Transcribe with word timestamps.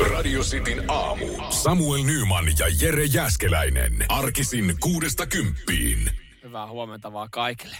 Radio 0.00 0.40
Cityn 0.42 0.90
aamu. 0.90 1.26
Samuel 1.50 2.02
Nyman 2.02 2.44
ja 2.58 2.66
Jere 2.80 3.04
Jäskeläinen. 3.04 4.04
Arkisin 4.08 4.74
kuudesta 4.80 5.26
kymppiin. 5.26 6.10
Hyvää 6.42 6.66
huomenta 6.66 7.12
vaan 7.12 7.30
kaikille. 7.30 7.76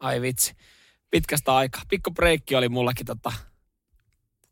Ai 0.00 0.20
vitsi. 0.20 0.54
Pitkästä 1.10 1.54
aikaa. 1.54 1.82
Pikku 1.88 2.10
breikki 2.10 2.56
oli 2.56 2.68
mullakin 2.68 3.06
tota, 3.06 3.32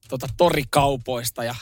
tota 0.08 0.26
torikaupoista 0.36 1.44
ja 1.44 1.54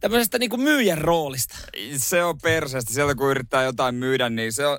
tämmöisestä 0.00 0.38
niinku 0.38 0.56
myyjän 0.56 0.98
roolista. 0.98 1.58
Se 1.96 2.24
on 2.24 2.38
perseestä. 2.38 2.94
Sieltä 2.94 3.14
kun 3.14 3.30
yrittää 3.30 3.62
jotain 3.62 3.94
myydä, 3.94 4.28
niin 4.28 4.52
se 4.52 4.66
on, 4.66 4.78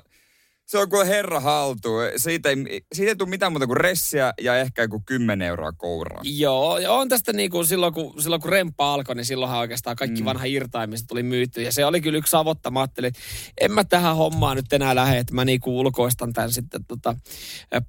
se 0.66 0.78
on 0.78 0.88
kuin 0.88 1.06
herra 1.06 1.40
haltu. 1.40 1.88
Siitä 2.16 2.48
ei, 2.48 2.56
siitä 2.92 3.10
ei 3.10 3.16
tule 3.16 3.28
mitään 3.28 3.52
muuta 3.52 3.66
kuin 3.66 3.76
ressiä 3.76 4.32
ja 4.40 4.56
ehkä 4.56 4.82
joku 4.82 5.02
10 5.06 5.48
euroa 5.48 5.72
kouraa. 5.72 6.20
Joo, 6.24 6.78
ja 6.78 6.92
on 6.92 7.08
tästä 7.08 7.32
niinku 7.32 7.64
silloin 7.64 7.94
kun, 7.94 8.22
silloin 8.22 8.42
kun 8.42 8.52
remppa 8.52 8.94
alkoi, 8.94 9.14
niin 9.14 9.24
silloinhan 9.24 9.58
oikeastaan 9.58 9.96
kaikki 9.96 10.20
mm. 10.20 10.24
vanha 10.24 10.44
irtaimiset 10.44 11.06
tuli 11.06 11.22
myyty. 11.22 11.62
Ja 11.62 11.72
se 11.72 11.84
oli 11.84 12.00
kyllä 12.00 12.18
yksi 12.18 12.30
savotta. 12.30 12.70
Mä 12.70 12.80
ajattelin, 12.80 13.08
että 13.08 13.20
en 13.60 13.72
mä 13.72 13.84
tähän 13.84 14.16
hommaan 14.16 14.56
nyt 14.56 14.72
enää 14.72 14.94
lähde, 14.94 15.18
että 15.18 15.34
mä 15.34 15.44
niinku 15.44 15.80
ulkoistan 15.80 16.32
tämän 16.32 16.52
sitten 16.52 16.84
tota, 16.84 17.14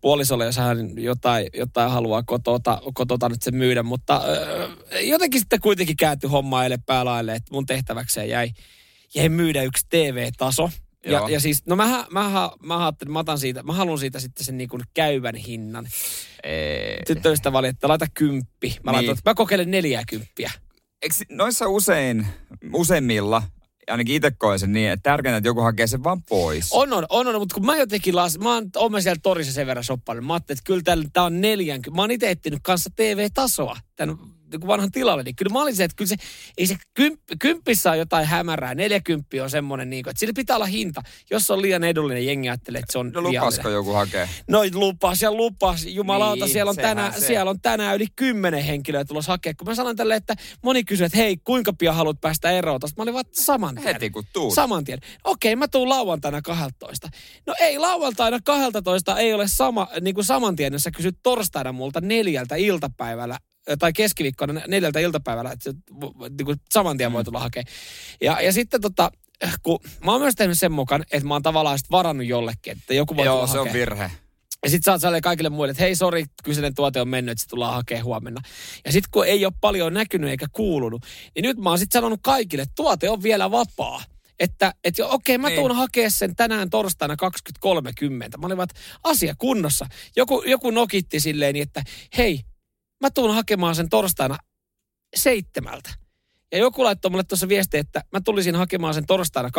puolisolle, 0.01 0.45
jos 0.45 0.57
hän 0.57 0.89
jotain, 0.97 1.47
jotain 1.53 1.91
haluaa 1.91 2.23
kotota, 2.23 2.81
kotota 2.93 3.29
nyt 3.29 3.41
se 3.41 3.51
myydä. 3.51 3.83
Mutta 3.83 4.15
äh, 4.15 5.03
jotenkin 5.03 5.39
sitten 5.39 5.61
kuitenkin 5.61 5.97
kääntyi 5.97 6.29
homma 6.29 6.61
päälaille, 6.85 7.33
että 7.33 7.53
mun 7.53 7.65
tehtäväkseen 7.65 8.29
jäi, 8.29 8.49
jäi 9.15 9.29
myydä 9.29 9.63
yksi 9.63 9.85
TV-taso. 9.89 10.69
Ja, 11.05 11.29
ja 11.29 11.39
siis, 11.39 11.65
no 11.65 11.75
mä, 11.75 12.05
mä, 12.11 12.49
mä 12.63 12.85
ajattelin, 12.85 13.11
mä 13.11 13.19
otan 13.19 13.39
siitä, 13.39 13.63
mä 13.63 13.73
haluan 13.73 13.99
siitä 13.99 14.19
sitten 14.19 14.45
sen 14.45 14.57
niin 14.57 14.69
käyvän 14.93 15.35
hinnan. 15.35 15.87
Ei. 16.43 17.01
Tyttöystävä 17.07 17.57
oli, 17.57 17.67
että 17.67 17.87
laita 17.87 18.05
kymppi. 18.13 18.77
Mä, 18.83 18.91
Niin. 18.91 19.11
että 19.11 19.29
mä 19.29 19.35
kokeilen 19.35 19.71
neljää 19.71 20.03
kymppiä. 20.09 20.51
Eikö 21.01 21.15
noissa 21.29 21.67
usein, 21.67 22.27
useimmilla, 22.73 23.43
ainakin 23.87 24.15
itse 24.15 24.31
koen 24.31 24.59
sen 24.59 24.73
niin, 24.73 24.89
että 24.89 25.09
tärkeintä, 25.09 25.37
että 25.37 25.47
joku 25.49 25.61
hakee 25.61 25.87
sen 25.87 26.03
vaan 26.03 26.23
pois. 26.23 26.67
On, 26.71 26.93
on, 26.93 27.05
on, 27.09 27.27
on 27.27 27.41
mutta 27.41 27.53
kun 27.53 27.65
mä 27.65 27.77
jotenkin 27.77 28.15
las, 28.15 28.39
mä 28.39 28.53
oon, 28.53 28.69
oon 28.75 28.91
mä 28.91 29.01
siellä 29.01 29.19
torissa 29.23 29.53
sen 29.53 29.67
verran 29.67 29.83
shoppannut. 29.83 30.25
Mä 30.25 30.33
ajattelin, 30.33 30.57
että 30.57 30.67
kyllä 30.67 30.81
täällä, 30.83 31.05
tää 31.13 31.23
on 31.23 31.41
neljän, 31.41 31.81
mä 31.95 32.01
oon 32.01 32.11
itse 32.11 32.29
etsinyt 32.29 32.59
kanssa 32.63 32.89
TV-tasoa 32.95 33.77
tämän 33.95 34.17
vanhan 34.67 34.91
tilalle, 34.91 35.23
niin 35.23 35.35
kyllä 35.35 35.53
mä 35.53 35.61
olin 35.61 35.75
se, 35.75 35.83
että 35.83 35.95
kyllä 35.95 36.09
se, 36.09 36.15
ei 36.57 36.67
se 36.67 36.75
kymp, 36.93 37.19
kymppissä 37.39 37.91
on 37.91 37.97
jotain 37.97 38.25
hämärää, 38.27 38.75
neljäkymppi 38.75 39.41
on 39.41 39.49
semmoinen, 39.49 39.89
niin 39.89 40.03
kuin, 40.03 40.11
että 40.11 40.19
sillä 40.19 40.33
pitää 40.35 40.55
olla 40.55 40.65
hinta. 40.65 41.01
Jos 41.31 41.51
on 41.51 41.61
liian 41.61 41.83
edullinen, 41.83 42.25
jengi 42.25 42.49
ajattelee, 42.49 42.79
että 42.79 42.91
se 42.91 42.99
on 42.99 43.11
No 43.13 43.21
lupasko 43.21 43.49
liiallinen. 43.49 43.73
joku 43.73 43.91
hakee? 43.93 44.29
No 44.47 44.59
lupas 44.73 45.21
ja 45.21 45.31
lupas, 45.31 45.85
jumalauta, 45.85 46.45
Niin, 46.45 46.53
siellä, 46.53 46.69
on 46.69 46.75
tänään, 46.75 47.13
siellä 47.21 47.49
on 47.49 47.61
tänään 47.61 47.95
yli 47.95 48.07
kymmenen 48.15 48.63
henkilöä 48.63 49.05
tulossa 49.05 49.31
hakea. 49.31 49.53
Kun 49.57 49.67
mä 49.67 49.75
sanoin 49.75 49.95
tälle, 49.97 50.15
että 50.15 50.35
moni 50.63 50.83
kysyy, 50.83 51.05
että 51.05 51.17
hei, 51.17 51.37
kuinka 51.43 51.73
pian 51.73 51.95
haluat 51.95 52.21
päästä 52.21 52.51
eroon 52.51 52.79
tosta? 52.79 52.99
Mä 52.99 53.03
olin 53.03 53.13
vaan 53.13 53.25
saman 53.31 53.75
tien. 53.75 53.87
Heti 53.87 54.09
kun 54.09 54.23
tuut. 54.33 54.53
Saman 54.53 54.83
tien. 54.83 54.99
Okei, 55.23 55.55
mä 55.55 55.67
tuun 55.67 55.89
lauantaina 55.89 56.41
12. 56.41 57.09
No 57.47 57.53
ei, 57.59 57.77
lauantaina 57.79 58.39
12 58.43 59.17
ei 59.17 59.33
ole 59.33 59.47
sama, 59.47 59.87
niin 60.01 60.15
kuin 60.15 60.25
saman 60.25 60.55
tien, 60.55 60.73
jos 60.73 60.81
sä 60.81 60.91
kysyt 60.91 61.17
torstaina 61.23 61.71
multa 61.71 62.01
neljältä 62.01 62.55
iltapäivällä 62.55 63.37
tai 63.79 63.93
keskiviikkona 63.93 64.61
neljältä 64.67 64.99
iltapäivällä, 64.99 65.51
että 65.51 65.63
se 65.63 65.73
niin 66.29 66.45
kuin 66.45 66.61
saman 66.71 66.97
tien 66.97 67.13
voi 67.13 67.23
tulla 67.23 67.39
hakea. 67.39 67.63
Ja, 68.21 68.41
ja 68.41 68.53
sitten 68.53 68.81
tota, 68.81 69.11
kun 69.63 69.79
mä 70.05 70.11
oon 70.11 70.21
myös 70.21 70.35
tehnyt 70.35 70.59
sen 70.59 70.71
mukaan, 70.71 71.03
että 71.11 71.27
mä 71.27 71.33
oon 71.33 71.43
tavallaan 71.43 71.77
sit 71.77 71.91
varannut 71.91 72.27
jollekin, 72.27 72.77
että 72.77 72.93
joku 72.93 73.15
voi 73.15 73.25
Joo, 73.25 73.35
tulla 73.35 73.47
se 73.47 73.59
on 73.59 73.67
hakea. 73.67 73.73
virhe. 73.79 74.11
Ja 74.63 74.69
sit 74.69 74.83
sä 74.83 74.91
oot 74.91 75.01
kaikille 75.23 75.49
muille, 75.49 75.71
että 75.71 75.83
hei 75.83 75.95
sori, 75.95 76.25
kyseinen 76.43 76.75
tuote 76.75 77.01
on 77.01 77.07
mennyt, 77.07 77.31
että 77.31 77.41
se 77.41 77.47
tullaan 77.47 77.73
hakemaan 77.73 78.05
huomenna. 78.05 78.41
Ja 78.85 78.91
sit 78.91 79.07
kun 79.11 79.25
ei 79.27 79.45
ole 79.45 79.53
paljon 79.61 79.93
näkynyt 79.93 80.29
eikä 80.29 80.45
kuulunut, 80.51 81.05
niin 81.35 81.43
nyt 81.43 81.57
mä 81.57 81.69
oon 81.69 81.79
sit 81.79 81.91
sanonut 81.91 82.19
kaikille, 82.23 82.63
että 82.63 82.73
tuote 82.75 83.09
on 83.09 83.23
vielä 83.23 83.51
vapaa. 83.51 84.03
Että 84.39 84.73
et 84.83 84.97
jo, 84.97 85.09
okei, 85.09 85.37
mä 85.37 85.49
Niin. 85.49 85.59
tuun 85.59 85.75
hakea 85.75 86.09
sen 86.09 86.35
tänään 86.35 86.69
torstaina 86.69 87.15
20.30. 87.15 88.37
Mä 88.37 88.45
olin 88.45 88.57
vaan, 88.57 88.67
että 88.71 88.81
asia 89.03 89.35
kunnossa. 89.37 89.85
Joku, 90.15 90.43
joku 90.45 90.71
nokitti 90.71 91.19
silleen, 91.19 91.53
niin, 91.53 91.63
että 91.63 91.83
hei, 92.17 92.41
mä 93.03 93.11
tuun 93.11 93.35
hakemaan 93.35 93.75
sen 93.75 93.89
torstaina 93.89 94.37
seitsemältä. 95.15 95.89
Ja 96.51 96.57
joku 96.57 96.83
laittoi 96.83 97.11
mulle 97.11 97.23
tuossa 97.23 97.47
viestiä, 97.47 97.79
että 97.79 98.01
mä 98.11 98.21
tulisin 98.21 98.55
hakemaan 98.55 98.93
sen 98.93 99.05
torstaina 99.05 99.49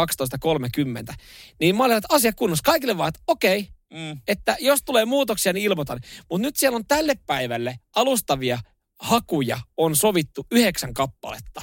12.30. 1.10 1.14
Niin 1.60 1.76
mä 1.76 1.84
olin, 1.84 1.96
että 1.96 2.14
asia 2.14 2.32
kunnossa. 2.32 2.62
Kaikille 2.62 2.98
vaan, 2.98 3.08
että 3.08 3.20
okei, 3.26 3.68
Mm. 3.94 4.18
että 4.28 4.56
jos 4.60 4.80
tulee 4.84 5.04
muutoksia, 5.04 5.52
niin 5.52 5.64
ilmoitan. 5.64 6.00
Mutta 6.30 6.46
nyt 6.46 6.56
siellä 6.56 6.76
on 6.76 6.86
tälle 6.86 7.14
päivälle 7.26 7.76
alustavia 7.96 8.58
hakuja 9.00 9.58
on 9.76 9.96
sovittu 9.96 10.46
yhdeksän 10.50 10.94
kappaletta. 10.94 11.62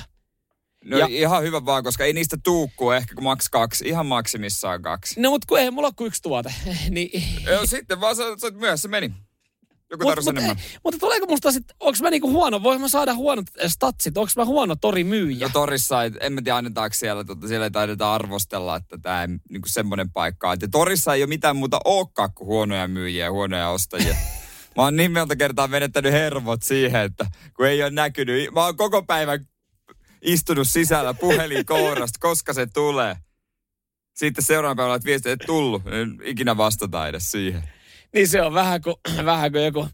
No 0.85 0.97
Ja- 0.97 1.07
ja, 1.07 1.19
ihan 1.19 1.43
hyvä 1.43 1.65
vaan, 1.65 1.83
koska 1.83 2.05
ei 2.05 2.13
niistä 2.13 2.37
tuukku 2.43 2.91
ehkä 2.91 3.15
kuin 3.15 3.23
maks 3.23 3.49
kaksi. 3.49 3.87
Ihan 3.87 4.05
maksimissaan 4.05 4.81
kaksi. 4.81 5.21
No 5.21 5.29
mutta 5.29 5.45
kun 5.47 5.59
ei 5.59 5.71
mulla 5.71 5.87
ole 5.87 5.93
kuin 5.97 6.07
yksi 6.07 6.21
tuote. 6.21 6.53
niin, 6.89 7.23
Joo, 7.45 7.65
sitten 7.65 8.01
vaan 8.01 8.15
sä, 8.15 8.23
sä 8.41 8.51
myöhässä 8.51 8.87
meni. 8.87 9.11
Joku 9.91 10.03
Mut- 10.03 10.15
mut- 10.23 10.37
enemmän. 10.37 10.57
mutta 10.83 10.99
tuleeko 10.99 11.25
musta 11.25 11.51
sitten, 11.51 11.75
onko 11.79 11.99
mä 12.01 12.09
niinku 12.09 12.31
huono, 12.31 12.63
voin 12.63 12.81
mä 12.81 12.89
saada 12.89 13.13
huonot 13.15 13.45
statsit, 13.67 14.17
onko 14.17 14.31
mä 14.35 14.45
huono 14.45 14.75
torimyyjä? 14.75 15.47
No 15.47 15.51
torissa, 15.53 16.03
ei, 16.03 16.11
en 16.19 16.33
mä 16.33 16.41
tiedä 16.41 16.57
annetaanko 16.57 16.93
siellä, 16.93 17.23
tota, 17.23 17.47
siellä 17.47 17.65
ei 17.65 17.71
taideta 17.71 18.13
arvostella, 18.13 18.75
että 18.75 18.97
tämä 18.97 19.27
niinku 19.27 19.67
semmoinen 19.67 20.11
paikka 20.11 20.49
on. 20.49 20.57
Et 20.61 20.71
torissa 20.71 21.13
ei 21.13 21.23
ole 21.23 21.29
mitään 21.29 21.55
muuta 21.55 21.79
olekaan 21.85 22.33
kuin 22.33 22.47
huonoja 22.47 22.87
myyjiä 22.87 23.25
ja 23.25 23.31
huonoja 23.31 23.69
ostajia. 23.69 24.15
Mä 24.77 24.83
oon 24.83 24.95
niin 24.95 25.11
monta 25.11 25.35
kertaa 25.35 25.67
menettänyt 25.67 26.11
hermot 26.11 26.63
siihen, 26.63 27.01
että 27.01 27.25
kun 27.55 27.67
ei 27.67 27.83
ole 27.83 27.91
näkynyt. 27.91 28.53
Mä 28.53 28.65
oon 28.65 28.77
koko 28.77 29.03
päivän 29.03 29.45
istunut 30.21 30.67
sisällä 30.67 31.13
puhelin 31.13 31.65
kourasta, 31.65 32.19
koska 32.19 32.53
se 32.53 32.65
tulee. 32.65 33.15
Sitten 34.15 34.43
seuraavan 34.45 34.77
päivänä 34.77 34.95
että 34.95 35.05
viesti, 35.05 35.29
että 35.29 35.45
tullut. 35.45 35.81
En 35.87 36.19
ikinä 36.23 36.57
vastata 36.57 37.07
edes 37.07 37.31
siihen. 37.31 37.63
Niin 38.13 38.27
se 38.27 38.41
on 38.41 38.53
vähän 38.53 38.81
kuin, 38.81 38.95
vähän 39.25 39.51
kuin 39.51 39.63
joku 39.65 39.87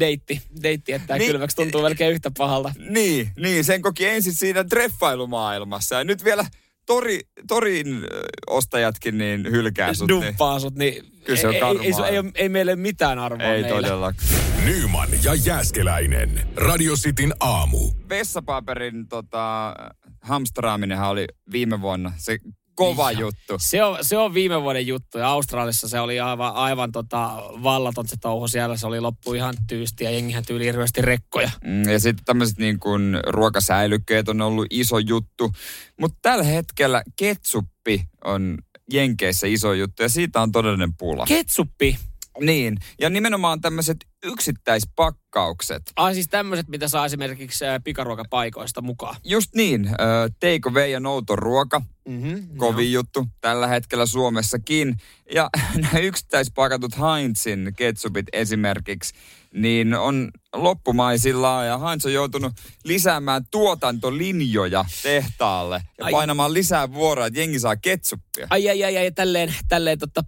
deitti, 0.00 0.42
deitti 0.62 0.92
että 0.92 1.14
Niin. 1.14 1.18
niin, 1.20 1.30
kylmäksi 1.30 1.56
tuntuu 1.56 1.82
melkein 1.82 2.12
yhtä 2.12 2.30
pahalta. 2.38 2.72
Niin, 2.88 3.30
niin, 3.38 3.64
sen 3.64 3.82
koki 3.82 4.06
ensin 4.06 4.34
siinä 4.34 4.64
treffailumaailmassa. 4.64 5.94
Ja 5.94 6.04
nyt 6.04 6.24
vielä 6.24 6.46
tori, 6.86 7.20
torin 7.48 8.06
ostajatkin 8.46 9.18
niin 9.18 9.44
hylkää 9.50 9.94
sut. 9.94 10.08
Niin. 10.10 10.22
Dumppaa 10.22 10.58
sut, 10.60 10.74
niin 10.74 11.04
Kyllä 11.24 11.40
se 11.40 11.48
on 11.48 11.54
ei, 11.54 11.60
ei, 11.60 11.68
ei, 11.68 11.92
ei, 12.08 12.16
ei, 12.16 12.22
ei 12.34 12.48
meille 12.48 12.76
mitään 12.76 13.18
arvoa 13.18 13.46
Ei 13.46 13.62
meillä. 13.62 13.68
todellakaan. 13.68 14.28
Nyman 14.64 15.08
ja 15.24 15.34
Jäskeläinen. 15.34 16.48
Radio 16.56 16.94
Cityn 16.96 17.34
aamu. 17.40 17.90
Vessapaperin 18.08 19.08
tota, 19.08 19.74
hamstraaminenhan 20.20 21.10
oli 21.10 21.26
viime 21.52 21.80
vuonna 21.80 22.12
se 22.16 22.38
kova 22.74 23.10
Ihan. 23.10 23.20
juttu. 23.20 23.56
Se 23.60 23.84
on, 23.84 23.98
se 24.02 24.16
on 24.16 24.34
viime 24.34 24.62
vuoden 24.62 24.86
juttu 24.86 25.18
ja 25.18 25.28
Australiassa 25.28 25.88
se 25.88 26.00
oli 26.00 26.20
aivan, 26.20 26.54
aivan 26.54 26.92
tota, 26.92 27.30
vallaton 27.62 28.08
se 28.08 28.16
touhu 28.20 28.48
siellä. 28.48 28.76
Se 28.76 28.86
oli 28.86 29.00
loppu 29.00 29.34
ihan 29.34 29.54
tyysti 29.68 30.04
ja 30.04 30.10
jengihän 30.10 30.44
tyyli 30.46 30.64
hirveästi 30.64 31.02
rekkoja. 31.02 31.50
Mm, 31.64 31.88
Ja 31.88 32.00
sitten 32.00 32.24
tämmöiset 32.24 32.58
niin 32.58 32.78
kuin 32.80 33.20
ruokasäilykkeet 33.26 34.28
on 34.28 34.40
ollut 34.40 34.66
iso 34.70 34.98
juttu. 34.98 35.52
Mutta 36.00 36.18
tällä 36.22 36.44
hetkellä 36.44 37.02
ketsuppi 37.16 38.04
on 38.24 38.58
Jenkeissä 38.92 39.46
iso 39.46 39.72
juttu 39.72 40.02
ja 40.02 40.08
siitä 40.08 40.40
on 40.40 40.52
todellinen 40.52 40.94
pula. 40.94 41.24
Ketsuppi. 41.26 41.98
Niin, 42.40 42.78
ja 43.00 43.10
nimenomaan 43.10 43.60
tämmöiset 43.60 43.96
yksittäispakkaukset. 44.24 45.82
Ai 45.96 46.14
siis 46.14 46.28
tämmöiset, 46.28 46.68
mitä 46.68 46.88
saa 46.88 47.06
esimerkiksi 47.06 47.66
äh, 47.66 47.80
pikaruokapaikoista 47.84 48.82
mukaan. 48.82 49.16
Just 49.24 49.54
niin, 49.54 49.88
ö, 49.88 49.94
take 50.40 50.60
away 50.70 50.88
ja 50.88 51.00
nouto 51.00 51.36
ruoka, 51.36 51.82
Mm-hmm. 52.08 52.56
kovin 52.56 52.92
juttu 52.92 53.26
tällä 53.40 53.66
hetkellä 53.66 54.06
Suomessakin. 54.06 54.96
Ja 55.34 55.50
nämä 55.82 55.98
yksittäispakatut 55.98 56.92
Heinzin 56.98 57.72
ketsupit 57.76 58.26
esimerkiksi, 58.32 59.14
niin 59.54 59.94
on 59.94 60.30
loppumaisillaan 60.52 61.66
ja 61.66 61.78
Heinz 61.78 62.06
on 62.06 62.12
joutunut 62.12 62.52
lisäämään 62.84 63.44
tuotantolinjoja 63.50 64.84
tehtaalle 65.02 65.82
ja 65.98 66.04
Ai. 66.04 66.12
painamaan 66.12 66.54
lisää 66.54 66.92
vuoroa, 66.92 67.26
että 67.26 67.40
jengi 67.40 67.58
saa 67.58 67.76
ketsuppia. 67.76 68.46
Ai, 68.50 68.68
ai, 68.68 68.84
ai, 68.84 68.96
ai, 68.96 69.10
tälleen, 69.12 69.54
tälleen, 69.68 69.98
tota, 69.98 70.24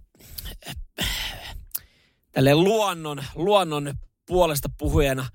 tälleen 2.37 2.63
luonnon, 2.63 3.23
luonnon 3.35 3.93
puolesta 4.25 4.69
puhujana, 4.77 5.29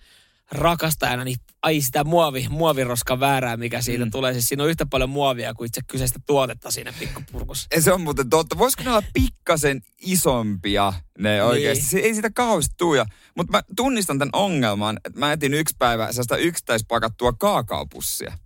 rakastajana, 0.53 1.25
niin 1.25 1.37
ai 1.63 1.81
sitä 1.81 2.05
muovi, 2.05 2.47
muoviroskan 2.51 3.21
väärää, 3.21 3.57
mikä 3.57 3.83
siitä 3.83 4.05
mm. 4.05 4.11
tulee. 4.11 4.33
Siis 4.33 4.49
siinä 4.49 4.63
on 4.63 4.71
yhtä 4.71 4.87
paljon 4.87 5.11
muovia 5.11 5.55
kuin 5.55 5.67
itse 5.67 5.81
kyseistä 5.87 6.19
tuotetta 6.27 6.71
siinä 6.71 6.93
pikkupurkussa. 6.99 7.69
Se 7.81 7.93
on 7.93 8.01
muuten 8.01 8.31
totta. 8.31 8.59
Voisiko 8.59 8.83
ne 8.83 8.91
olla 8.91 9.03
pikkasen 9.13 9.81
isompia 10.01 10.93
ne 11.19 11.43
oikeasti? 11.43 11.85
Se 11.85 11.99
ei 11.99 12.15
sitä 12.15 12.31
kauheasti 12.31 12.75
tuu. 12.79 12.95
Mutta 13.37 13.53
mä 13.53 13.63
tunnistan 13.77 14.19
tämän 14.19 14.31
ongelman, 14.33 14.99
että 15.05 15.19
mä 15.19 15.33
etin 15.33 15.55
yksi 15.55 15.77
päivä 15.79 16.07
sellaista 16.13 16.37
yksittäispakattua 16.37 17.33
kaakaopussia. 17.33 18.39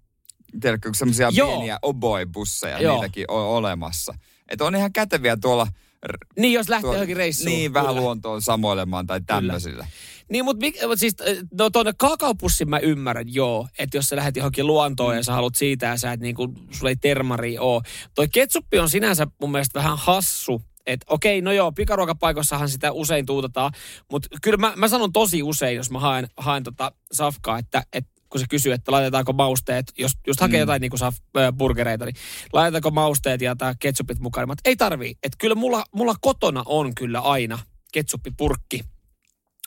Tiedätkö, 0.61 0.91
semmoisia 0.95 1.31
pieniä 1.33 1.79
oboi-busseja, 1.83 2.81
Joo. 2.81 2.95
niitäkin 2.95 3.25
on 3.29 3.43
olemassa. 3.43 4.15
Että 4.49 4.65
on 4.65 4.77
ihan 4.77 4.93
käteviä 4.93 5.37
tuolla... 5.37 5.67
Niin, 6.39 6.53
jos 6.53 6.69
lähtee 6.69 6.83
tuolla 6.83 6.97
johonkin 6.97 7.17
reissuun. 7.17 7.47
Niin, 7.47 7.75
vähän 7.75 7.89
Kyllä. 7.89 8.01
luontoon 8.01 8.43
samoilemaan 8.43 9.07
tai 9.07 9.21
tämmöisillä. 9.27 9.87
Niin, 10.31 10.45
mutta 10.45 10.61
mik, 10.61 10.77
mut 10.87 10.99
siis, 10.99 11.15
no 11.59 11.71
tuonne 11.71 11.93
kaakaopussin 11.99 12.71
mä 12.71 12.79
ymmärrän, 12.79 13.35
joo. 13.35 13.69
Että 13.79 13.97
jos 13.97 14.09
sä 14.09 14.17
lähdet 14.17 14.37
johonkin 14.37 14.67
luontoon 14.67 15.13
mm. 15.13 15.17
ja 15.17 15.23
sä 15.23 15.33
haluat 15.33 15.55
siitä 15.55 15.87
ja 15.87 15.97
sä 15.97 16.13
et 16.13 16.21
niinku, 16.21 16.55
sulla 16.71 16.89
ei 16.89 16.97
termari 16.97 17.59
oo. 17.59 17.83
Toi 18.15 18.29
ketsuppi 18.29 18.79
on 18.79 18.91
sinänsä 18.91 19.27
mun 19.41 19.51
mielestä 19.51 19.79
vähän 19.79 19.99
hassu. 19.99 20.63
Että 20.87 21.07
okei, 21.09 21.41
no 21.41 21.53
joo, 21.53 21.73
pikaruokapaikossahan 21.73 22.69
sitä 22.69 22.93
usein 22.93 23.27
tuutetaan. 23.27 23.73
Mutta 24.11 24.29
kyllä 24.43 24.57
mä, 24.57 24.73
mä 24.77 24.89
sanon 24.89 25.13
tosi 25.13 25.43
usein, 25.43 25.77
jos 25.77 25.91
mä 25.91 25.99
haen, 25.99 26.29
haen 26.37 26.63
tota 26.63 26.93
safkaa, 27.13 27.59
että, 27.59 27.83
että 27.93 28.16
kun 28.31 28.41
se 28.41 28.47
kysyy, 28.51 28.73
että 28.73 28.93
laitetaanko 28.93 29.33
mausteet, 29.33 29.93
jos 29.99 30.13
just 30.27 30.41
hakee 30.41 30.59
mm. 30.59 30.61
jotain 30.61 30.81
niin 30.81 30.91
kuin 30.91 31.03
äh, 31.05 31.13
burgereita, 31.59 32.05
niin 32.05 32.17
laitetaanko 32.53 32.91
mausteet 32.91 33.41
ja 33.41 33.57
tämä 33.57 33.75
ketsupit 33.79 34.19
mukaan. 34.19 34.49
Mä, 34.49 34.55
ei 34.65 34.77
tarvii. 34.77 35.15
Että 35.23 35.37
kyllä 35.39 35.55
mulla, 35.55 35.85
mulla 35.93 36.15
kotona 36.21 36.63
on 36.67 36.95
kyllä 36.95 37.21
aina 37.21 37.59
ketsuppipurkki. 37.93 38.81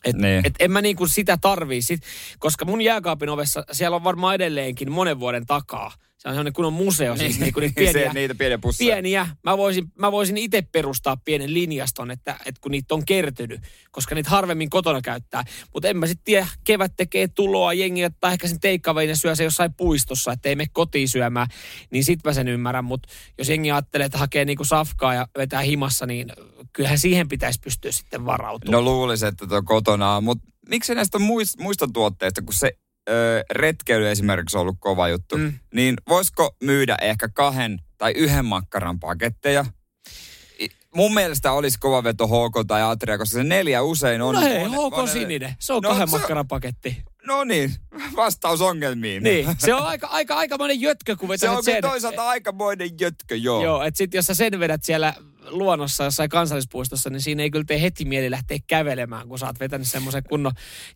Et, 0.06 0.16
Niin. 0.16 0.46
et 0.46 0.54
en 0.60 0.72
mä 0.72 0.82
niinku 0.82 1.08
sitä 1.08 1.38
tarvii, 1.42 1.82
sit, 1.82 2.02
koska 2.40 2.66
mun 2.66 2.82
jääkaapin 2.82 3.30
ovessa 3.30 3.64
siellä 3.72 3.96
on 3.96 4.04
varmaan 4.04 4.36
edelleenkin 4.36 4.92
monen 4.92 5.20
vuoden 5.20 5.46
takaa. 5.46 5.92
Se 6.20 6.28
on 6.28 6.34
sellainen 6.34 6.54
kunnon 6.54 6.74
museo, 6.74 7.18
siis 7.18 7.40
niinku 7.40 7.60
niitä 7.60 7.76
pieniä, 7.76 8.08
Se, 8.08 8.14
niitä 8.14 8.36
pieniä 8.36 8.58
pusseja. 8.58 8.96
pieniä. 8.96 9.28
Mä 9.44 9.58
voisin, 9.58 9.92
mä 10.00 10.12
voisin 10.12 10.38
itse 10.38 10.62
perustaa 10.62 11.18
pienen 11.18 11.54
linjaston, 11.54 12.12
että, 12.12 12.36
että 12.46 12.62
kun 12.62 12.72
niitä 12.72 12.96
on 12.96 13.06
kertynyt, 13.06 13.62
koska 13.92 14.16
niitä 14.16 14.30
harvemmin 14.30 14.70
kotona 14.70 15.02
käyttää. 15.02 15.44
Mutta 15.74 15.88
en 15.88 15.98
mä 15.98 16.08
sitten 16.08 16.24
tiedä, 16.24 16.48
kevät 16.64 16.94
tekee 16.98 17.28
tuloa, 17.28 17.74
jengi 17.74 18.06
ottaa 18.06 18.32
ehkä 18.32 18.48
sen 18.48 18.60
teikkavein 18.60 19.10
ja 19.10 19.16
syö 19.16 19.36
se 19.36 19.44
jossain 19.44 19.74
puistossa, 19.74 20.32
että 20.32 20.50
ei 20.50 20.56
mene 20.56 20.68
kotiin 20.72 21.10
syömään, 21.10 21.48
niin 21.92 22.04
sit 22.04 22.20
mä 22.24 22.34
sen 22.34 22.48
ymmärrän. 22.48 22.86
Mutta 22.86 23.10
jos 23.38 23.50
jengi 23.50 23.72
ajattelee, 23.72 24.06
että 24.06 24.18
hakee 24.18 24.46
niinku 24.46 24.64
safkaa 24.66 25.14
ja 25.14 25.28
vetää 25.38 25.62
himassa, 25.62 26.06
niin 26.06 26.32
kyllähän 26.74 27.00
siihen 27.00 27.28
pitäisi 27.28 27.60
pystyä 27.64 27.92
sitten 27.92 28.26
varautumaan. 28.26 28.86
No 28.86 28.92
luulisin, 28.92 29.28
että 29.28 29.48
tuo 29.48 29.62
kotona 29.64 30.16
on, 30.16 30.24
mutta 30.24 30.48
miksi 30.70 30.96
näistä 30.96 31.20
muista, 31.20 31.64
muista 31.64 31.88
tuotteista, 31.94 32.42
kun 32.42 32.54
se 32.54 32.72
ö, 33.10 33.44
retkeily 33.52 34.10
esimerkiksi 34.10 34.58
on 34.58 34.62
ollut 34.62 34.76
kova 34.80 35.08
juttu, 35.08 35.38
Mm. 35.38 35.54
niin 35.74 35.96
voisiko 36.10 36.56
myydä 36.64 36.98
ehkä 37.02 37.30
kahden 37.34 37.80
tai 37.98 38.12
yhden 38.12 38.46
makkaran 38.46 39.00
paketteja? 39.00 39.66
Mun 40.96 41.14
mielestä 41.14 41.52
olisi 41.52 41.80
kova 41.80 42.04
veto 42.04 42.28
HK 42.28 42.68
tai 42.68 42.82
Atria, 42.82 43.18
koska 43.18 43.34
se 43.34 43.44
neljä 43.44 43.82
usein 43.82 44.22
on... 44.22 44.36
No 44.36 44.42
hei, 44.42 44.58
on- 44.66 44.72
HK 44.92 44.98
on- 44.98 45.08
Sininen. 45.08 45.56
Se 45.60 45.74
on 45.74 45.82
No, 45.84 45.90
kahden 45.90 46.08
se- 46.08 46.18
makkaran 46.18 46.48
paketti. 46.48 47.04
No 47.28 47.44
niin, 47.44 47.74
vastaus 48.16 48.62
ongelmiin. 48.62 49.24
Niin, 49.24 49.48
se 49.58 49.74
on 49.74 49.84
aika, 49.86 50.08
aika, 50.08 50.36
aikamoinen 50.36 50.82
jötkö, 50.82 51.16
kun 51.16 51.30
Se 51.38 51.50
on 51.50 51.64
sen. 51.64 51.82
toisaalta 51.82 52.28
aikamoinen 52.28 52.90
jötkö, 53.00 53.36
joo. 53.36 53.64
Joo, 53.64 53.84
että 53.84 53.98
sit 53.98 54.14
jos 54.14 54.26
sä 54.26 54.34
sen 54.34 54.60
vedät 54.60 54.84
siellä 54.84 55.14
luonnossa 55.50 56.04
jossain 56.04 56.30
kansallispuistossa, 56.30 57.10
niin 57.10 57.22
siinä 57.22 57.44
ei 57.44 57.52
kyllä 57.52 57.66
tee 57.68 57.82
heti 57.82 58.06
mieli 58.06 58.32
lähteä 58.32 58.58
kävelemään, 58.68 59.28
kun 59.28 59.40
sä 59.40 59.46
oot 59.46 59.60
vetänyt 59.60 59.88
semmoisen 59.88 60.24
kunnon 60.30 60.52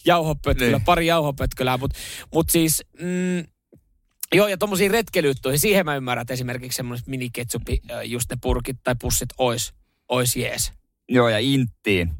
jauhopötkylä, 0.05 0.77
Niin. 0.77 0.85
pari 0.85 1.05
jauhopötkylää. 1.07 1.77
Mutta 1.77 1.99
mut 2.33 2.49
siis, 2.49 2.83
mm, 3.01 3.45
joo, 4.33 4.47
ja 4.47 4.57
tommosiin 4.57 4.91
retkelyttuihin, 4.91 5.59
siihen 5.59 5.85
mä 5.85 5.95
ymmärrän, 5.95 6.21
että 6.21 6.33
esimerkiksi 6.33 6.75
semmoiset 6.77 7.07
miniketsuppi, 7.07 7.81
just 8.03 8.29
ne 8.29 8.37
purkit 8.41 8.77
tai 8.83 8.95
pussit 9.01 9.29
ois, 9.37 9.73
ois 10.09 10.35
jees. 10.35 10.71
Joo, 11.09 11.29
ja 11.29 11.39
Inttiin. 11.39 12.11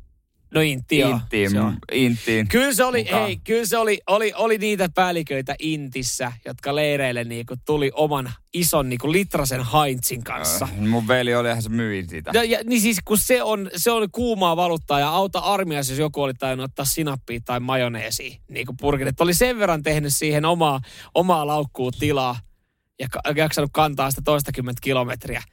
No 0.54 0.62
intti, 0.62 0.98
joo. 0.98 1.10
Inttiin, 1.10 1.52
Se 1.52 1.60
on. 1.60 1.78
Inttiin. 1.92 2.48
Kyllä 2.48 2.74
se 2.74 2.84
oli, 2.84 3.04
mukaan. 3.04 3.22
hei, 3.22 3.38
kyllä 3.38 3.66
se 3.66 3.78
oli, 3.78 4.02
oli, 4.08 4.34
oli 4.36 4.58
niitä 4.58 4.90
päälliköitä 4.96 5.56
Intissä, 5.60 6.32
jotka 6.46 6.76
leireille 6.76 7.24
niinku 7.24 7.56
tuli 7.66 7.92
oman 7.94 8.32
ison 8.54 8.90
niinku 8.90 9.12
litrasen 9.12 9.62
Heinzin 9.74 10.24
kanssa. 10.24 10.66
Äh, 10.66 10.78
Mun 10.80 11.08
veli 11.08 11.36
oli, 11.36 11.48
eihän 11.48 11.64
se 11.64 11.70
myi 11.70 12.06
sitä. 12.10 12.32
Ja, 12.34 12.44
ja, 12.44 12.60
niin 12.66 12.82
siis 12.82 12.98
kun 13.06 13.18
se 13.18 13.44
on, 13.44 13.70
se 13.76 13.92
on 13.92 14.08
kuumaa 14.12 14.56
valuuttaa 14.56 15.00
ja 15.00 15.10
auta 15.10 15.40
armias, 15.40 15.90
jos 15.90 16.00
joku 16.00 16.22
oli 16.22 16.34
tainnut 16.34 16.66
ottaa 16.66 16.86
sinappia 16.86 17.40
tai 17.46 17.60
majoneesia, 17.60 18.38
niin 18.50 18.66
kuin 18.66 18.78
purkin. 18.82 19.08
Että 19.08 19.24
oli 19.24 19.34
sen 19.34 19.60
verran 19.60 19.84
tehnyt 19.84 20.14
siihen 20.14 20.46
omaa, 20.46 20.82
omaa 21.16 21.48
laukkuun 21.48 21.94
tilaa 22.00 22.40
ja 23.00 23.08
jaksanut 23.36 23.70
kantaa 23.74 24.10
sitä 24.10 24.22
toistakymmentä 24.26 24.80
kilometriä. 24.84 25.44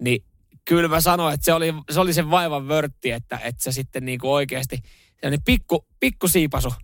Niin 0.00 0.24
kyllä 0.64 0.88
mä 0.88 1.00
sanoin, 1.00 1.34
että 1.34 1.44
se 1.44 1.52
oli, 1.52 1.74
se 1.90 2.00
oli 2.00 2.12
sen 2.12 2.30
vaivan 2.30 2.68
vörtti, 2.68 3.10
että, 3.10 3.38
että 3.44 3.64
se 3.64 3.72
sitten 3.72 4.04
niin 4.04 4.18
kuin 4.18 4.30
oikeasti, 4.30 4.82
sellainen 5.20 5.42
pikku, 5.44 5.86
pikku 6.00 6.28
siipasu. 6.28 6.74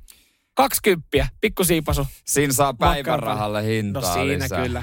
Kaksikymppiä, 0.55 1.29
pikku 1.41 1.65
siipasu. 1.65 2.07
Siinä 2.25 2.53
saa 2.53 2.75
päivärahalle 2.75 3.63
No 3.63 3.69
hintaa 3.69 4.15
siinä 4.15 4.45
lisää. 4.45 4.63
kyllä, 4.63 4.83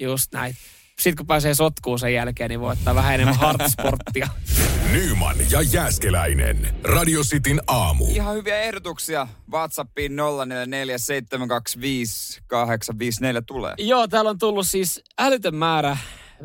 just 0.00 0.32
näin. 0.32 0.54
Sitten 0.98 1.16
kun 1.16 1.26
pääsee 1.26 1.54
sotkuun 1.54 1.98
sen 1.98 2.14
jälkeen, 2.14 2.50
niin 2.50 2.60
voi 2.60 2.72
ottaa 2.72 2.94
vähän 2.94 3.14
enemmän 3.14 3.36
hardsporttia. 3.46 4.28
Nyman 4.92 5.36
ja 5.50 5.62
Jääskeläinen. 5.62 6.74
Radio 6.84 7.20
Cityn 7.22 7.60
aamu. 7.66 8.06
Ihan 8.08 8.34
hyviä 8.36 8.60
ehdotuksia. 8.60 9.28
WhatsAppiin 9.52 10.12
0447255854 10.12 10.16
tulee. 13.46 13.74
Joo, 13.78 14.08
täällä 14.08 14.30
on 14.30 14.38
tullut 14.38 14.68
siis 14.68 15.02
älytön 15.18 15.54
määrä 15.54 15.96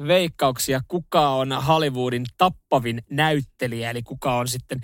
veikkauksia, 0.08 0.82
kuka 0.88 1.30
on 1.30 1.52
Hollywoodin 1.52 2.26
tappavin 2.38 3.02
näyttelijä, 3.10 3.90
eli 3.90 4.04
kuka 4.04 4.36
on 4.36 4.48
sitten 4.48 4.82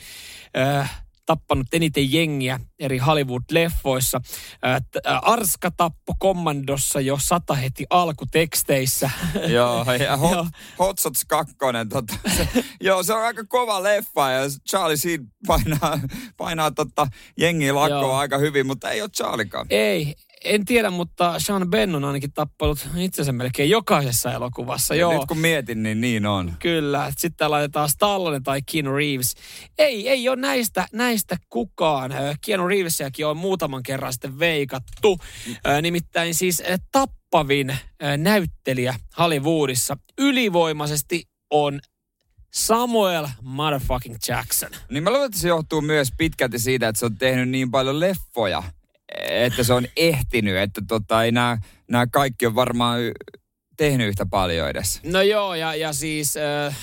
äh, 0.58 1.06
tappanut 1.26 1.68
eniten 1.74 2.14
jengiä 2.14 2.60
eri 2.80 2.98
Hollywood-leffoissa. 2.98 4.22
Arska 5.22 5.72
tappo 5.72 6.14
kommandossa 6.20 7.02
jo 7.02 7.18
sata 7.22 7.54
heti 7.54 7.86
alkuteksteissä. 7.90 9.10
joo, 9.48 9.86
ja 9.94 10.06
Joo. 10.06 10.18
Hot, 10.20 10.48
Hot 10.80 11.00
Shots 11.00 11.26
2. 11.26 11.56
Tota, 11.90 12.14
se, 12.38 12.48
joo, 12.82 13.04
se 13.04 13.14
on 13.14 13.24
aika 13.24 13.44
kova 13.44 13.84
leffa 13.84 14.32
ja 14.32 14.42
Charlie 14.70 14.98
Sheen 14.98 15.28
painaa, 15.48 16.00
painaa 16.38 16.72
tota, 16.72 17.08
jengiä 17.38 17.76
lakkoa 17.76 18.20
aika 18.20 18.38
hyvin, 18.38 18.68
mutta 18.68 18.90
ei 18.90 19.02
ole 19.02 19.10
Charliekaan. 19.10 19.68
Ei, 19.70 20.16
en 20.46 20.66
tiedä, 20.66 20.90
mutta 20.90 21.40
Sean 21.40 21.70
Benn 21.70 21.96
on 21.96 22.06
ainakin 22.06 22.34
tappanut 22.34 22.88
itsensä 22.98 23.32
melkein 23.32 23.70
jokaisessa 23.70 24.32
elokuvassa. 24.32 24.96
Joo. 24.96 25.14
Nyt 25.14 25.26
kun 25.28 25.38
mietin, 25.38 25.84
niin 25.84 26.02
niin 26.02 26.26
on. 26.26 26.54
Kyllä, 26.60 27.12
sitten 27.18 27.52
laitetaan 27.52 27.90
Stallone 27.90 28.40
tai 28.40 28.62
Keanu 28.72 28.96
Reeves. 28.96 29.36
Ei, 29.78 30.10
ei 30.10 30.30
ole 30.30 30.36
näistä, 30.36 30.88
näistä 30.94 31.38
kukaan. 31.50 32.12
Keanu 32.46 32.68
Reevesiäkin 32.68 33.26
on 33.26 33.38
muutaman 33.38 33.84
kerran 33.84 34.14
sitten 34.14 34.40
veikattu. 34.40 35.20
Nimittäin 35.82 36.36
siis 36.36 36.64
tappavin 36.92 37.78
näyttelijä 38.18 38.96
Hollywoodissa 39.20 39.98
ylivoimaisesti 40.18 41.24
on 41.50 41.80
Samuel 42.54 43.28
motherfucking 43.42 44.16
Jackson. 44.28 44.70
Niin 44.90 45.04
mä 45.04 45.10
luulen, 45.10 45.26
että 45.26 45.40
se 45.40 45.48
johtuu 45.48 45.82
myös 45.82 46.10
pitkälti 46.18 46.60
siitä, 46.60 46.88
että 46.88 47.00
se 47.00 47.06
on 47.06 47.18
tehnyt 47.18 47.50
niin 47.50 47.72
paljon 47.72 48.00
leffoja, 48.00 48.64
että 49.30 49.64
se 49.64 49.74
on 49.74 49.86
ehtinyt, 49.98 50.58
että 50.58 50.82
tota, 50.88 51.24
ei 51.24 51.32
nämä, 51.32 51.58
nämä 51.92 52.08
kaikki 52.08 52.46
on 52.46 52.56
varmaan 52.56 53.00
tehnyt 53.78 54.08
yhtä 54.08 54.26
paljon 54.26 54.70
edes. 54.70 55.02
No 55.04 55.22
joo, 55.22 55.56
ja, 55.56 55.76
ja 55.76 55.94
siis 55.94 56.38
äh, 56.38 56.78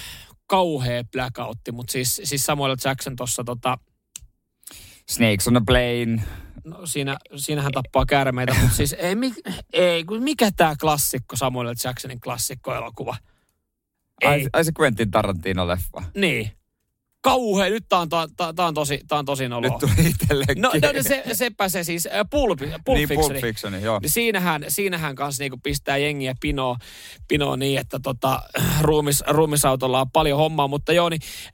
kauhea 0.47 1.05
blackoutti, 1.13 1.73
mutta 1.73 1.93
siis, 1.93 2.21
siis 2.25 2.43
Samuel 2.43 2.77
Jackson 2.85 3.17
tuossa 3.17 3.45
tota, 3.45 3.79
Snakes 5.09 5.49
on 5.49 5.57
a 5.57 5.63
Plane. 5.67 6.23
No 6.65 6.87
siinä, 6.87 7.17
siinähän 7.37 7.73
tappaa 7.73 8.07
käärmeitä, 8.07 8.55
mutta 8.61 8.77
siis 8.77 8.93
ei, 8.93 9.15
mi, 9.15 9.33
ei 9.73 10.05
mikä 10.21 10.51
tämä 10.57 10.75
klassikko, 10.81 11.37
Samuel 11.37 11.75
Jacksonin 11.85 12.21
klassikkoelokuva? 12.21 13.17
Ai, 14.25 14.41
Ei, 14.41 14.49
ai 14.53 14.65
se 14.65 14.73
Quentin 14.81 15.11
Tarantino-leffa. 15.11 16.03
niin. 16.17 16.51
Kauhea, 17.23 17.71
nyt 17.71 17.85
tää 17.89 17.99
on, 17.99 18.09
tää, 18.09 18.27
tää, 18.37 18.53
tää 18.53 18.67
on 18.67 18.75
tosi, 18.75 19.01
tää 19.09 19.19
on 19.19 19.25
tosi 19.25 19.49
noloa. 19.49 19.71
Nyt 19.71 19.79
tuli 19.81 20.09
itsellekin. 20.09 20.63
No, 20.63 20.71
no, 20.83 20.93
no 20.93 21.03
se, 21.03 21.23
sepä 21.33 21.69
se 21.69 21.85
siis, 21.85 22.07
äh, 22.07 22.13
Pulp, 22.31 22.59
Pulp 22.85 22.97
niin, 22.97 23.09
Pulp 23.09 23.09
Fiction. 23.09 23.41
Fiction, 23.41 23.83
joo. 23.83 23.99
Niin 24.03 24.11
siinähän, 24.11 24.65
siinähän 24.69 25.15
kanssa 25.15 25.43
niinku 25.43 25.59
pistää 25.63 25.97
jengiä 25.97 26.35
pinoa, 26.41 26.77
pinoa 27.29 27.57
niin, 27.57 27.81
että 27.81 27.99
tota, 28.03 28.43
ruumis, 28.81 29.25
ruumisautolla 29.27 30.01
on 30.01 30.11
paljon 30.11 30.39
hommaa. 30.39 30.69
Mutta 30.69 30.93
joo, 30.93 31.09
niin 31.09 31.21
äh, 31.47 31.53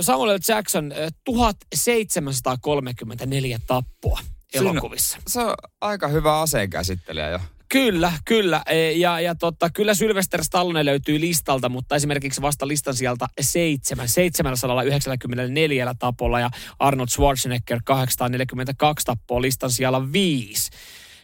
Samuel 0.00 0.38
Jackson, 0.48 0.92
äh, 0.92 0.98
1734 1.24 3.58
tappoa 3.66 4.18
Siinä- 4.52 4.70
elokuvissa. 4.70 5.18
Se 5.26 5.40
on 5.40 5.54
aika 5.80 6.08
hyvä 6.08 6.40
aseenkäsittelijä 6.40 7.30
jo. 7.30 7.40
Kyllä, 7.68 8.12
kyllä. 8.24 8.62
E, 8.66 8.90
Ja, 8.90 9.20
ja 9.20 9.34
totta, 9.34 9.70
kyllä 9.70 9.94
Sylvester 9.94 10.44
Stallone 10.44 10.84
löytyy 10.84 11.20
listalta, 11.20 11.68
mutta 11.68 11.96
esimerkiksi 11.96 12.42
vasta 12.42 12.68
listan 12.68 12.94
sieltä 12.94 13.26
seitsemän, 13.40 14.08
794 14.08 15.94
tapolla 15.98 16.40
ja 16.40 16.50
Arnold 16.78 17.08
Schwarzenegger 17.08 17.80
842 17.84 19.06
tappoa 19.06 19.42
listan 19.42 19.70
siellä 19.70 20.12
viisi. 20.12 20.70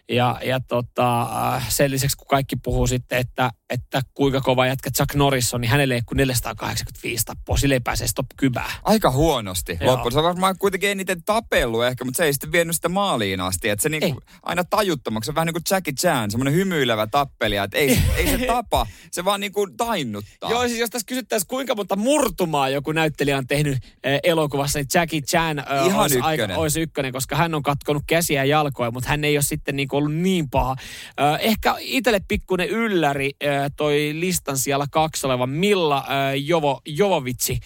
Ja, 0.08 0.40
ja 0.44 0.60
tota, 0.60 1.26
sen 1.68 1.90
lisäksi, 1.90 2.16
kun 2.16 2.26
kaikki 2.26 2.56
puhuu 2.56 2.86
sitten, 2.86 3.18
että, 3.18 3.50
että 3.72 4.02
kuinka 4.14 4.40
kova 4.40 4.66
jätkä 4.66 4.90
Chuck 4.90 5.14
Norris 5.14 5.54
on, 5.54 5.60
niin 5.60 5.70
hänelle 5.70 5.94
ei 5.94 6.02
kuin 6.06 6.16
485 6.16 7.24
tappoa. 7.24 7.56
Sille 7.56 7.74
ei 7.74 7.80
pääse 7.80 8.06
stop 8.06 8.26
kybää. 8.36 8.70
Aika 8.82 9.10
huonosti. 9.10 9.78
Loppuun 9.80 10.12
se 10.12 10.18
on 10.18 10.24
varmaan 10.24 10.58
kuitenkin 10.58 10.90
eniten 10.90 11.22
tapellut 11.22 11.84
ehkä, 11.84 12.04
mutta 12.04 12.16
se 12.16 12.24
ei 12.24 12.32
sitten 12.32 12.52
vienyt 12.52 12.76
sitä 12.76 12.88
maaliin 12.88 13.40
asti. 13.40 13.68
Että 13.68 13.82
se 13.82 13.88
niinku 13.88 14.20
aina 14.42 14.64
tajuttomaksi 14.64 15.30
on 15.30 15.34
vähän 15.34 15.46
niin 15.46 15.54
kuin 15.54 15.62
Jackie 15.70 15.94
Chan, 15.94 16.30
semmoinen 16.30 16.54
hymyilevä 16.54 17.06
tappelija. 17.06 17.64
Että 17.64 17.78
ei, 17.78 17.98
ei 18.16 18.26
se 18.26 18.46
tapa, 18.54 18.86
se 19.10 19.24
vaan 19.24 19.40
niin 19.40 19.52
kuin 19.52 19.76
tainnuttaa. 19.76 20.50
Joo, 20.50 20.68
siis 20.68 20.80
jos 20.80 20.90
tässä 20.90 21.06
kysyttäisiin, 21.06 21.48
kuinka 21.48 21.74
monta 21.74 21.96
murtumaa 21.96 22.68
joku 22.68 22.92
näyttelijä 22.92 23.38
on 23.38 23.46
tehnyt 23.46 23.78
eh, 24.04 24.20
elokuvassa, 24.22 24.78
niin 24.78 24.88
Jackie 24.94 25.20
Chan 25.20 25.58
eh, 25.58 25.64
Ihan 25.86 26.00
olisi, 26.00 26.18
ykkönen. 26.18 26.50
aika, 26.50 26.54
olisi 26.56 26.80
ykkönen, 26.80 27.12
koska 27.12 27.36
hän 27.36 27.54
on 27.54 27.62
katkonut 27.62 28.02
käsiä 28.06 28.44
ja 28.44 28.44
jalkoja, 28.44 28.90
mutta 28.90 29.08
hän 29.08 29.24
ei 29.24 29.36
ole 29.36 29.42
sitten 29.42 29.76
niin 29.76 29.88
ollut 29.92 30.14
niin 30.14 30.50
paha. 30.50 30.76
Eh, 31.18 31.48
ehkä 31.50 31.74
itselle 31.78 32.20
pikkuinen 32.28 32.68
ylläri 32.68 33.30
eh, 33.40 33.61
toi 33.70 34.10
listan 34.14 34.58
siellä 34.58 34.86
kaksi 34.90 35.26
oleva 35.26 35.46
Milla 35.46 36.04
eh, 36.32 36.44
Jovo, 36.46 36.80
Jovovitsi, 36.86 37.60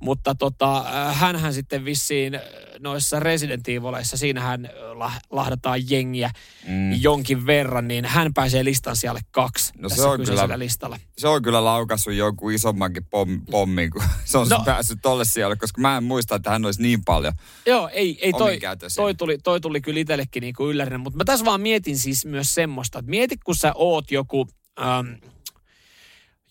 mutta 0.00 0.34
tota, 0.34 0.84
eh, 1.10 1.16
hänhän 1.16 1.54
sitten 1.54 1.84
vissiin 1.84 2.40
noissa 2.78 3.20
Resident 3.20 3.68
Evileissa, 3.68 4.16
siinähän 4.16 4.68
lah- 4.94 5.20
lahdataan 5.30 5.90
jengiä 5.90 6.30
mm. 6.66 6.92
jonkin 6.92 7.46
verran, 7.46 7.88
niin 7.88 8.04
hän 8.04 8.34
pääsee 8.34 8.64
listan 8.64 8.96
siellä 8.96 9.20
kaksi 9.30 9.72
No 9.78 9.88
se 9.88 10.02
on 10.02 10.20
kyllä- 10.24 10.58
listalla. 10.58 10.98
se 11.18 11.28
on 11.28 11.42
kyllä 11.42 11.64
laukassut 11.64 12.12
joku 12.12 12.50
isommankin 12.50 13.04
pom, 13.10 13.40
pommin, 13.50 13.90
kun 13.90 14.02
se 14.24 14.38
on 14.38 14.48
No. 14.48 14.62
päässyt 14.66 14.98
tolle 15.02 15.24
siellä, 15.24 15.56
koska 15.56 15.80
mä 15.80 15.96
en 15.96 16.04
muista, 16.04 16.34
että 16.34 16.50
hän 16.50 16.64
olisi 16.64 16.82
niin 16.82 17.04
paljon. 17.04 17.32
Joo, 17.66 17.88
ei, 17.92 18.18
ei 18.20 18.32
toi, 18.32 18.58
toi, 18.96 19.14
tuli, 19.14 19.38
toi 19.38 19.60
tuli 19.60 19.80
kyllä 19.80 20.00
itsellekin 20.00 20.40
niinku 20.40 20.70
yllärinä, 20.70 20.98
mutta 20.98 21.16
mä 21.16 21.24
tässä 21.24 21.44
vaan 21.44 21.60
mietin 21.60 21.98
siis 21.98 22.26
myös 22.26 22.54
semmoista, 22.54 22.98
että 22.98 23.10
mieti 23.10 23.36
kun 23.44 23.56
sä 23.56 23.72
oot 23.74 24.10
joku 24.10 24.48
ähm, 24.80 25.06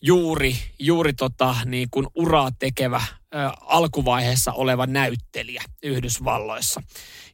juuri, 0.02 0.56
juuri 0.80 1.14
tota, 1.14 1.56
niin 1.66 1.88
kuin 1.92 2.08
uraa 2.16 2.52
tekevä 2.60 2.98
äh, 2.98 3.52
alkuvaiheessa 3.62 4.54
oleva 4.54 4.86
näyttelijä 4.86 5.64
Yhdysvalloissa. 5.84 6.82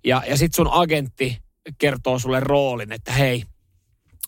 Ja, 0.04 0.24
ja 0.28 0.38
sit 0.38 0.54
sun 0.54 0.70
agentti 0.72 1.38
kertoo 1.78 2.20
sulle 2.20 2.40
roolin, 2.40 2.92
että 2.92 3.12
hei, 3.12 3.44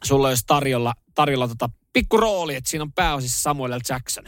sulla 0.04 0.27
olisi 0.27 0.44
tarjolla, 0.48 0.94
tarjolla 1.15 1.48
tota 1.48 1.70
pikku 1.94 2.18
rooli, 2.18 2.56
että 2.56 2.70
siinä 2.70 2.84
on 2.84 2.94
pääosissa 2.94 3.42
Samuel 3.42 3.72
L. 3.72 3.80
Jackson. 3.89 4.24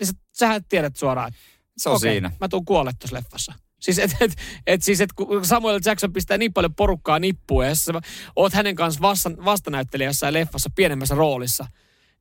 Niin 0.00 0.06
sä, 0.06 0.12
sähän 0.32 0.64
tiedät 0.68 0.96
suoraan, 0.96 1.28
että 1.28 1.40
Se 1.76 1.88
on 1.88 1.96
Okei, 1.96 2.12
siinä. 2.12 2.32
Mä 2.40 2.48
tuun 2.48 2.64
kuolle 2.64 2.92
tuossa 2.98 3.16
leffassa. 3.16 3.54
Siis 3.80 3.98
et, 3.98 4.16
et, 4.20 4.36
et, 4.66 4.82
siis 4.82 5.00
et, 5.00 5.12
kun 5.12 5.46
Samuel 5.46 5.80
Jackson 5.84 6.12
pistää 6.12 6.38
niin 6.38 6.52
paljon 6.52 6.74
porukkaa 6.74 7.18
nippuun 7.18 7.66
ja 7.66 7.74
sä 7.74 7.92
oot 8.36 8.52
hänen 8.52 8.74
kanssa 8.74 9.00
vasta, 9.00 9.30
vastanäyttelijä 9.44 10.08
jossain 10.08 10.34
leffassa 10.34 10.70
pienemmässä 10.74 11.14
roolissa, 11.14 11.66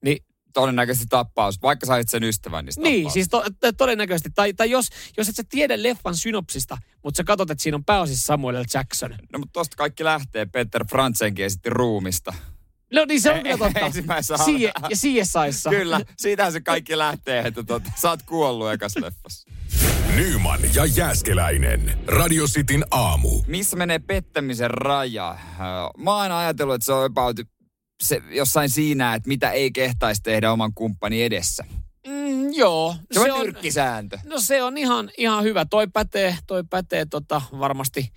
niin 0.03 0.17
Todennäköisesti 0.61 1.05
tappaus, 1.09 1.61
vaikka 1.61 1.85
sait 1.85 2.09
sen 2.09 2.23
ystävän, 2.23 2.65
niin 2.65 2.73
niin, 2.77 3.01
tappaus. 3.03 3.13
siis 3.13 3.29
to, 3.29 3.43
to, 3.59 3.71
todennäköisesti. 3.71 4.29
Tai, 4.35 4.53
tai 4.53 4.69
jos, 4.71 4.89
jos 5.17 5.29
et 5.29 5.35
sä 5.35 5.43
tiedä 5.49 5.83
leffan 5.83 6.15
synopsista, 6.15 6.77
mutta 7.03 7.17
sä 7.17 7.23
katsot, 7.23 7.51
että 7.51 7.61
siinä 7.63 7.75
on 7.75 7.85
pääosissa 7.85 8.25
Samuel 8.25 8.61
L. 8.61 8.65
Jackson. 8.73 9.15
No 9.33 9.39
mutta 9.39 9.53
tosta 9.53 9.75
kaikki 9.75 10.03
lähtee. 10.03 10.45
Peter 10.45 10.85
Frantzenkin 10.89 11.45
esitti 11.45 11.69
ruumista. 11.69 12.33
No 12.93 13.05
niin, 13.05 13.21
se 13.21 13.31
on 13.31 13.43
kyllä 13.43 13.57
totta. 13.57 13.79
ensimmäisessä 13.79 14.37
Sie- 14.45 14.59
ja 14.59 14.71
CSIssa. 14.95 15.69
Kyllä, 15.69 16.01
siitähän 16.17 16.51
se 16.53 16.61
kaikki 16.61 16.97
lähtee, 16.97 17.39
että 17.47 17.63
tota, 17.63 17.91
sä 17.95 18.09
oot 18.09 18.21
kuollut 18.21 18.71
ekas 18.71 18.95
leffassa. 18.95 19.49
Nyman 20.15 20.59
ja 20.73 20.85
Jääskeläinen. 20.85 21.99
Radio 22.07 22.47
Cityn 22.47 22.85
aamu. 22.91 23.29
Missä 23.47 23.77
menee 23.77 23.99
pettämisen 23.99 24.69
raja? 24.71 25.37
Mä 25.97 26.11
oon 26.11 26.21
aina 26.21 26.39
ajatellut, 26.39 26.75
että 26.75 26.85
se 26.85 26.93
on 26.93 27.05
about 27.05 27.37
se, 28.01 28.21
jossain 28.29 28.69
siinä, 28.69 29.13
että 29.13 29.27
mitä 29.27 29.51
ei 29.51 29.71
kehtaisi 29.71 30.21
tehdä 30.23 30.51
oman 30.51 30.73
kumppani 30.73 31.23
edessä. 31.23 31.65
Mm, 32.07 32.53
joo. 32.53 32.95
Se, 33.11 33.19
se 33.19 33.31
on 33.31 33.39
nyrkkisääntö. 33.39 34.19
No 34.25 34.39
se 34.39 34.63
on 34.63 34.77
ihan, 34.77 35.11
ihan 35.17 35.43
hyvä. 35.43 35.65
Toi 35.65 35.87
pätee, 35.87 36.37
toi 36.47 36.63
pätee 36.69 37.05
tota, 37.05 37.41
varmasti, 37.59 38.11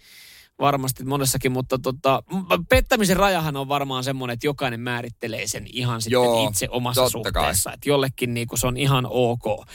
varmasti 0.60 1.04
monessakin, 1.04 1.52
mutta 1.52 1.78
tota, 1.78 2.22
pettämisen 2.68 3.16
rajahan 3.16 3.56
on 3.56 3.68
varmaan 3.68 4.04
semmoinen, 4.04 4.34
että 4.34 4.46
jokainen 4.46 4.80
määrittelee 4.80 5.46
sen 5.46 5.66
ihan 5.72 6.02
sitten 6.02 6.12
Joo, 6.12 6.48
itse 6.48 6.68
omassa 6.70 7.08
suhteessa. 7.08 7.72
Että 7.72 7.88
jollekin 7.88 8.34
niinku 8.34 8.56
se 8.56 8.66
on 8.66 8.76
ihan 8.76 9.06
ok 9.10 9.66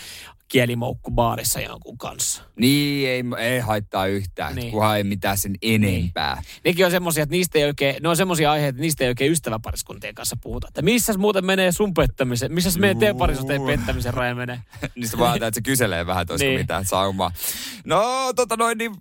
kielimoukku 0.47 1.11
baarissa 1.11 1.59
jonkun 1.59 1.97
kanssa. 1.97 2.43
Niin, 2.59 3.09
ei, 3.09 3.23
ei 3.37 3.59
haittaa 3.59 4.05
yhtään, 4.07 4.55
Niin. 4.55 4.61
niin. 4.63 4.71
kunhan 4.71 4.97
ei 4.97 5.03
mitään 5.03 5.37
sen 5.37 5.55
enempää. 5.61 6.41
Nekin 6.65 6.85
on 6.85 6.91
semmoisia, 6.91 7.23
että 7.23 7.33
niistä 7.35 7.59
ei 7.59 7.65
oikein, 7.65 8.03
ne 8.03 8.09
on 8.09 8.17
semmoisia 8.17 8.51
aiheita, 8.51 8.69
että 8.69 8.81
niistä 8.81 9.03
ei 9.03 9.07
oikein 9.07 9.31
ystäväpariskuntien 9.31 10.15
kanssa 10.15 10.35
puhuta. 10.43 10.67
Että 10.67 10.81
missäs 10.81 11.17
muuten 11.17 11.45
menee 11.45 11.71
sun 11.71 11.93
pettämisen, 11.93 12.53
missäs 12.53 12.77
meidän 12.77 12.99
teidän 12.99 13.17
parisuhteen 13.17 13.61
pettämisen 13.61 14.13
raja 14.13 14.35
menee? 14.35 14.59
niin 14.95 15.05
sitä 15.05 15.17
vaan 15.17 15.35
että 15.35 15.51
se 15.53 15.61
kyselee 15.61 16.05
vähän, 16.05 16.21
että 16.21 16.33
olisiko 16.33 16.47
Niin. 16.47 16.55
niin. 16.55 16.63
mitään 16.63 16.85
saumaa. 16.85 17.31
No, 17.85 18.33
tota 18.35 18.57
noin, 18.57 18.77
niin 18.77 18.95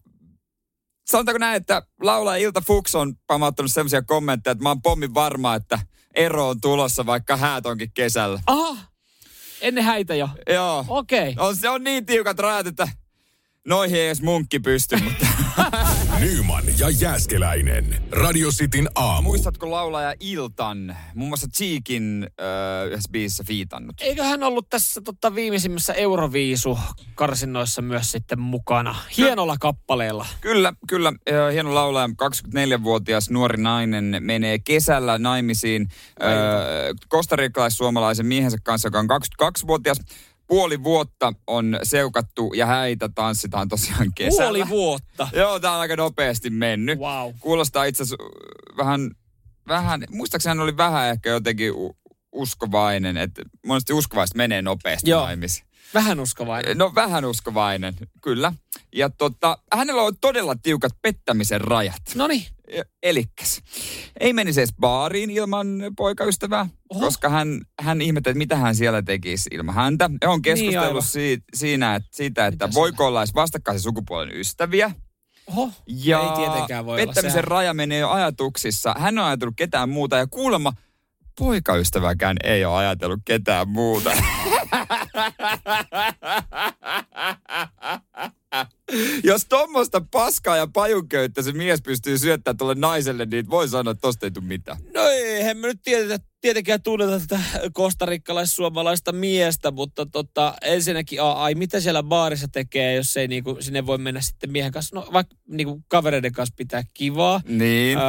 sanotaanko 1.06 1.38
näin, 1.38 1.56
että 1.56 1.82
laulaja 2.02 2.42
Ilta 2.44 2.60
Fuchs 2.60 2.94
on 2.94 3.14
pamauttanut 3.26 3.72
semmoisia 3.72 4.02
kommentteja, 4.02 4.52
että 4.52 4.62
mä 4.62 4.68
oon 4.70 4.82
pommin 4.82 5.14
varma, 5.14 5.54
että 5.54 5.78
ero 6.14 6.48
on 6.48 6.60
tulossa, 6.60 7.06
vaikka 7.06 7.36
häät 7.36 7.66
onkin 7.66 7.90
kesällä. 7.94 8.40
Aha, 8.46 8.76
ennen 9.64 9.84
häitä 9.84 10.14
jo. 10.14 10.28
Joo. 10.48 10.84
Okei. 10.88 11.30
Okay. 11.32 11.46
On, 11.46 11.56
se 11.56 11.68
on 11.68 11.84
niin 11.84 12.06
tiukat 12.06 12.38
rajat, 12.38 12.66
että 12.66 12.88
noihin 13.68 13.98
ei 13.98 14.06
edes 14.06 14.22
munkki 14.22 14.58
pysty, 14.60 14.96
mutta 15.00 15.26
Nyman 16.20 16.64
ja 16.78 16.90
Jääskeläinen. 16.90 18.02
Radio 18.10 18.50
Cityn 18.50 18.88
aamu. 18.94 19.28
muistatko 19.28 19.70
laulaja 19.70 20.14
Iltan, 20.20 20.96
muun 21.14 21.28
muassa 21.30 21.48
Cheekin 21.48 22.26
äh, 22.40 22.86
yhdessä 22.86 23.08
biisissä 23.12 23.44
fiitannut? 23.46 23.96
Eikö 24.00 24.24
hän 24.24 24.42
ollut 24.42 24.68
tässä 24.70 25.00
totta, 25.04 25.34
viimeisimmässä 25.34 25.92
Euroviisu-karsinnoissa 25.92 27.82
myös 27.82 28.10
sitten 28.12 28.40
mukana? 28.40 28.96
Hienolla 29.16 29.56
kappaleella. 29.60 30.26
Kyllä, 30.40 30.72
kyllä. 30.88 31.12
Ö, 31.30 31.50
Hieno 31.52 31.74
laulaja, 31.74 32.08
24-vuotias 32.08 33.30
nuori 33.30 33.62
nainen 33.62 34.16
menee 34.20 34.58
kesällä 34.58 35.18
naimisiin 35.18 35.88
ö, 36.22 36.24
kostarikkalais-suomalaisen 37.08 38.26
miehensä 38.26 38.58
kanssa, 38.62 38.88
joka 38.88 38.98
on 38.98 39.08
22-vuotias. 39.42 39.98
Puoli 40.46 40.82
vuotta 40.82 41.32
on 41.46 41.78
seukattu 41.82 42.52
ja 42.56 42.66
häitä 42.66 43.08
tanssitaan 43.14 43.68
tosiaan 43.68 44.14
kesällä. 44.14 44.44
Puoli 44.44 44.68
vuotta. 44.68 45.28
Joo, 45.36 45.60
tää 45.60 45.72
on 45.72 45.80
aika 45.80 45.96
nopeasti 45.96 46.50
mennyt. 46.50 46.98
Wow. 46.98 47.34
Kuulostaa 47.40 47.84
itse 47.84 48.02
asiassa 48.02 48.24
äh, 48.24 48.76
vähän, 48.76 49.10
vähän, 49.68 50.04
muistaakseni 50.10 50.50
hän 50.50 50.60
oli 50.60 50.76
vähän 50.76 51.10
ehkä 51.10 51.30
jotenkin 51.30 51.72
uskovainen, 52.32 53.16
että 53.16 53.42
monesti 53.66 53.92
uskovaiset 53.92 54.36
menee 54.36 54.62
nopeasti 54.62 55.10
Joo. 55.10 55.24
naimisiin. 55.24 55.66
Vähän 55.94 56.20
uskovainen. 56.20 56.78
No 56.78 56.92
vähän 56.94 57.24
uskovainen, 57.24 57.94
kyllä. 58.22 58.52
Ja 58.94 59.10
tota, 59.10 59.58
hänellä 59.72 60.02
on 60.02 60.14
todella 60.20 60.54
tiukat 60.62 60.92
pettämisen 61.02 61.60
rajat. 61.60 62.02
No 62.14 62.26
niin. 62.26 62.46
Elikkäs. 63.02 63.60
Ei 64.20 64.32
menisi 64.32 64.60
edes 64.60 64.74
baariin 64.80 65.30
ilman 65.30 65.66
poikaystävää, 65.96 66.66
Oho. 66.90 67.00
koska 67.00 67.28
hän, 67.28 67.60
hän 67.80 68.02
ihmettelee, 68.02 68.32
että 68.32 68.38
mitä 68.38 68.56
hän 68.56 68.76
siellä 68.76 69.02
tekisi 69.02 69.50
ilman 69.52 69.74
häntä. 69.74 70.10
Ja 70.22 70.30
on 70.30 70.34
Niin, 70.36 70.42
keskustellut 70.42 70.86
aivan. 70.88 71.02
si, 71.02 71.42
siinä, 71.54 71.94
että, 71.94 72.08
siitä, 72.12 72.46
että 72.46 72.66
Mitä 72.66 72.74
voiko 72.74 73.06
olla 73.06 73.20
edes 73.22 73.34
vastakkaisen 73.34 73.82
sukupuolen 73.82 74.36
ystäviä. 74.36 74.90
Oho. 75.46 75.70
Ja 75.86 76.20
Ei 76.20 76.36
tietenkään 76.46 76.86
voi 76.86 76.94
olla, 76.94 77.06
pettämisen 77.06 77.30
sehän- 77.32 77.44
raja 77.44 77.74
menee 77.74 77.98
jo 77.98 78.10
ajatuksissa. 78.10 78.94
Hän 78.98 79.18
on 79.18 79.24
ajatellut 79.24 79.56
ketään 79.56 79.88
muuta 79.88 80.16
ja 80.16 80.26
kuulemma 80.26 80.72
poikaystäväkään 81.38 82.36
ei 82.44 82.64
ole 82.64 82.76
ajatellut 82.76 83.20
ketään 83.24 83.68
muuta. 83.68 84.10
Jos 89.24 89.44
tuommoista 89.44 90.02
paskaa 90.10 90.56
ja 90.56 90.66
pajunköyttä 90.72 91.42
se 91.42 91.52
mies 91.52 91.82
pystyy 91.82 92.18
syöttämään 92.18 92.56
tuolle 92.56 92.74
naiselle, 92.74 93.26
niin 93.26 93.50
voi 93.50 93.68
sanoa, 93.68 93.90
että 93.90 94.00
tosta 94.00 94.26
ei 94.26 94.30
tule 94.30 94.44
mitään. 94.44 94.78
No 94.94 95.08
eihän 95.08 95.56
me 95.56 95.66
nyt 95.66 95.82
tiedetä, 95.82 96.24
tietenkään 96.40 96.82
tunneta 96.82 97.20
tätä 97.20 97.40
kostarikkalaissuomalaista 97.72 99.12
miestä, 99.12 99.70
mutta 99.70 100.06
tota, 100.06 100.54
ensinnäkin, 100.62 101.22
ai 101.22 101.54
mitä 101.54 101.80
siellä 101.80 102.02
baarissa 102.02 102.48
tekee, 102.52 102.94
jos 102.94 103.16
ei 103.16 103.28
niinku, 103.28 103.56
sinne 103.60 103.86
voi 103.86 103.98
mennä 103.98 104.20
sitten 104.20 104.52
miehen 104.52 104.72
kanssa, 104.72 104.96
no 104.96 105.08
vaikka 105.12 105.36
niinku 105.48 105.82
kavereiden 105.88 106.32
kanssa 106.32 106.54
pitää 106.56 106.82
kivaa. 106.94 107.40
Niin. 107.48 107.98
Öö, 107.98 108.04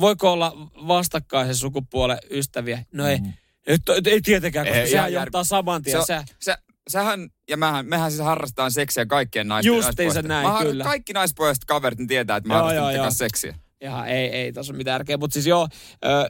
voiko 0.00 0.32
olla 0.32 0.52
vastakkaisen 0.86 1.54
sukupuolen 1.54 2.18
ystäviä? 2.30 2.84
No 2.92 3.06
ei, 3.06 3.18
et, 3.66 3.80
et, 3.96 4.06
ei 4.06 4.20
tietenkään, 4.20 4.66
koska 4.66 4.80
Ei, 4.80 4.90
sehän 4.90 5.10
jär- 5.10 5.14
johtaa 5.14 5.44
saman 5.44 5.82
tien. 5.82 6.00
Se, 6.00 6.06
Sä, 6.06 6.24
se, 6.40 6.56
sähän 6.88 7.28
ja 7.50 7.56
mähän, 7.56 7.86
mehän 7.86 8.10
siis 8.10 8.22
harrastetaan 8.22 8.70
seksiä 8.72 9.06
kaikkien 9.06 9.48
naisten 9.48 9.74
Justiinsa 9.74 10.22
näin, 10.22 10.48
Mä 10.48 10.58
kyllä. 10.62 10.84
Kaikki 10.84 11.12
naispuoliset 11.12 11.64
kaverit 11.64 11.98
niin 11.98 12.08
tietää, 12.08 12.36
että 12.36 12.48
mä 12.48 12.54
Joo, 12.54 12.62
harrastan 12.62 12.94
joo, 12.94 13.02
joo. 13.04 13.10
seksiä. 13.10 13.54
Ja 13.82 14.06
ei, 14.06 14.28
ei 14.28 14.52
tässä 14.52 14.72
ole 14.72 14.76
mitään 14.76 14.94
järkeä. 14.94 15.16
Mutta 15.16 15.34
siis 15.34 15.46
joo, 15.46 15.68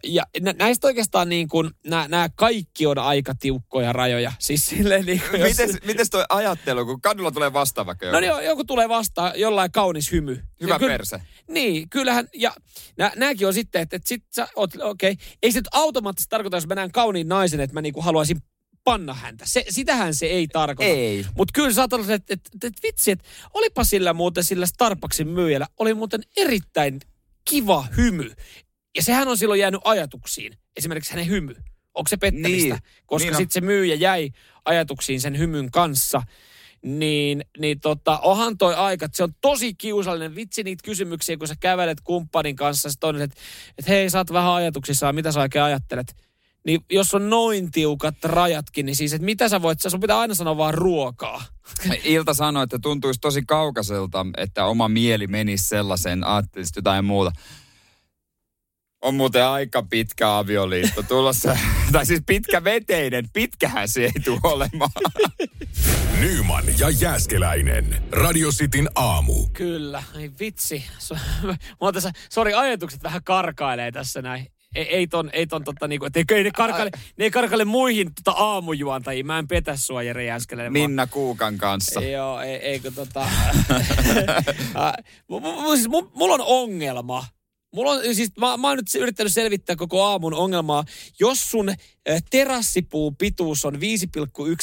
ja 0.04 0.22
nä- 0.40 0.54
näistä 0.58 0.86
oikeastaan 0.86 1.28
niin 1.28 1.48
kuin, 1.48 1.70
nämä 1.86 2.28
kaikki 2.34 2.86
on 2.86 2.98
aika 2.98 3.34
tiukkoja 3.34 3.92
rajoja. 3.92 4.32
Siis 4.38 4.66
silleen 4.66 5.06
niin 5.06 5.22
kuin, 5.30 5.40
jos- 5.40 5.58
Mites, 5.58 5.76
mites 5.86 6.10
toi 6.10 6.24
ajattelu, 6.28 6.86
kun 6.86 7.00
kadulla 7.00 7.30
tulee 7.30 7.52
vastaan 7.52 7.86
vaikka 7.86 8.06
joku? 8.06 8.14
No 8.14 8.20
niin, 8.20 8.46
joku 8.46 8.64
tulee 8.64 8.88
vastaan, 8.88 9.32
jollain 9.36 9.72
kaunis 9.72 10.12
hymy. 10.12 10.42
Hyvä 10.62 10.74
Ja 10.74 10.78
perse. 10.78 11.22
Niin, 11.48 11.88
kyllähän, 11.88 12.28
ja 12.34 12.52
nä, 12.98 13.12
nääkin 13.16 13.46
on 13.46 13.54
sitten, 13.54 13.82
että, 13.82 13.96
että 13.96 14.08
sit 14.08 14.24
sä 14.34 14.48
oot, 14.56 14.70
okei, 14.82 15.12
okay. 15.12 15.24
ei 15.42 15.52
se 15.52 15.58
nyt 15.58 15.68
automaattisesti 15.72 16.30
tarkoita, 16.30 16.56
jos 16.56 16.66
mä 16.66 16.74
näen 16.74 16.92
kauniin 16.92 17.28
naisen, 17.28 17.60
että 17.60 17.74
mä 17.74 17.82
niinku 17.82 18.00
haluaisin 18.00 18.42
panna 18.84 19.14
häntä. 19.14 19.44
Se, 19.46 19.64
sitähän 19.68 20.14
se 20.14 20.26
ei 20.26 20.48
tarkoita. 20.48 20.92
Ei. 20.92 21.26
Mutta 21.36 21.52
kyllä 21.54 21.72
sä 21.72 21.84
että, 21.84 22.14
että, 22.14 22.34
että, 22.34 22.66
että 22.66 22.80
vitsi, 22.82 23.10
että 23.10 23.24
olipa 23.54 23.84
sillä 23.84 24.12
muuten 24.12 24.44
sillä 24.44 24.66
Starbucksin 24.66 25.28
myyjällä, 25.28 25.66
oli 25.78 25.94
muuten 25.94 26.20
erittäin 26.36 27.00
kiva 27.50 27.86
hymy. 27.96 28.32
Ja 28.96 29.02
sehän 29.02 29.28
on 29.28 29.38
silloin 29.38 29.60
jäänyt 29.60 29.80
ajatuksiin, 29.84 30.52
esimerkiksi 30.76 31.12
hänen 31.12 31.28
hymy. 31.28 31.54
Onko 31.94 32.08
se 32.08 32.16
pettämistä? 32.16 32.74
Niin. 32.74 32.82
Koska 33.06 33.30
Niin 33.30 33.36
sitten 33.36 33.52
se 33.54 33.60
myyjä 33.60 33.94
jäi 33.94 34.30
ajatuksiin 34.64 35.20
sen 35.20 35.38
hymyn 35.38 35.70
kanssa. 35.70 36.22
Niin, 36.82 37.44
niin 37.58 37.80
tota, 37.80 38.18
onhan 38.18 38.58
toi 38.58 38.74
aika, 38.74 39.08
se 39.12 39.22
on 39.22 39.34
tosi 39.40 39.74
kiusallinen. 39.74 40.34
Vitsi 40.34 40.62
niitä 40.62 40.82
kysymyksiä, 40.84 41.36
kun 41.36 41.48
sä 41.48 41.54
kävelet 41.60 42.00
kumppanin 42.00 42.56
kanssa. 42.56 42.90
Sitten 42.90 43.00
toinen, 43.00 43.22
että, 43.22 43.36
että 43.78 43.92
hei, 43.92 44.10
sä 44.10 44.18
oot 44.18 44.32
vähän 44.32 44.52
ajatuksissaan, 44.52 45.14
mitä 45.14 45.32
sä 45.32 45.40
oikein 45.40 45.64
ajattelet? 45.64 46.16
Niin 46.64 46.80
jos 46.90 47.14
on 47.14 47.30
noin 47.30 47.70
tiukat 47.70 48.24
rajatkin, 48.24 48.86
niin 48.86 48.96
siis, 48.96 49.12
että 49.12 49.24
mitä 49.24 49.48
sä 49.48 49.62
voit, 49.62 49.80
sun 49.80 50.00
pitää 50.00 50.18
aina 50.18 50.34
sanoa 50.34 50.56
vaan 50.56 50.74
ruokaa. 50.74 51.44
Ilta 52.04 52.34
sanoi, 52.34 52.64
että 52.64 52.78
tuntuisi 52.82 53.20
tosi 53.20 53.42
kaukaiselta, 53.46 54.26
että 54.36 54.64
oma 54.64 54.88
mieli 54.88 55.26
menisi 55.26 55.68
sellaiseen, 55.68 56.24
ajattelisit 56.24 56.76
jotain 56.76 57.04
muuta. 57.04 57.32
On 59.02 59.14
muuten 59.14 59.46
aika 59.46 59.82
pitkä 59.82 60.36
avioliitto 60.38 61.02
tulossa. 61.02 61.56
tai 61.92 62.06
siis 62.06 62.22
pitkä 62.26 62.64
veteinen. 62.64 63.28
Pitkähän 63.32 63.88
se 63.88 64.04
ei 64.04 64.22
tule 64.24 64.40
olemaan. 64.42 64.90
Nyman 66.20 66.64
ja 66.78 66.90
Jääskeläinen. 66.90 68.02
Radio 68.10 68.50
Cityn 68.50 68.88
aamu. 68.94 69.46
Kyllä, 69.52 70.02
ei 70.18 70.30
vitsi. 70.40 70.84
Mä 71.80 71.92
tässä, 71.92 72.12
sori, 72.30 72.54
ajatukset 72.54 73.02
vähän 73.02 73.24
karkailee 73.24 73.92
tässä 73.92 74.22
näin. 74.22 74.46
Ei, 74.74 74.88
ei 74.96 75.06
ton, 75.06 75.30
ei 75.32 75.46
ton 75.46 75.64
tota 75.64 75.88
niinku, 75.88 76.06
että 76.06 76.18
ei, 76.18 76.36
ei 76.36 76.44
ne, 76.44 76.50
karkaile, 76.50 76.90
ne 77.18 77.24
ei 77.24 77.30
karkaile 77.30 77.64
muihin 77.64 78.10
tota 78.14 78.30
aamujuontajiin. 78.38 79.26
Mä 79.26 79.38
en 79.38 79.48
petä 79.48 79.76
sua 79.76 80.02
Jere 80.02 80.24
Jääskeläinen. 80.24 80.72
vaan- 80.72 80.90
Minna 80.90 81.06
Kuukan 81.06 81.58
kanssa. 81.58 82.00
Joo, 82.00 82.40
ei, 82.40 82.80
tota... 82.94 83.26
Mu- 85.30 85.40
mu- 85.40 85.62
mu- 85.62 85.76
siis 85.76 85.88
mu- 85.88 86.10
mulla 86.14 86.34
on 86.34 86.44
ongelma. 86.46 87.24
Mulla 87.74 87.90
on, 87.90 88.14
siis 88.14 88.30
mä, 88.40 88.56
mä 88.56 88.68
oon 88.68 88.76
nyt 88.76 88.94
yrittänyt 88.94 89.32
selvittää 89.32 89.76
koko 89.76 90.04
aamun 90.04 90.34
ongelmaa. 90.34 90.84
Jos 91.20 91.50
sun 91.50 91.68
äh, 91.68 91.76
terassipuun 92.30 93.16
pituus 93.16 93.64
on 93.64 93.74
5,1 93.74 93.80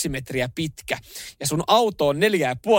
metriä 0.09 0.49
pitkä 0.55 0.97
ja 1.39 1.47
sun 1.47 1.63
auto 1.67 2.07
on 2.07 2.15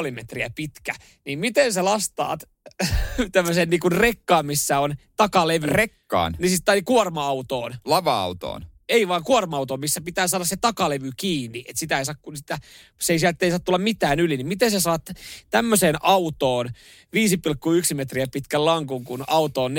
4,5 0.07 0.11
metriä 0.11 0.51
pitkä, 0.55 0.95
niin 1.25 1.39
miten 1.39 1.73
sä 1.73 1.85
lastaat 1.85 2.41
tämmöisen 3.33 3.71
niin 3.71 3.93
rekkaan, 3.93 4.47
missä 4.47 4.81
on 4.81 4.95
takalevy? 5.17 5.67
Rekkaan. 5.67 6.37
niin 6.39 6.49
siis, 6.49 6.63
tai 6.65 6.83
kuorma-autoon 6.83 7.75
Lava-autoon. 7.85 8.70
Ei 8.91 9.09
vaan 9.09 9.25
kuorma 9.25 9.59
missä 9.77 10.01
pitää 10.01 10.29
saada 10.29 10.45
se 10.45 10.57
takalevy 10.57 11.11
kiinni, 11.17 11.65
että 11.69 11.81
sitä 11.81 11.99
ei 11.99 12.05
saa, 12.05 12.15
kun 12.23 12.37
sitä, 12.37 12.59
se 13.01 13.13
ei 13.13 13.19
sieltä 13.19 13.47
ei 13.47 13.51
saa 13.51 13.59
tulla 13.59 13.79
mitään 13.79 14.21
yli, 14.21 14.37
niin 14.37 14.47
miten 14.47 14.71
sä 14.71 14.81
saat 14.81 15.11
tämmöiseen 15.51 15.95
autoon 16.03 16.67
5,1 16.67 17.95
metriä 17.95 18.27
pitkän 18.33 18.65
lankun, 18.65 19.05
kun 19.05 19.25
auto 19.27 19.65
on 19.65 19.73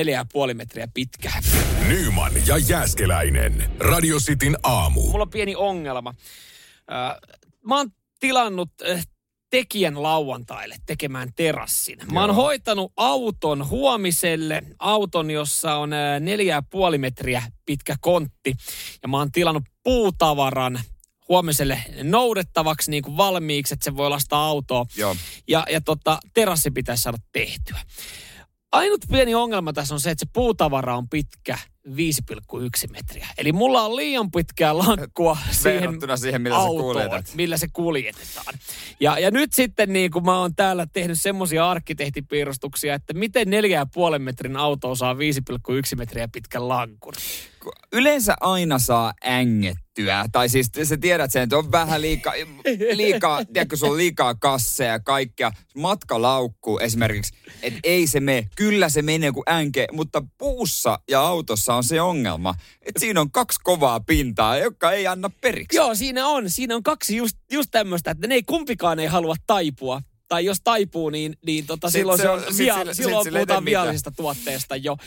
4,5 0.47 0.53
metriä 0.53 0.87
pitkä? 0.93 1.31
Nyman 1.87 2.31
ja 2.47 2.57
Jääskeläinen. 2.57 3.71
Radio 3.79 4.17
Cityn 4.19 4.57
aamu. 4.63 5.01
Mulla 5.09 5.23
on 5.23 5.29
pieni 5.29 5.55
ongelma. 5.55 6.13
Äh, 6.91 7.15
mä 7.65 7.77
oon 7.77 7.91
tilannut 8.19 8.71
äh, 8.89 9.07
tekijän 9.51 10.03
lauantaille 10.03 10.75
tekemään 10.85 11.29
terassin. 11.35 11.99
Mä 12.11 12.19
oon 12.19 12.29
Joo. 12.29 12.35
hoitanut 12.35 12.93
auton 12.97 13.69
huomiselle, 13.69 14.63
auton, 14.79 15.31
jossa 15.31 15.75
on 15.75 15.89
neljä 16.19 16.55
ja 16.55 16.63
puoli 16.69 16.97
metriä 16.97 17.43
pitkä 17.65 17.95
kontti. 18.01 18.55
Ja 19.01 19.07
mä 19.07 19.17
oon 19.17 19.31
tilannut 19.31 19.63
puutavaran 19.83 20.79
huomiselle 21.29 21.83
noudettavaksi 22.03 22.91
niin 22.91 23.03
kuin 23.03 23.17
valmiiksi, 23.17 23.73
että 23.73 23.83
se 23.83 23.97
voi 23.97 24.09
lastaa 24.09 24.45
autoa. 24.45 24.85
Joo. 24.97 25.15
Ja, 25.47 25.65
ja 25.71 25.81
tota, 25.81 26.19
terassi 26.33 26.71
pitäisi 26.71 27.03
saada 27.03 27.17
tehtyä. 27.31 27.79
Ainut 28.71 29.01
pieni 29.11 29.35
ongelma 29.35 29.73
tässä 29.73 29.93
on 29.93 29.99
se, 29.99 30.11
että 30.11 30.25
se 30.25 30.31
puutavara 30.33 30.97
on 30.97 31.09
pitkä 31.09 31.57
5,1 31.87 32.91
metriä. 32.91 33.27
Eli 33.37 33.51
mulla 33.51 33.81
on 33.81 33.95
liian 33.95 34.31
pitkää 34.31 34.77
lankkua 34.77 35.37
siihen 35.51 35.99
siihen, 36.15 36.41
millä 36.41 36.55
sä 36.55 36.61
autoon, 36.61 36.93
kuljetat. 36.93 37.33
millä 37.35 37.57
se 37.57 37.67
kuljetetaan. 37.73 38.55
Ja, 38.99 39.19
ja 39.19 39.31
nyt 39.31 39.53
sitten 39.53 39.93
niin 39.93 40.11
kuin 40.11 40.25
mä 40.25 40.39
oon 40.39 40.55
täällä 40.55 40.87
tehnyt 40.93 41.21
semmoisia 41.21 41.69
arkkitehtipiirustuksia, 41.69 42.93
että 42.93 43.13
miten 43.13 43.47
4,5 44.13 44.19
metrin 44.19 44.57
auto 44.57 44.95
saa 44.95 45.13
5,1 45.13 45.19
metriä 45.97 46.27
pitkän 46.27 46.67
lankun. 46.67 47.13
Kun 47.63 47.71
Yleensä 47.93 48.35
aina 48.41 48.79
saa 48.79 49.13
ängettyä. 49.25 50.25
Tai 50.31 50.49
siis 50.49 50.69
sä 50.83 50.97
tiedät 50.97 51.31
sen, 51.31 51.41
että 51.41 51.57
on 51.57 51.71
vähän 51.71 52.01
liikaa, 52.01 52.33
liikaa 52.93 53.45
tiedätkö, 53.45 53.77
sulla 53.77 53.91
on 53.91 53.97
liikaa 53.97 54.35
kasseja 54.35 54.91
ja 54.91 54.99
kaikkea. 54.99 55.51
Matkalaukku 55.75 56.79
esimerkiksi, 56.79 57.33
että 57.61 57.79
ei 57.83 58.07
se 58.07 58.19
mene. 58.19 58.47
Kyllä 58.55 58.89
se 58.89 59.01
menee 59.01 59.31
kuin 59.31 59.43
änke, 59.49 59.87
mutta 59.91 60.23
puussa 60.37 60.99
ja 61.09 61.21
autossa 61.21 61.70
on 61.75 61.83
se 61.83 62.01
ongelma, 62.01 62.55
että 62.81 62.99
siinä 62.99 63.21
on 63.21 63.31
kaksi 63.31 63.59
kovaa 63.63 63.99
pintaa, 63.99 64.57
joka 64.57 64.91
ei 64.91 65.07
anna 65.07 65.29
periksi. 65.41 65.77
Joo, 65.77 65.95
siinä 65.95 66.27
on. 66.27 66.49
Siinä 66.49 66.75
on 66.75 66.83
kaksi 66.83 67.15
just, 67.15 67.37
just 67.51 67.71
tämmöistä, 67.71 68.11
että 68.11 68.27
ne 68.27 68.35
ei 68.35 68.43
kumpikaan 68.43 68.99
ei 68.99 69.07
halua 69.07 69.35
taipua. 69.47 70.01
Tai 70.31 70.45
jos 70.45 70.61
taipuu, 70.63 71.09
niin, 71.09 71.37
niin 71.45 71.65
tota, 71.65 71.89
Sit 71.89 71.99
silloin, 71.99 72.17
se 72.17 72.21
se 72.23 72.29
on- 72.29 72.39
sit 72.49 72.57
via, 72.57 72.75
sille- 72.77 72.93
silloin 72.93 73.23
sille 73.23 73.39
puhutaan 73.39 73.65
viallisesta 73.65 74.11
tuotteesta 74.11 74.75
jo. 74.75 74.97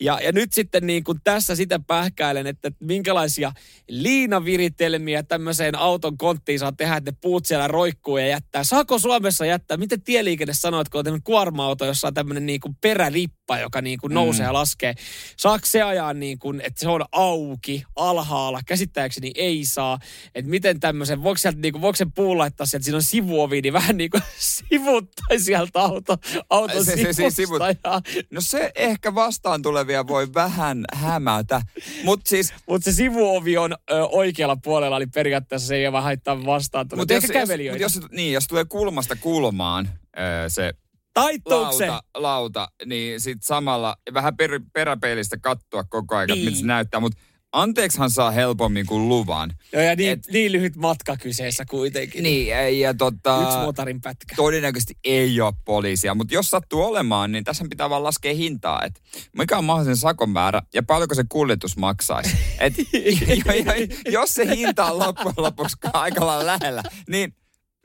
Ja, 0.00 0.18
ja 0.22 0.32
nyt 0.32 0.52
sitten 0.52 0.86
niin 0.86 1.04
kuin 1.04 1.18
tässä 1.24 1.56
sitä 1.56 1.78
pähkäilen, 1.86 2.46
että 2.46 2.72
minkälaisia 2.80 3.52
liinaviritelmiä 3.88 5.22
tämmöiseen 5.22 5.78
auton 5.78 6.18
konttiin 6.18 6.58
saa 6.58 6.72
tehdä, 6.72 6.96
että 6.96 7.10
ne 7.10 7.16
puut 7.20 7.46
siellä 7.46 7.68
roikkuu 7.68 8.16
ja 8.18 8.26
jättää. 8.26 8.64
Saako 8.64 8.98
Suomessa 8.98 9.46
jättää? 9.46 9.76
Miten 9.76 10.02
tieliikenne 10.02 10.54
sanoo, 10.54 10.80
että 10.80 10.90
kun 10.90 10.98
on 10.98 11.04
tämmöinen 11.04 11.22
kuorma-auto, 11.24 11.84
jossa 11.86 12.08
on 12.08 12.14
tämmöinen 12.14 12.46
niin 12.46 12.60
kuin 12.60 12.74
perälippa, 12.80 13.58
joka 13.58 13.80
niin 13.82 13.98
kuin 14.00 14.14
nousee 14.14 14.46
ja 14.46 14.52
laskee. 14.52 14.94
Saako 15.36 15.66
se 15.66 15.82
ajaa 15.82 16.14
niin 16.14 16.38
kuin, 16.38 16.60
että 16.60 16.80
se 16.80 16.88
on 16.88 17.04
auki 17.12 17.84
alhaalla? 17.96 18.60
Käsittääkseni 18.66 19.30
ei 19.34 19.64
saa. 19.64 19.98
Että 20.34 20.50
miten 20.50 20.80
tämmöisen, 20.80 21.22
voiko, 21.22 21.38
sieltä, 21.38 21.58
niin 21.60 21.72
kuin, 21.72 21.82
voiko 21.82 21.96
sen 21.96 22.12
puun 22.12 22.38
laittaa 22.38 22.66
sieltä, 22.66 22.84
siinä 22.84 22.96
on 22.96 23.02
sivuovi, 23.02 23.60
niin 23.60 23.72
vähän 23.72 23.96
niin 23.96 24.10
kuin 24.10 24.22
sivuttaisi 24.72 25.44
sieltä 25.44 25.80
auto, 25.80 26.16
auton 26.50 26.84
Se- 26.84 26.96
se- 26.96 27.12
se 27.12 27.30
sivut- 27.30 27.62
ja, 27.84 28.00
No 28.30 28.40
se 28.40 28.72
ehkä 28.74 29.14
vastaan 29.14 29.62
tulevia 29.62 30.06
voi 30.06 30.34
vähän 30.34 30.84
hämätä. 30.94 31.62
Mutta 32.04 32.28
siis 32.28 32.54
mutta 32.68 32.84
se 32.84 32.96
sivuovi 32.96 33.56
on 33.58 33.72
ö, 33.90 34.04
oikealla 34.06 34.56
puolella, 34.56 34.96
eli 34.96 35.06
periaatteessa 35.06 35.68
se 35.68 35.76
ei 35.76 35.92
vaan 35.92 36.04
haittaa 36.04 36.46
vastaan. 36.46 36.86
Mut 36.90 36.98
Mutta 36.98 37.14
jos, 37.14 37.24
ehkä 37.24 37.38
jos, 37.38 37.48
kävelijöitä. 37.48 37.84
mut 37.84 37.94
jos, 37.94 38.10
niin, 38.10 38.32
jos 38.32 38.46
tulee 38.48 38.64
kulmasta 38.64 39.16
kulmaan 39.16 39.88
öö, 40.18 40.48
se 40.48 40.72
Taittuuko 41.14 41.72
se? 41.72 41.86
lauta, 41.88 42.02
lauta, 42.14 42.68
niin 42.86 43.20
sit 43.20 43.38
samalla 43.42 43.96
vähän 44.14 44.36
per, 44.36 44.60
peräpeilistä 44.72 45.36
katsoa 45.42 45.84
koko 45.84 46.16
ajan, 46.16 46.28
Niin. 46.28 46.44
mitä 46.44 46.56
se 46.58 46.66
näyttää. 46.66 47.00
Mutta 47.00 47.18
anteeksihan 47.52 48.10
saa 48.10 48.30
helpommin 48.30 48.86
kuin 48.86 49.08
luvan. 49.08 49.52
Joo, 49.72 49.82
ja 49.82 49.96
niin, 49.96 50.10
Et- 50.10 50.26
niin 50.32 50.52
lyhyt 50.52 50.76
matka 50.76 51.16
kyseessä 51.16 51.64
kuitenkin. 51.64 52.22
Niin, 52.22 52.80
ja 52.80 52.94
tota... 52.94 53.42
Yksi 53.42 53.58
motorin 53.58 54.00
pätkä. 54.00 54.36
todennäköisesti 54.36 54.94
ei 55.04 55.40
ole 55.40 55.52
poliisia, 55.64 56.14
mutta 56.14 56.34
jos 56.34 56.50
sattuu 56.50 56.82
olemaan, 56.82 57.32
niin 57.32 57.44
tässä 57.44 57.64
pitää 57.70 57.90
vaan 57.90 58.02
laskea 58.04 58.34
hintaa, 58.34 58.82
että 58.84 59.00
mikä 59.38 59.58
on 59.58 59.64
mahdollisen 59.64 59.96
sakon 59.96 60.30
määrä 60.30 60.62
ja 60.74 60.82
paljonko 60.82 61.14
se 61.14 61.24
kuljetus 61.28 61.76
maksaisi. 61.76 62.36
Et, 62.60 62.74
ja, 63.46 63.54
ja, 63.54 63.74
jos 64.06 64.34
se 64.34 64.56
hinta 64.56 64.84
on 64.84 64.98
loppujen 64.98 65.34
lopuksi 65.36 65.76
aika 65.92 66.26
lailla 66.26 66.46
lähellä, 66.46 66.82
niin 67.08 67.34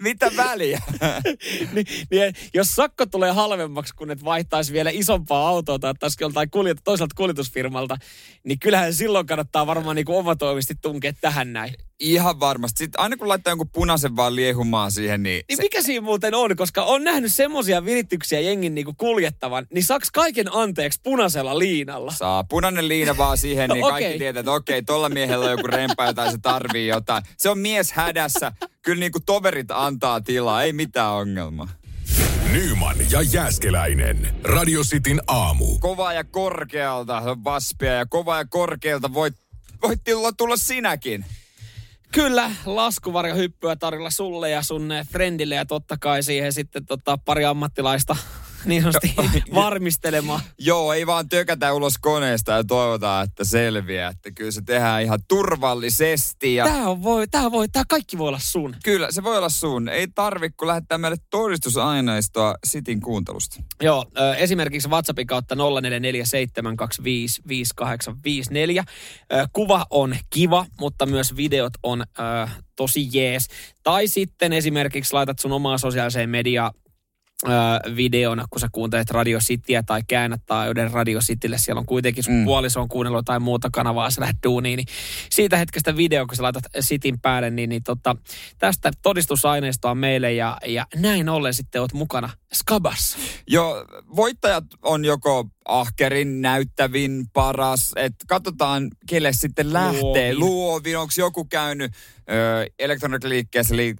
mitä 0.02 0.32
väliä? 0.38 0.82
niin, 1.74 1.86
niin, 2.12 2.34
jos 2.54 2.68
sakko 2.68 3.06
tulee 3.06 3.32
halvemmaksi, 3.32 3.96
kun 3.96 4.12
et 4.12 4.24
vaihtaisi 4.24 4.74
vielä 4.74 4.90
isompaa 4.94 5.48
autoa 5.48 5.80
tai 5.80 5.92
ottaisi 5.92 6.18
joltain 6.22 6.50
kuljet, 6.50 6.78
toiselta 6.84 7.16
kuljetusfirmalta, 7.18 7.98
niin 8.44 8.60
kyllähän 8.60 8.94
silloin 8.94 9.26
kannattaa 9.26 9.68
varmaan 9.68 9.96
niin 9.96 10.10
omatoimisesti 10.12 10.76
tunkea 10.82 11.14
tähän 11.22 11.54
näin. 11.54 11.74
Ihan 12.00 12.40
varmasti. 12.40 12.78
Sitten 12.78 13.02
aina 13.02 13.18
kun 13.18 13.28
laittaa 13.28 13.52
jonkun 13.52 13.70
punaisen 13.70 14.16
vaan 14.16 14.36
liehumaan 14.36 14.92
siihen, 14.92 15.24
niin... 15.24 15.44
Niin 15.50 15.58
se, 15.58 15.64
mikä 15.64 15.82
siinä 15.82 16.02
muuten 16.02 16.34
on, 16.34 16.56
koska 16.56 16.84
on 16.84 17.04
nähnyt 17.04 17.34
semmoisia 17.34 17.86
virityksiä 17.86 18.40
jengin 18.40 18.76
niinku 18.76 18.94
kuljettavan, 18.98 19.68
niin 19.74 19.84
saaks 19.84 20.12
kaiken 20.12 20.54
anteeksi 20.54 21.00
punaisella 21.04 21.60
liinalla? 21.60 22.12
saa 22.12 22.44
punainen 22.44 22.88
liina 22.88 23.18
vaan 23.18 23.38
siihen, 23.38 23.70
niin 23.74 23.84
kaikki 23.84 24.06
Okei. 24.06 24.20
tietää, 24.20 24.40
että 24.40 24.52
okei, 24.52 24.82
tolla 24.82 25.10
miehellä 25.10 25.46
on 25.46 25.52
joku 25.52 25.68
rempa 25.68 26.06
jotain, 26.06 26.32
se 26.32 26.38
tarvii 26.42 26.88
jotain. 26.88 27.24
Se 27.38 27.50
on 27.50 27.60
mies 27.60 27.92
hädässä. 27.92 28.52
Kyllä 28.88 29.00
niin 29.00 29.12
kuin 29.12 29.26
toverit 29.26 29.72
antaa 29.72 30.22
tilaa, 30.22 30.64
ei 30.64 30.74
mitään 30.74 31.14
ongelmaa. 31.14 31.68
Nyman 32.52 32.96
ja 33.12 33.22
Jääskeläinen. 33.22 34.36
Radio 34.44 34.82
Cityn 34.84 35.22
aamu. 35.28 35.80
Kova 35.80 36.14
ja 36.14 36.24
korkealta 36.24 37.18
on 37.18 37.44
vaspia 37.44 37.94
ja 37.94 38.06
kova 38.06 38.38
ja 38.38 38.46
korkealta 38.46 39.14
voit, 39.14 39.34
voit 39.82 40.04
tulla, 40.04 40.32
tulla 40.32 40.58
sinäkin. 40.58 41.26
Kyllä, 42.12 42.52
laskuvarjo 42.66 43.36
hyppyä 43.36 43.76
tarjolla 43.76 44.10
sulle 44.10 44.50
ja 44.50 44.62
sun 44.62 44.90
friendille 45.12 45.56
ja 45.56 45.66
totta 45.66 45.98
kai 45.98 46.24
siihen 46.24 46.54
sitten 46.54 46.86
tota, 46.86 47.18
pari 47.18 47.46
ammattilaista 47.46 48.16
niin 48.66 48.82
sanotusti 48.82 49.16
varmistelemaan. 49.56 50.42
Joo, 50.60 50.94
ei 50.94 51.08
vaan 51.08 51.30
tökätä 51.30 51.74
ulos 51.74 51.98
koneesta 51.98 52.52
ja 52.52 52.64
toivotaan, 52.64 53.24
että 53.24 53.44
selviää. 53.44 54.10
Että 54.10 54.32
kyllä 54.32 54.52
se 54.52 54.62
tehdään 54.66 55.04
ihan 55.04 55.20
turvallisesti. 55.28 56.56
Ja... 56.56 56.66
Tää, 56.66 56.90
on 56.90 57.04
voi, 57.04 57.28
tää, 57.28 57.52
voi, 57.52 57.70
tää 57.70 57.84
kaikki 57.90 58.18
voi 58.18 58.28
olla 58.28 58.40
sun. 58.40 58.76
Kyllä, 58.84 59.08
se 59.12 59.24
voi 59.24 59.38
olla 59.38 59.50
sun. 59.50 59.90
Ei 59.90 60.08
tarvi, 60.08 60.50
kun 60.50 60.68
lähettää 60.68 60.98
meille 60.98 61.18
todistusaineistoa 61.30 62.56
Sitin 62.66 63.02
kuuntelusta. 63.02 63.64
Joo, 63.82 64.06
esimerkiksi 64.38 64.90
WhatsAppin 64.90 65.28
kautta 65.28 65.56
0447255854. 65.56 65.60
Ö, 69.34 69.48
Kuva 69.54 69.86
on 69.90 70.16
kiva, 70.30 70.66
mutta 70.80 71.06
myös 71.06 71.36
videot 71.36 71.74
on 71.84 72.04
tosi 72.76 73.10
jees. 73.12 73.48
Tai 73.84 74.08
sitten 74.08 74.54
esimerkiksi 74.54 75.14
laitat 75.14 75.40
sun 75.40 75.52
omaa 75.52 75.78
sosiaaliseen 75.78 76.30
mediaan 76.30 76.72
videona, 77.96 78.46
kun 78.50 78.60
sä 78.60 78.68
kuuntelet 78.72 79.12
Radio 79.12 79.40
Cityä 79.40 79.84
tai 79.84 80.02
käännät 80.08 80.42
taajuuden 80.46 80.92
Radio 80.92 81.20
Citylle. 81.20 81.58
Siellä 81.58 81.80
on 81.80 81.86
kuitenkin 81.86 82.24
sun 82.24 82.34
mm. 82.34 82.46
puoliso 82.46 82.82
on 82.82 82.88
kuunnellut 82.88 83.26
tai 83.26 83.40
muuta 83.40 83.70
kanavaa, 83.74 84.10
sä 84.10 84.22
lähdet 84.22 84.38
duuniin. 84.44 84.78
Niin 84.78 84.88
siitä 85.32 85.58
hetkestä 85.58 85.98
video, 85.98 86.28
kun 86.28 86.36
sä 86.36 86.44
laitat 86.44 86.64
Cityn 86.80 87.20
päälle, 87.20 87.50
niin, 87.50 87.70
niin 87.70 87.84
tota, 87.84 88.16
tästä 88.58 88.92
todistusaineistoa 89.02 89.96
meille 89.96 90.34
ja, 90.34 90.58
ja 90.66 90.86
näin 90.96 91.30
ollen 91.30 91.54
sitten 91.54 91.82
oot 91.82 91.94
mukana 91.94 92.30
Skabassa. 92.54 93.18
Joo, 93.48 93.86
voittajat 94.16 94.64
on 94.82 95.06
joko 95.06 95.46
ahkerin, 95.68 96.42
näyttävin, 96.42 97.26
paras. 97.34 97.92
että 97.96 98.26
katsotaan, 98.28 98.90
kelle 99.10 99.34
sitten 99.34 99.74
lähtee. 99.74 100.02
Luovin. 100.02 100.40
Luovin, 100.40 100.98
onko 100.98 101.14
joku 101.18 101.46
käynyt 101.46 101.92
ö, 102.30 102.66
elektroniikkaliikkeessä 102.80 103.76
li- 103.76 103.96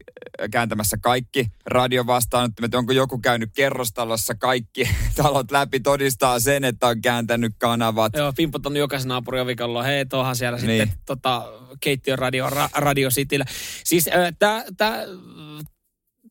kääntämässä 0.52 0.98
kaikki 1.02 1.46
radiovastaanottimet? 1.66 2.76
Onko 2.76 2.94
joku 2.94 3.18
käynyt 3.18 3.50
kerrostalossa 3.56 4.36
kaikki 4.36 4.90
talot 5.16 5.52
läpi, 5.52 5.80
todistaa 5.80 6.40
sen, 6.40 6.64
että 6.64 6.88
on 6.88 7.02
kääntänyt 7.02 7.54
kanavat. 7.58 8.14
Joo, 8.16 8.34
Pimpot 8.34 8.66
on 8.66 8.78
jokaisen 8.78 9.10
naapurin 9.10 9.42
ovikalla. 9.42 9.84
Hei, 9.84 10.06
tuohan 10.06 10.36
siellä 10.36 10.58
Niin. 10.58 10.82
sitten 10.88 11.02
tota, 11.06 11.46
keittiön 11.80 12.20
radio, 12.20 12.50
ra, 12.50 12.70
radio 12.76 13.10
Cityllä. 13.10 13.46
Siis 13.84 14.10
tämä 14.78 15.04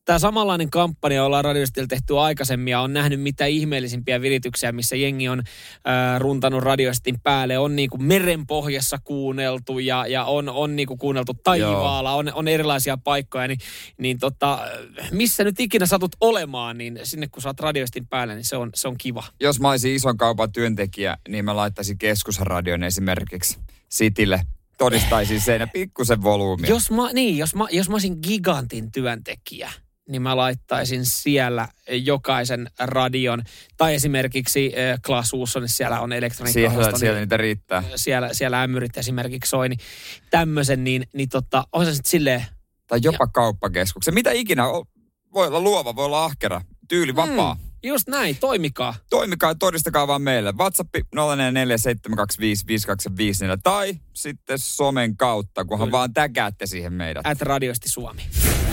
tää 0.07 0.19
samanlainen 0.19 0.69
kampanja 0.69 1.23
ollaan 1.23 1.45
Radio 1.45 1.65
Cityllä 1.65 1.87
tehty 1.87 2.19
aikaisemmin 2.19 2.71
ja 2.71 2.81
on 2.81 2.93
nähnyt 2.93 3.21
mitä 3.21 3.45
ihmeellisimpiä 3.45 4.21
virityksiä, 4.21 4.71
missä 4.71 4.95
jengi 4.95 5.29
on 5.29 5.39
äh, 5.39 6.19
runtanut 6.19 6.63
Radio 6.63 6.91
Cityn 6.91 7.19
päälle. 7.23 7.57
On 7.57 7.75
niinku 7.75 7.97
merenpohjassa 7.97 8.97
kuunneltu 9.03 9.79
ja, 9.79 10.07
ja 10.07 10.25
on, 10.25 10.49
on 10.49 10.75
niinku 10.75 10.97
kuunneltu 10.97 11.33
taivaalla, 11.43 12.13
on, 12.13 12.31
on 12.33 12.47
erilaisia 12.47 12.97
paikkoja. 12.97 13.47
Niin, 13.47 13.59
niin 13.97 14.19
tota, 14.19 14.59
missä 15.11 15.43
nyt 15.43 15.59
ikinä 15.59 15.85
satut 15.85 16.15
olemaan, 16.21 16.77
niin 16.77 16.99
sinne 17.03 17.27
kun 17.27 17.41
saat 17.41 17.59
Radio 17.59 17.85
Cityn 17.85 18.07
päälle, 18.07 18.35
niin 18.35 18.45
se 18.45 18.57
on, 18.57 18.69
se 18.75 18.87
on 18.87 18.97
kiva. 18.97 19.23
Jos 19.39 19.59
mä 19.59 19.69
olisin 19.69 19.95
ison 19.95 20.17
kaupan 20.17 20.51
työntekijä, 20.51 21.17
niin 21.27 21.45
mä 21.45 21.55
laittaisin 21.55 21.97
keskusradion 21.97 22.83
esimerkiksi 22.83 23.59
Sitille. 23.89 24.41
Todistaisin 24.77 25.41
sen 25.41 25.59
ja 25.61 25.67
pikkusen 25.67 26.23
volyymia. 26.23 26.69
Jos 26.69 26.91
mä, 26.91 27.13
niin, 27.13 27.37
jos 27.37 27.55
mä, 27.55 27.67
jos 27.71 27.89
mä 27.89 27.95
olisin 27.95 28.17
gigantin 28.23 28.91
työntekijä, 28.91 29.71
niin 30.07 30.21
mä 30.21 30.37
laittaisin 30.37 31.05
siellä 31.05 31.67
jokaisen 31.89 32.69
radion. 32.79 33.43
Tai 33.77 33.95
esimerkiksi 33.95 34.73
äh, 34.77 34.99
Klaas 35.05 35.33
Uusson, 35.33 35.69
siellä 35.69 35.99
on 35.99 36.13
elektroniikka 36.13 36.69
Siellä, 36.69 36.97
siellä 36.97 37.19
niitä 37.19 37.37
riittää. 37.37 37.83
siellä, 37.95 38.33
siellä 38.33 38.61
ämyrit 38.61 38.97
esimerkiksi 38.97 39.49
soi, 39.49 39.69
niin 39.69 39.79
tämmöisen, 40.29 40.83
niin, 40.83 41.07
niin 41.13 41.29
tota, 41.29 41.67
on 41.73 41.85
se 41.85 41.93
sitten 41.93 42.09
silleen, 42.09 42.45
Tai 42.87 42.99
jopa 43.01 43.27
kauppakeskuksen. 43.27 44.13
Mitä 44.13 44.31
ikinä, 44.31 44.63
voi 45.33 45.47
olla 45.47 45.59
luova, 45.59 45.95
voi 45.95 46.05
olla 46.05 46.25
ahkera, 46.25 46.61
tyyli 46.87 47.15
vapaa. 47.15 47.53
Mm. 47.53 47.66
Just 47.83 48.07
näin, 48.07 48.37
toimikaa. 48.39 48.95
Toimikaa 49.09 49.51
ja 49.51 49.55
todistakaa 49.55 50.07
vaan 50.07 50.21
meille. 50.21 50.53
WhatsApp 50.57 50.95
0447255854 50.95 50.99
tai 53.63 53.93
sitten 54.13 54.59
somen 54.59 55.17
kautta, 55.17 55.65
kunhan 55.65 55.87
Kyllä. 55.87 55.97
vaan 55.97 56.13
täkäätte 56.13 56.65
siihen 56.65 56.93
meidät. 56.93 57.27
At 57.27 57.41
radiosti 57.41 57.89
Suomi. 57.89 58.21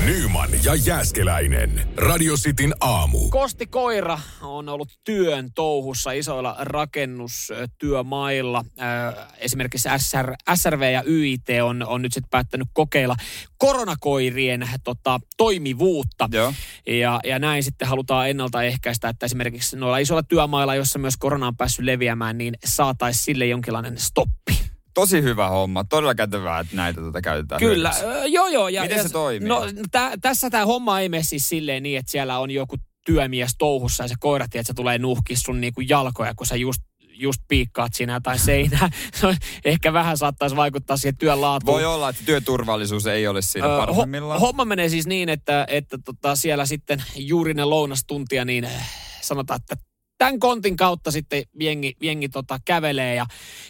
Nyman 0.04 0.48
ja 0.64 0.74
Jääskeläinen. 0.74 1.88
Radio 1.96 2.36
Cityn 2.36 2.74
aamu. 2.80 3.28
Kosti 3.28 3.66
Koira 3.66 4.18
on 4.42 4.68
ollut 4.68 4.88
työn 5.04 5.52
touhussa 5.54 6.12
isoilla 6.12 6.56
rakennustyömailla. 6.58 8.64
Äh, 8.80 9.14
Esimerkiksi 9.38 9.88
SR, 9.98 10.34
SRV 10.54 10.92
ja 10.92 11.02
YIT 11.06 11.46
on, 11.62 11.86
on 11.86 12.02
nyt 12.02 12.12
sitten 12.12 12.30
päättänyt 12.30 12.68
kokeilla 12.72 13.16
koronakoirien 13.58 14.68
tota, 14.84 15.20
toimivuutta. 15.36 16.28
Joo. 16.32 16.54
Ja, 16.86 17.20
ja 17.24 17.38
näin 17.38 17.62
sitten 17.62 17.88
halutaan 17.88 18.30
ennaltaehkäistä, 18.30 18.93
että 19.02 19.26
esimerkiksi 19.26 19.76
noilla 19.76 19.98
isoilla 19.98 20.22
työmailla, 20.22 20.74
jossa 20.74 20.98
myös 20.98 21.16
korona 21.16 21.46
on 21.46 21.56
päässyt 21.56 21.84
leviämään, 21.84 22.38
niin 22.38 22.54
saataisiin 22.64 23.24
sille 23.24 23.46
jonkinlainen 23.46 23.98
stoppi. 23.98 24.58
Tosi 24.94 25.22
hyvä 25.22 25.48
homma. 25.48 25.84
Todella 25.84 26.14
kätevää, 26.14 26.60
että 26.60 26.76
näitä 26.76 27.00
tuota 27.00 27.20
käytetään. 27.20 27.58
Kyllä, 27.58 27.92
hyödyksi. 28.00 28.22
ö, 28.22 28.26
joo 28.26 28.46
joo. 28.46 28.68
Ja, 28.68 28.82
Miten 28.82 28.96
ja, 28.96 29.02
se 29.02 29.08
toimii? 29.08 29.48
No 29.48 29.62
tä, 29.90 30.12
tässä 30.20 30.50
tämä 30.50 30.66
homma 30.66 31.00
ei 31.00 31.08
mene 31.08 31.22
siis 31.22 31.48
silleen 31.48 31.82
niin, 31.82 31.98
että 31.98 32.12
siellä 32.12 32.38
on 32.38 32.50
joku 32.50 32.76
työmies 33.06 33.50
touhussa 33.58 34.04
ja 34.04 34.08
se 34.08 34.14
koira, 34.20 34.44
että 34.44 34.62
se 34.62 34.74
tulee 34.74 34.98
nuhkis 34.98 35.40
sun 35.40 35.60
niinku 35.60 35.80
jalkoja, 35.80 36.34
kun 36.34 36.46
sä 36.46 36.56
just 36.56 36.82
just 37.14 37.40
piikkaat 37.48 37.94
siinä 37.94 38.20
tai 38.20 38.38
seinää. 38.38 38.90
Se 39.14 39.26
on- 39.26 39.36
Ehkä 39.64 39.92
vähän 39.92 40.18
saattaisi 40.18 40.56
vaikuttaa 40.56 40.96
siihen 40.96 41.16
työn 41.16 41.40
laatuun. 41.40 41.72
Voi 41.74 41.84
olla, 41.84 42.08
että 42.08 42.22
työturvallisuus 42.26 43.06
ei 43.06 43.26
ole 43.26 43.42
siinä 43.42 43.68
parhaimmillaan. 43.68 44.38
ho- 44.38 44.40
homma 44.40 44.64
menee 44.64 44.88
siis 44.88 45.06
niin, 45.06 45.28
että, 45.28 45.66
että 45.68 45.98
tota 46.04 46.36
siellä 46.36 46.66
sitten 46.66 47.02
juuri 47.16 47.54
ne 47.54 47.64
lounastuntia, 47.64 48.44
niin 48.44 48.64
äh, 48.64 48.90
sanotaan, 49.20 49.60
että 49.60 49.76
tämän 50.18 50.38
kontin 50.40 50.76
kautta 50.76 51.10
sitten 51.10 51.42
jengi, 51.60 51.92
jengi 52.02 52.28
tota 52.28 52.58
kävelee 52.64 53.14
ja, 53.14 53.26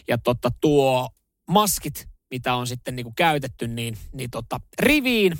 ja 0.07 0.17
tota 0.17 0.49
tuo 0.61 1.09
maskit, 1.49 2.07
mitä 2.31 2.55
on 2.55 2.67
sitten 2.67 2.95
niinku 2.95 3.13
käytetty, 3.17 3.67
niin, 3.67 3.97
niin 4.13 4.29
tota 4.31 4.59
riviin. 4.79 5.37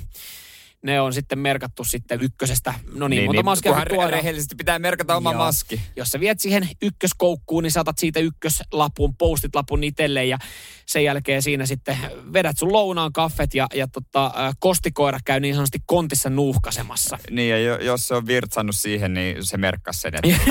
Ne 0.86 1.00
on 1.00 1.12
sitten 1.12 1.38
merkattu 1.38 1.84
sitten 1.84 2.20
ykkösestä. 2.22 2.74
No 2.94 3.08
niin, 3.08 3.18
niin 3.18 3.28
monta 3.28 3.42
maskia 3.42 3.72
kun 3.72 3.82
tuodaan. 3.88 4.10
rehellisesti 4.10 4.54
pitää 4.54 4.78
merkata 4.78 5.16
oma 5.16 5.32
Joo. 5.32 5.38
maski. 5.44 5.80
Jos 5.96 6.08
sä 6.10 6.20
viet 6.20 6.40
siihen 6.40 6.68
ykköskoukkuun, 6.82 7.62
niin 7.62 7.70
saatat 7.70 7.98
siitä 7.98 8.20
ykköslapun, 8.20 9.16
postit 9.16 9.54
lapun 9.54 9.84
itselle 9.84 10.24
ja 10.24 10.38
sen 10.86 11.04
jälkeen 11.04 11.42
siinä 11.42 11.66
sitten 11.66 11.96
vedät 12.32 12.58
sun 12.58 12.72
lounaan 12.72 13.12
kaffet 13.12 13.54
ja, 13.54 13.66
ja 13.74 13.88
tota, 13.88 14.54
kostikoira 14.58 15.18
käy 15.24 15.40
niin 15.40 15.54
sanotusti 15.54 15.78
kontissa 15.86 16.30
nuuhkasemassa. 16.30 17.18
Niin, 17.30 17.50
ja 17.50 17.58
jo- 17.58 17.78
jos 17.78 18.08
se 18.08 18.14
on 18.14 18.26
virtsannut 18.26 18.76
siihen, 18.76 19.14
niin 19.14 19.46
se 19.46 19.56
merkkas 19.56 20.02
sen. 20.02 20.12
Että 20.14 20.28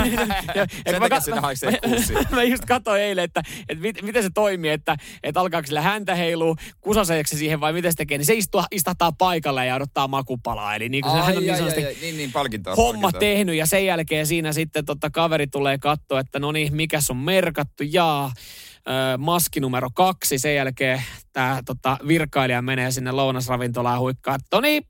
Ja- 0.56 0.66
sen 0.92 1.00
mä 1.10 1.20
sinne 1.22 1.42
mä- 1.42 1.48
mä-. 2.22 2.36
Mä 2.36 2.44
just 2.44 2.66
katsoin 2.66 3.02
eilen, 3.02 3.24
että, 3.24 3.42
että 3.70 3.82
mit, 3.82 4.02
miten 4.02 4.24
se 4.24 4.30
toimii, 4.34 4.72
että, 4.72 4.98
että 5.24 5.40
alkaako 5.40 5.66
sillä 5.68 5.82
häntä 5.82 6.16
heiluu 6.16 6.56
kusaseeksi 6.82 7.38
siihen 7.38 7.60
vai 7.60 7.74
miten 7.74 7.92
se 7.92 7.96
tekee. 7.96 8.18
Niin 8.18 8.26
se 8.26 8.34
istuu, 8.34 8.64
istahtaa 8.72 9.12
paikalle 9.12 9.66
ja 9.66 9.76
odottaa 9.76 10.08
makupalaa. 10.26 10.76
Eli 10.76 10.90
niin 10.90 11.02
kuin 11.02 11.12
se, 11.12 11.22
hän 11.22 11.38
on 11.38 11.44
niin 11.44 11.58
sanotusti 11.58 11.82
niin, 12.02 12.18
niin, 12.18 12.32
palkintoa. 12.32 12.76
homma 12.76 13.02
palkintoa. 13.02 13.20
tehnyt 13.20 13.56
ja 13.56 13.66
sen 13.66 13.86
jälkeen 13.86 14.28
siinä 14.28 14.54
sitten 14.54 14.86
tota 14.86 15.10
kaveri 15.10 15.48
tulee 15.48 15.78
katsoa, 15.78 16.20
että 16.20 16.40
no 16.40 16.52
niin, 16.52 16.76
mikä 16.76 17.00
on 17.10 17.18
merkattu, 17.18 17.84
jaa, 17.84 18.34
maski 19.18 19.60
numero 19.60 19.90
kaksi. 19.94 20.40
Sen 20.40 20.56
jälkeen 20.56 21.04
tämä 21.34 21.62
tota, 21.66 21.98
virkailija 22.08 22.62
menee 22.62 22.92
sinne 22.92 23.12
lounasravintolaan 23.12 24.00
huikkaan, 24.00 24.36
että 24.36 24.58
no 24.58 24.62
niin, 24.62 24.84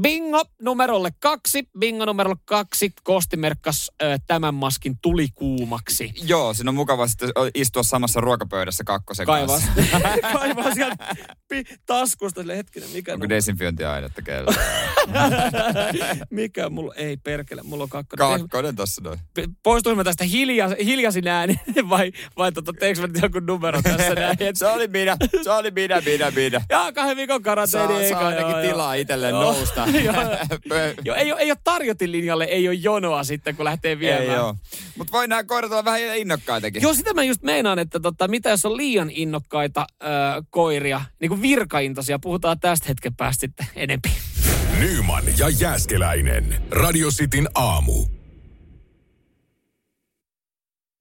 bingo 0.00 0.42
numerolle 0.62 1.10
kaksi, 1.18 1.68
bingo 1.78 2.04
numerolle 2.04 2.40
kaksi, 2.44 2.92
Kosti 3.02 3.36
merkkas 3.36 3.90
ö, 4.02 4.18
tämän 4.26 4.54
maskin 4.54 4.98
tuli 5.02 5.28
kuumaksi. 5.34 6.12
Joo, 6.26 6.54
siinä 6.54 6.70
on 6.70 6.74
mukava 6.74 7.06
sitten 7.06 7.30
istua 7.54 7.82
samassa 7.82 8.20
ruokapöydässä 8.20 8.84
kakkosen 8.84 9.26
Kaivaa, 9.26 9.60
kanssa. 9.60 10.00
kaivaa 10.38 10.74
sieltä 10.74 11.16
pi- 11.62 11.74
taskusta 11.86 12.40
sille 12.40 12.56
hetkinen, 12.56 12.88
mikä, 12.90 13.12
Onko 13.14 13.28
desinfiointiainetta 13.28 14.22
kello? 14.22 14.52
mikä 16.30 16.68
mulla, 16.70 16.94
ei 16.94 17.16
perkele, 17.16 17.60
mulla 17.64 17.82
on 17.82 17.88
kakkonen. 17.90 18.40
Kakkonen 18.40 18.76
tossa 18.76 19.02
noin. 19.04 19.18
poistuimme 19.62 20.04
tästä 20.04 20.24
hilja, 20.24 20.70
hiljaisin 20.84 21.28
ääni 21.28 21.60
vai, 21.88 22.12
vai 22.36 22.52
tota, 22.52 22.72
teekö 22.72 23.00
mä 23.00 23.08
joku 23.22 23.40
numero 23.40 23.82
tässä 23.82 24.14
näin? 24.20 24.36
Et, 24.42 24.56
Se 24.56 24.66
oli 24.66 24.88
minä, 24.88 25.16
se 25.42 25.50
oli 25.50 25.70
minä, 25.70 26.00
minä, 26.00 26.30
minä. 26.30 26.60
jaa, 26.70 26.92
kahden 26.92 27.16
viikon 27.16 27.42
karanteeni. 27.42 27.86
Saa, 27.88 28.00
eikä, 28.00 28.18
saa 28.18 28.26
ainakin 28.28 28.50
joo, 28.50 28.60
joo. 28.60 28.70
tilaa 28.72 28.94
itselleen 28.94 29.30
Joo. 29.34 29.42
nousta. 29.42 29.86
Joo. 30.04 30.14
Joo, 31.04 31.16
ei, 31.16 31.32
ole, 31.32 31.40
ei 31.40 31.50
ole 31.50 31.58
tarjotinlinjalle, 31.64 32.44
ei 32.44 32.68
ole 32.68 32.74
jonoa 32.74 33.24
sitten, 33.24 33.56
kun 33.56 33.64
lähtee 33.64 33.98
viemään. 33.98 34.54
Mutta 34.98 35.12
voi 35.12 35.28
nämä 35.28 35.44
koirat 35.44 35.72
olla 35.72 35.84
vähän 35.84 36.00
innokkaitakin. 36.16 36.82
Joo, 36.82 36.94
sitä 36.94 37.14
mä 37.14 37.24
just 37.24 37.42
meinaan, 37.42 37.78
että 37.78 38.00
tota, 38.00 38.28
mitä 38.28 38.50
jos 38.50 38.64
on 38.64 38.76
liian 38.76 39.10
innokkaita 39.10 39.86
ö, 40.02 40.06
koiria, 40.50 41.00
niin 41.20 41.28
kuin 41.28 41.42
virkaintoisia. 41.48 42.18
Puhutaan 42.18 42.60
tästä 42.60 42.86
hetken 42.88 43.16
päästä 43.16 43.40
sitten 43.40 43.66
enempi. 43.76 44.08
Nyman 44.78 45.24
ja 45.38 45.48
Jääskeläinen. 45.48 46.62
Radio 46.70 47.08
Cityn 47.08 47.48
aamu. 47.54 48.06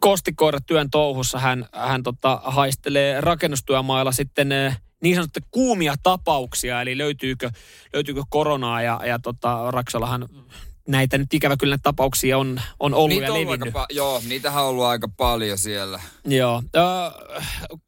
Kostikoira 0.02 0.60
työn 0.62 0.90
touhussa 0.90 1.40
hän, 1.40 1.66
hän 1.74 2.04
tota, 2.04 2.42
haistelee 2.44 3.22
rakennustyömailla 3.22 4.12
sitten 4.12 4.52
eh, 4.52 4.78
niin 5.04 5.16
sanottu 5.16 5.40
kuumia 5.52 5.96
tapauksia, 6.04 6.82
eli 6.82 6.98
löytyykö, 6.98 7.50
löytyykö 7.94 8.24
koronaa 8.30 8.82
ja, 8.82 9.02
ja 9.06 9.20
tota, 9.20 9.72
Raksalahan 9.72 10.30
näitä 10.88 11.18
nyt 11.18 11.34
ikävä 11.34 11.58
kyllä 11.58 11.74
näitä 11.74 11.84
tapauksia 11.84 12.38
on, 12.38 12.62
on 12.80 12.94
ollut 12.94 13.10
Niitä 13.10 13.26
ja 13.26 13.34
on 13.34 13.40
levinnyt. 13.40 13.62
aika 13.76 13.84
pa- 13.84 13.96
joo, 13.96 14.22
niitähän 14.28 14.64
on 14.64 14.70
ollut 14.70 14.86
aika 14.86 15.08
paljon 15.18 15.58
siellä. 15.58 16.02
Joo. 16.26 16.64
Ö, 16.76 16.80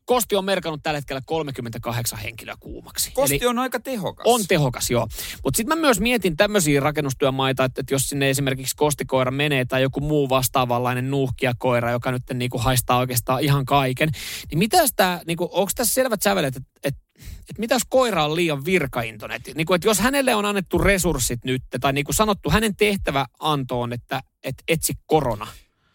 Kosti 0.05 0.35
on 0.35 0.45
merkannut 0.45 0.79
tällä 0.83 0.97
hetkellä 0.97 1.21
38 1.25 2.19
henkilöä 2.19 2.55
kuumaksi. 2.59 3.11
Kosti 3.11 3.35
Eli 3.35 3.45
on 3.45 3.59
aika 3.59 3.79
tehokas. 3.79 4.23
on 4.27 4.41
tehokas, 4.47 4.91
joo. 4.91 5.07
Mutta 5.43 5.57
sitten 5.57 5.77
mä 5.77 5.81
myös 5.81 5.99
mietin 5.99 6.37
tämmöisiä 6.37 6.79
rakennustyömaita, 6.79 7.63
että, 7.63 7.81
että 7.81 7.93
jos 7.93 8.09
sinne 8.09 8.29
esimerkiksi 8.29 8.75
kostikoira 8.75 9.31
menee 9.31 9.65
tai 9.65 9.81
joku 9.81 9.99
muu 9.99 10.29
vastaavanlainen 10.29 11.11
nuuhkijakoira, 11.11 11.91
joka 11.91 12.11
nyt 12.11 12.23
niinku 12.33 12.57
haistaa 12.57 12.97
oikeastaan 12.97 13.41
ihan 13.41 13.65
kaiken, 13.65 14.09
niin 14.51 14.59
mitäs 14.59 14.89
tää, 14.95 15.21
niinku, 15.27 15.49
onko 15.51 15.71
tässä 15.75 15.93
selvät 15.93 16.21
sävelet, 16.21 16.55
että 16.55 16.69
et, 16.83 16.95
et 17.49 17.57
mitä 17.57 17.75
jos 17.75 17.83
koira 17.89 18.25
on 18.25 18.35
liian 18.35 18.65
virkaintoinen? 18.65 19.35
Et, 19.35 19.55
niinku, 19.55 19.73
et 19.73 19.83
jos 19.83 19.99
hänelle 19.99 20.35
on 20.35 20.45
annettu 20.45 20.77
resurssit 20.77 21.45
nyt, 21.45 21.63
tai 21.81 21.93
niinku 21.93 22.13
sanottu 22.13 22.49
hänen 22.49 22.75
tehtävä 22.75 23.25
antoon, 23.39 23.93
että 23.93 24.21
et 24.43 24.55
etsi 24.67 24.93
korona. 25.05 25.47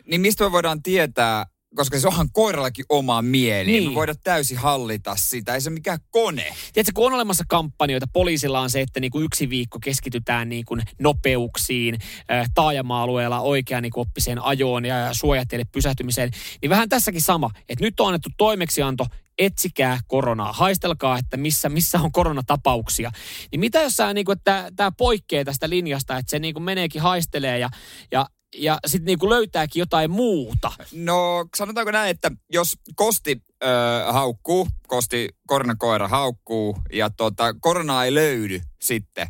Niin 0.06 0.20
mistä 0.20 0.44
me 0.44 0.52
voidaan 0.52 0.83
tietää, 0.83 1.46
koska 1.74 1.98
se 1.98 2.09
onhan 2.09 2.28
koirallakin 2.33 2.85
oma 2.88 3.22
mieli. 3.22 3.70
Niin. 3.70 3.80
Niin. 3.80 3.90
Me 3.90 3.94
voidaan 3.94 4.18
täysin 4.24 4.59
hallita 4.59 5.16
sitä. 5.16 5.54
Ei 5.54 5.61
se 5.61 5.70
mikään 5.70 5.98
kone. 6.11 6.54
Tiedätkö, 6.72 6.92
kun 6.94 7.06
on 7.06 7.12
olemassa 7.12 7.44
kampanjoita, 7.48 8.06
poliisilla 8.12 8.61
on 8.61 8.70
se, 8.70 8.80
että 8.80 9.00
niin 9.00 9.11
kuin 9.11 9.24
yksi 9.24 9.50
viikko 9.50 9.78
keskitytään 9.85 10.48
niin 10.48 10.64
kuin 10.64 10.83
nopeuksiin, 11.00 11.98
äh, 12.30 12.50
taajama-alueella 12.54 13.40
oikean 13.40 13.83
niin 13.83 13.92
kuin 13.92 14.02
oppiseen 14.09 14.44
ajoon 14.44 14.85
ja 14.85 14.98
ja 14.98 15.14
suojateille 15.14 15.64
pysähtymiseen, 15.72 16.30
niin 16.62 16.70
vähän 16.70 16.88
tässäkin 16.88 17.22
sama, 17.22 17.50
että 17.68 17.85
nyt 17.85 18.00
on 18.00 18.06
annettu 18.06 18.28
toimeksianto, 18.37 19.06
etsikää 19.40 19.98
koronaa, 20.07 20.53
haistelkaa, 20.53 21.18
että 21.18 21.37
missä, 21.37 21.68
missä 21.68 22.00
on 22.00 22.12
koronatapauksia. 22.12 23.11
Niin 23.53 23.61
mitä 23.61 23.83
jos 23.83 23.96
sä, 23.96 24.14
niin 24.14 24.24
kuin, 24.24 24.38
että 24.38 24.70
tämä 24.76 24.92
poikkeaa 24.92 25.44
tästä 25.44 25.68
linjasta, 25.68 26.16
että 26.16 26.31
se 26.31 26.38
niin 26.38 26.55
kuin 26.55 26.62
meneekin 26.62 27.03
haistelee 27.03 27.59
ja, 27.59 27.70
ja 28.12 28.26
ja 28.55 28.79
sitten 28.87 29.07
niinku 29.07 29.31
löytääkin 29.31 29.81
jotain 29.81 30.11
muuta. 30.11 30.72
No 30.92 31.46
sanotaanko 31.57 31.90
näin, 31.90 32.11
että 32.11 32.31
jos 32.53 32.79
kosti 32.94 33.42
ö, 33.64 34.12
haukkuu, 34.12 34.68
kosti 34.86 35.28
koronakoira 35.46 36.08
haukkuu 36.08 36.78
ja 36.92 37.10
tota, 37.10 37.54
koronaa 37.60 38.04
ei 38.04 38.14
löydy 38.14 38.60
sitten 38.82 39.26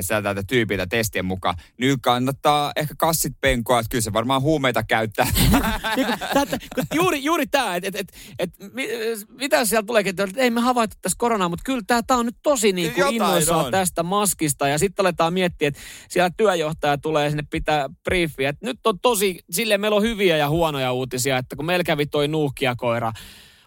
sieltä 0.00 0.22
tältä 0.22 0.42
tyypiltä 0.42 0.86
testien 0.86 1.24
mukaan, 1.24 1.54
niin 1.78 2.00
kannattaa 2.00 2.72
ehkä 2.76 2.94
kassit 2.98 3.32
penkoa, 3.40 3.80
että 3.80 3.90
kyllä 3.90 4.02
se 4.02 4.12
varmaan 4.12 4.42
huumeita 4.42 4.82
käyttää. 4.82 5.26
Niin 5.96 6.06
tätä, 6.34 6.58
juuri, 6.94 7.24
juuri 7.24 7.46
tämä, 7.46 7.76
että 7.76 7.88
et, 7.88 7.96
et, 7.96 8.12
et, 8.38 8.72
mi- 8.72 8.88
mitä 9.28 9.64
siellä 9.64 9.86
tulee, 9.86 10.02
että 10.06 10.28
ei 10.36 10.50
me 10.50 10.60
havaittu 10.60 10.96
tässä 11.02 11.16
koronaa, 11.18 11.48
mutta 11.48 11.62
kyllä 11.64 12.02
tämä 12.06 12.20
on 12.20 12.26
nyt 12.26 12.36
tosi 12.42 12.72
niin 12.72 12.94
kuin 12.94 13.14
innoissaan 13.14 13.70
tästä 13.70 14.02
maskista. 14.02 14.68
Ja 14.68 14.78
sitten 14.78 15.02
aletaan 15.02 15.34
miettiä, 15.34 15.68
että 15.68 15.80
siellä 16.08 16.30
työjohtaja 16.36 16.98
tulee 16.98 17.30
sinne 17.30 17.44
pitää 17.50 17.88
briefiä. 18.04 18.48
Että 18.48 18.66
nyt 18.66 18.86
on 18.86 19.00
tosi, 19.00 19.38
silleen 19.50 19.80
meillä 19.80 19.96
on 19.96 20.02
hyviä 20.02 20.36
ja 20.36 20.48
huonoja 20.48 20.92
uutisia, 20.92 21.38
että 21.38 21.56
kun 21.56 21.66
meillä 21.66 21.84
kävi 21.84 22.06
toi 22.06 22.28
nuuhkijakoira 22.28 23.12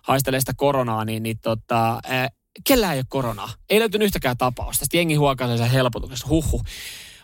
haistelee 0.04 0.39
sitä 0.39 0.54
koronaa, 0.56 1.06
niin, 1.06 1.24
niin 1.24 1.39
tota, 1.39 2.02
kellään 2.68 2.94
ei 2.94 3.00
ole 3.00 3.06
koronaa. 3.10 3.50
Ei 3.70 3.80
löytynyt 3.80 4.06
yhtäkään 4.06 4.38
tapausta. 4.38 4.86
Sitten 4.86 4.98
jengi 4.98 5.16
huokaisee 5.16 5.58
sen 5.58 5.72
helpotuksessa. 5.72 6.28
Huhhuh. 6.28 6.63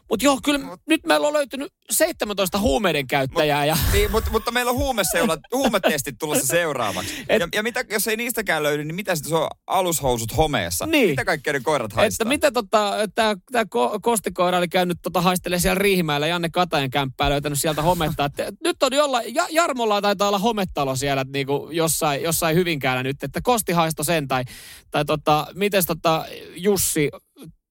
Mutta 0.10 0.26
joo, 0.26 0.40
kyllä 0.44 0.78
nyt 0.88 1.06
meillä 1.06 1.28
on 1.28 1.34
löytynyt 1.34 1.74
17 1.92 2.60
huumeiden 2.60 3.08
käyttäjää 3.08 3.66
ja 3.66 3.78
niin, 3.94 4.12
mutta, 4.12 4.32
mutta 4.32 4.52
meillä 4.52 4.72
on 4.72 4.78
huumeseula, 4.78 5.38
huumetestit 5.54 6.16
tulossa 6.20 6.48
seuraavaksi. 6.48 7.26
Et- 7.30 7.40
ja, 7.42 7.48
ja 7.56 7.64
mitä, 7.64 7.86
jos 7.92 8.08
ei 8.08 8.18
niistäkään 8.18 8.64
löydy, 8.64 8.84
niin 8.84 8.96
mitä 8.96 9.16
sitten 9.16 9.30
se 9.30 9.36
on 9.36 9.48
alushousut 9.68 10.38
homeessa? 10.38 10.86
Niin. 10.86 11.10
Mitä 11.10 11.26
kaikkea 11.26 11.54
ne 11.54 11.60
koirat 11.60 11.92
Että 11.92 12.02
haistaa? 12.02 12.28
mitä 12.28 12.52
tota, 12.52 12.94
tämä 13.16 13.36
tää 13.52 13.64
ko- 13.64 14.00
kostikoira 14.02 14.58
oli 14.58 14.68
käynyt 14.68 14.98
tota 15.02 15.22
haistelee 15.22 15.60
siellä 15.60 15.80
Riihimäellä 15.80 16.28
Janne 16.28 16.50
Katajan 16.50 16.90
kämppää 16.90 17.30
löytänyt 17.30 17.60
sieltä 17.60 17.82
hometta. 17.82 18.26
Että 18.26 18.44
nyt 18.64 18.84
on 18.84 18.94
jollain, 18.94 19.36
ja, 19.36 19.48
Jarmolla 19.50 20.02
taitaa 20.02 20.28
olla 20.28 20.40
hometalo 20.40 20.96
siellä 20.96 21.22
että 21.22 21.32
niinku 21.32 21.70
jossain, 21.72 22.24
jossain 22.24 22.56
Hyvinkäällä 22.56 23.04
nyt, 23.04 23.24
että 23.24 23.40
Kosti 23.44 23.72
haisto 23.72 24.04
sen 24.04 24.28
tai, 24.28 24.44
tai 24.92 25.06
tota, 25.06 25.48
mites 25.56 25.86
tota 25.86 26.26
Jussi, 26.56 27.10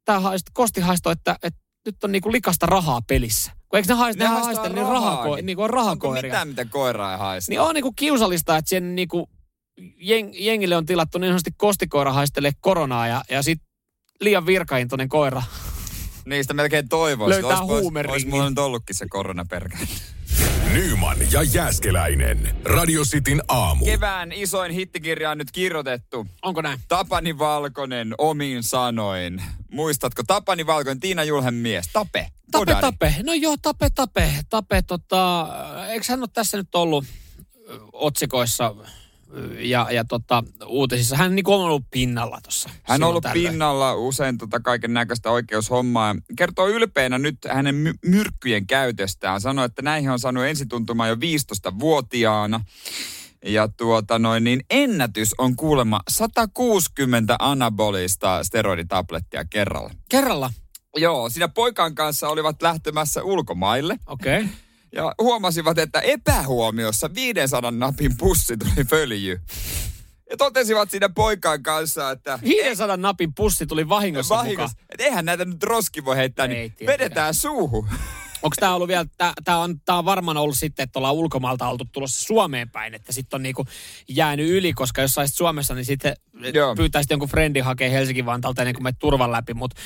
tää 0.04 0.20
haist, 0.20 0.46
Kosti 0.52 0.80
haisto, 0.80 1.10
että, 1.10 1.36
että 1.42 1.67
nyt 1.86 2.04
on 2.04 2.12
niinku 2.12 2.32
likasta 2.32 2.66
rahaa 2.66 3.00
pelissä. 3.06 3.52
Kun 3.68 3.76
eikö 3.76 3.88
ne 3.88 3.94
haista, 3.98 4.24
ne, 4.24 4.28
haistaa 4.28 4.46
haistele 4.54 4.74
niin 4.74 4.86
rahaa, 4.86 5.10
rahako, 5.10 5.36
niin. 5.36 5.46
niinku 5.46 5.62
on 5.62 5.64
Onko 5.64 5.76
rahakoiria. 5.76 6.22
mitään, 6.22 6.48
mitä 6.48 6.64
koira 6.64 7.12
ei 7.12 7.18
haista? 7.18 7.50
Niin 7.52 7.60
on 7.60 7.74
niinku 7.74 7.92
kiusallista, 7.92 8.56
että 8.56 8.68
sen 8.68 8.94
niinku 8.94 9.28
jeng, 9.96 10.30
jengille 10.34 10.76
on 10.76 10.86
tilattu 10.86 11.18
niin 11.18 11.28
sanotusti 11.28 11.50
kostikoira 11.56 12.12
haistelee 12.12 12.52
koronaa 12.60 13.06
ja, 13.06 13.22
ja 13.30 13.42
sitten 13.42 13.68
liian 14.20 14.46
virkaintoinen 14.46 15.08
koira 15.08 15.42
Niistä 16.28 16.54
melkein 16.54 16.88
toivoisi. 16.88 17.42
Löytää 17.42 17.62
huumeringin. 17.64 18.12
Ois 18.12 18.26
mulla 18.26 18.48
nyt 18.48 18.58
ollutkin 18.58 18.96
se 18.96 19.06
koronaperkä. 19.08 19.78
Nyman 20.72 21.16
ja 21.32 21.42
Jääskeläinen. 21.42 22.56
Radio 22.64 23.02
Cityn 23.04 23.42
aamu. 23.48 23.84
Kevään 23.84 24.32
isoin 24.32 24.72
hittikirja 24.72 25.30
on 25.30 25.38
nyt 25.38 25.50
kirjoitettu. 25.52 26.26
Onko 26.42 26.62
näin? 26.62 26.80
Tapani 26.88 27.38
Valkonen 27.38 28.14
omin 28.18 28.62
sanoin. 28.62 29.42
Muistatko 29.72 30.22
Tapani 30.26 30.66
Valkonen, 30.66 31.00
Tiina 31.00 31.24
Julhen 31.24 31.54
mies? 31.54 31.88
Tape. 31.92 32.26
Tape, 32.50 32.58
Bodari. 32.58 32.80
tape. 32.80 33.14
No 33.22 33.32
joo, 33.34 33.56
tape, 33.62 33.88
tape. 33.94 34.32
Tape, 34.50 34.82
tota, 34.82 35.48
eikö 35.88 36.04
hän 36.08 36.20
ole 36.20 36.28
tässä 36.32 36.56
nyt 36.56 36.74
ollut 36.74 37.04
otsikoissa 37.92 38.74
ja, 39.58 39.86
ja 39.90 40.04
tota, 40.04 40.44
uutisissa? 40.66 41.16
Hän 41.16 41.34
niin 41.34 41.48
on 41.48 41.60
ollut 41.60 41.84
pinnalla 41.90 42.38
tuossa. 42.42 42.70
Hän 42.82 43.02
on 43.02 43.08
ollut 43.08 43.22
tällöin. 43.22 43.48
pinnalla 43.48 43.94
usein 43.94 44.38
tota 44.38 44.60
kaiken 44.60 44.94
näköistä 44.94 45.30
oikeushommaa. 45.30 46.16
Kertoo 46.36 46.68
ylpeänä 46.68 47.18
nyt 47.18 47.38
hänen 47.48 47.74
my- 47.74 47.94
myrkkyjen 48.06 48.66
käytöstään. 48.66 49.40
Sanoi, 49.40 49.64
että 49.64 49.82
näihin 49.82 50.10
on 50.10 50.18
saanut 50.18 50.44
ensituntumaan 50.44 51.08
jo 51.08 51.14
15-vuotiaana. 51.14 52.60
Ja 53.44 53.68
tuota 53.68 54.18
noin, 54.18 54.44
niin 54.44 54.60
ennätys 54.70 55.34
on 55.38 55.56
kuulemma 55.56 56.00
160 56.08 57.36
anabolista 57.38 58.44
steroiditablettia 58.44 59.44
kerralla. 59.44 59.90
Kerralla. 60.08 60.50
Joo, 60.96 61.28
siinä 61.28 61.48
poikan 61.48 61.94
kanssa 61.94 62.28
olivat 62.28 62.62
lähtemässä 62.62 63.22
ulkomaille 63.22 63.98
Okei. 64.06 64.40
Okay. 64.40 64.54
Ja 64.92 65.14
huomasivat, 65.22 65.78
että 65.78 66.00
epähuomiossa 66.00 67.10
500 67.14 67.70
napin 67.70 68.16
pussi 68.16 68.56
tuli 68.56 68.84
följy. 68.84 69.40
Ja 70.30 70.36
totesivat 70.36 70.90
siinä 70.90 71.08
poikan 71.08 71.62
kanssa, 71.62 72.10
että 72.10 72.38
500 72.42 72.96
napin 72.96 73.34
pussi 73.34 73.66
tuli 73.66 73.88
vahingossa, 73.88 74.36
vahingossa, 74.36 74.76
mukaan. 74.76 74.86
että 74.90 75.04
eihän 75.04 75.24
näitä 75.24 75.44
nyt 75.44 75.62
roski 75.62 76.04
voi 76.04 76.16
heittää, 76.16 76.46
Ei 76.46 76.54
niin 76.54 76.86
vedetään 76.86 77.34
suuhun. 77.34 77.88
Onko 78.42 78.54
tämä 78.60 78.74
ollut 78.74 78.88
vielä, 78.88 79.06
tämä 79.44 79.58
on, 79.58 79.80
tää 79.80 79.98
on 79.98 80.04
varmaan 80.04 80.36
ollut 80.36 80.58
sitten, 80.58 80.84
että 80.84 80.98
ollaan 80.98 81.14
ulkomailta 81.14 81.68
oltu 81.68 81.84
tulossa 81.92 82.26
Suomeen 82.26 82.70
päin, 82.70 82.94
että 82.94 83.12
sitten 83.12 83.36
on 83.38 83.42
niinku 83.42 83.64
jäänyt 84.08 84.50
yli, 84.50 84.72
koska 84.72 85.02
jos 85.02 85.12
saisit 85.12 85.36
Suomessa, 85.36 85.74
niin 85.74 85.84
sitten 85.84 86.16
Joo. 86.54 86.74
pyytäisit 86.74 87.10
jonkun 87.10 87.28
friendin 87.28 87.64
hakea 87.64 87.90
Helsingin 87.90 88.26
Vantaalta 88.26 88.62
ennen 88.62 88.74
kuin 88.74 88.82
menet 88.82 88.98
turvan 88.98 89.32
läpi, 89.32 89.54
mutta 89.54 89.76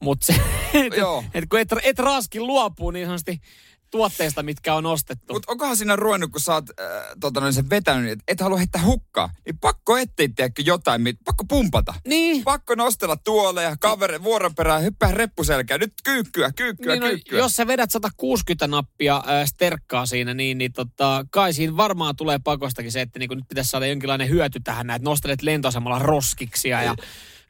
mut 0.00 0.22
se, 0.22 0.32
et, 0.74 0.92
et, 1.34 1.44
kun 1.48 1.58
et, 1.58 1.68
et 1.82 1.98
raskin 1.98 2.46
luopuu 2.46 2.90
niin 2.90 3.06
sanotusti 3.06 3.40
tuotteista, 3.92 4.42
mitkä 4.42 4.74
on 4.74 4.86
ostettu. 4.86 5.34
Mutta 5.34 5.52
onkohan 5.52 5.76
siinä 5.76 5.96
ruvennut, 5.96 6.30
kun 6.32 6.40
sä 6.40 6.54
oot 6.54 6.70
äh, 6.70 6.86
tota, 7.20 7.40
noin 7.40 7.52
sen 7.52 7.70
vetänyt, 7.70 8.10
että 8.12 8.24
et 8.28 8.40
halua 8.40 8.58
heittää 8.58 8.84
hukkaa, 8.84 9.30
niin 9.46 9.58
pakko 9.58 9.96
etsiä 9.96 10.28
tiedätkö, 10.36 10.62
jotain, 10.66 11.00
mit- 11.02 11.18
pakko 11.24 11.44
pumpata. 11.48 11.94
niin, 12.06 12.44
Pakko 12.44 12.74
nostella 12.74 13.16
tuoleja, 13.16 13.76
kaveri 13.80 14.22
vuoron 14.22 14.54
perään, 14.54 14.82
hyppää 14.82 15.10
reppuselkään. 15.10 15.80
Nyt 15.80 15.92
kyykkyä, 16.04 16.52
kyykkyä, 16.56 16.92
niin 16.92 17.02
no, 17.02 17.08
kyykkyä. 17.08 17.38
jos 17.38 17.56
sä 17.56 17.66
vedät 17.66 17.90
160 17.90 18.66
nappia 18.66 19.16
äh, 19.16 19.46
sterkkaa 19.46 20.06
siinä, 20.06 20.34
niin, 20.34 20.58
niin 20.58 20.72
tota, 20.72 21.26
kai 21.30 21.52
siinä 21.52 21.76
varmaan 21.76 22.16
tulee 22.16 22.38
pakostakin 22.44 22.92
se, 22.92 23.00
että 23.00 23.18
niin 23.18 23.30
nyt 23.30 23.48
pitäisi 23.48 23.70
saada 23.70 23.86
jonkinlainen 23.86 24.28
hyöty 24.28 24.60
tähän, 24.64 24.90
että 24.90 25.04
nostelet 25.08 25.42
lentoasemalla 25.42 25.98
roskiksia 25.98 26.82
ja, 26.82 26.86
Joo, 26.86 26.94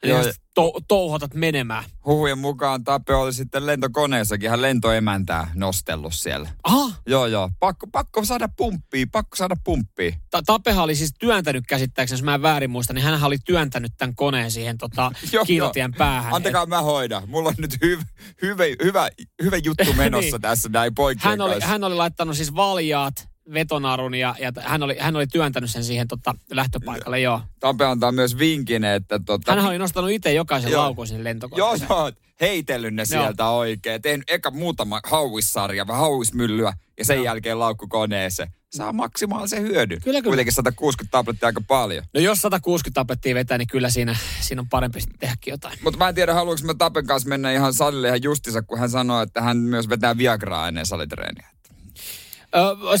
ja 0.03 0.33
to, 0.53 0.71
touhotat 0.87 1.33
menemään. 1.33 1.83
Huhujen 2.05 2.37
mukaan 2.37 2.83
Tape 2.83 3.15
oli 3.15 3.33
sitten 3.33 3.65
lentokoneessakin 3.65 4.45
ihan 4.47 4.61
lentoemäntää 4.61 5.51
nostellut 5.55 6.13
siellä. 6.13 6.49
Aha, 6.63 6.91
Joo, 7.07 7.25
joo. 7.25 7.49
Pakko, 7.59 7.87
pakko 7.91 8.25
saada 8.25 8.49
pumppia, 8.57 9.05
pakko 9.11 9.35
saada 9.35 9.55
pumppia. 9.63 10.11
Ta- 10.31 10.41
Tapeha 10.45 10.83
oli 10.83 10.95
siis 10.95 11.13
työntänyt 11.19 11.63
käsittääkseni, 11.67 12.17
jos 12.19 12.23
mä 12.23 12.35
en 12.35 12.41
väärin 12.41 12.69
muista, 12.69 12.93
niin 12.93 13.03
hän 13.03 13.23
oli 13.23 13.37
työntänyt 13.45 13.91
tämän 13.97 14.15
koneen 14.15 14.51
siihen 14.51 14.77
tota, 14.77 15.11
kiilotien 15.47 15.91
joo. 15.93 15.97
päähän. 15.97 16.33
Antakaa 16.33 16.65
mä 16.65 16.81
hoidan. 16.81 17.29
Mulla 17.29 17.49
on 17.49 17.55
nyt 17.57 17.75
hyv, 17.81 17.99
hyvä, 18.41 18.63
hyvä, 18.83 19.09
hyvä 19.43 19.57
juttu 19.57 19.93
menossa 19.97 20.31
Niin. 20.31 20.41
tässä 20.41 20.69
näin 20.69 20.95
poikien 20.95 21.29
hän, 21.29 21.41
oli, 21.41 21.51
kanssa. 21.51 21.69
hän 21.69 21.83
oli 21.83 21.95
laittanut 21.95 22.37
siis 22.37 22.55
valjaat 22.55 23.32
vetonarun 23.53 24.15
ja, 24.15 24.35
ja 24.39 24.51
hän, 24.59 24.83
oli, 24.83 24.97
hän 24.99 25.15
oli 25.15 25.27
työntänyt 25.27 25.69
sen 25.71 25.83
siihen 25.83 26.07
tota, 26.07 26.35
lähtöpaikalle, 26.51 27.19
joo. 27.19 27.41
Tape 27.59 27.85
antaa 27.85 28.11
myös 28.11 28.37
vinkin, 28.37 28.83
että 28.83 29.19
tota... 29.25 29.55
Hän 29.55 29.65
oli 29.65 29.77
nostanut 29.77 30.11
itse 30.11 30.33
jokaisen 30.33 30.71
Joo. 30.71 30.83
laukun 30.83 31.07
sinne 31.07 31.19
Joo, 31.19 31.23
lentokoneeseen. 31.23 31.89
joo, 31.89 32.11
heitellyt 32.41 32.93
ne 32.93 33.05
sieltä 33.05 33.49
oikein. 33.49 34.01
Tein 34.01 34.23
eka 34.27 34.51
muutama 34.51 34.99
hauissarja 35.03 35.87
vai 35.87 35.97
hauismyllyä 35.97 36.73
ja 36.97 37.05
sen 37.05 37.23
jälkeen 37.23 37.59
laukkukoneeseen. 37.59 38.49
Saa 38.71 38.93
maksimaalisen 38.93 39.61
hyödyn. 39.61 40.01
Kyllä, 40.01 40.21
kyllä. 40.21 40.31
Kuitenkin 40.31 40.53
160 40.53 41.11
tablettia 41.11 41.47
aika 41.47 41.61
paljon. 41.67 42.05
No 42.13 42.19
jos 42.19 42.41
160 42.41 43.01
tablettia 43.01 43.35
vetää, 43.35 43.57
niin 43.57 43.67
kyllä 43.67 43.89
siinä, 43.89 44.15
siinä 44.39 44.61
on 44.61 44.69
parempi 44.69 45.01
sitten 45.01 45.19
tehdäkin 45.19 45.51
jotain. 45.51 45.77
Mutta 45.83 45.97
mä 45.97 46.09
en 46.09 46.15
tiedä, 46.15 46.33
haluanko 46.33 46.65
mä 46.65 46.73
Tapen 46.73 47.07
kanssa 47.07 47.29
mennä 47.29 47.51
ihan 47.51 47.73
salille 47.73 48.07
ihan 48.07 48.23
justissa, 48.23 48.61
kun 48.61 48.79
hän 48.79 48.89
sanoi, 48.89 49.23
että 49.23 49.41
hän 49.41 49.57
myös 49.57 49.89
vetää 49.89 50.17
Viagraa 50.17 50.67
ennen 50.67 50.85
salitreeniä. 50.85 51.52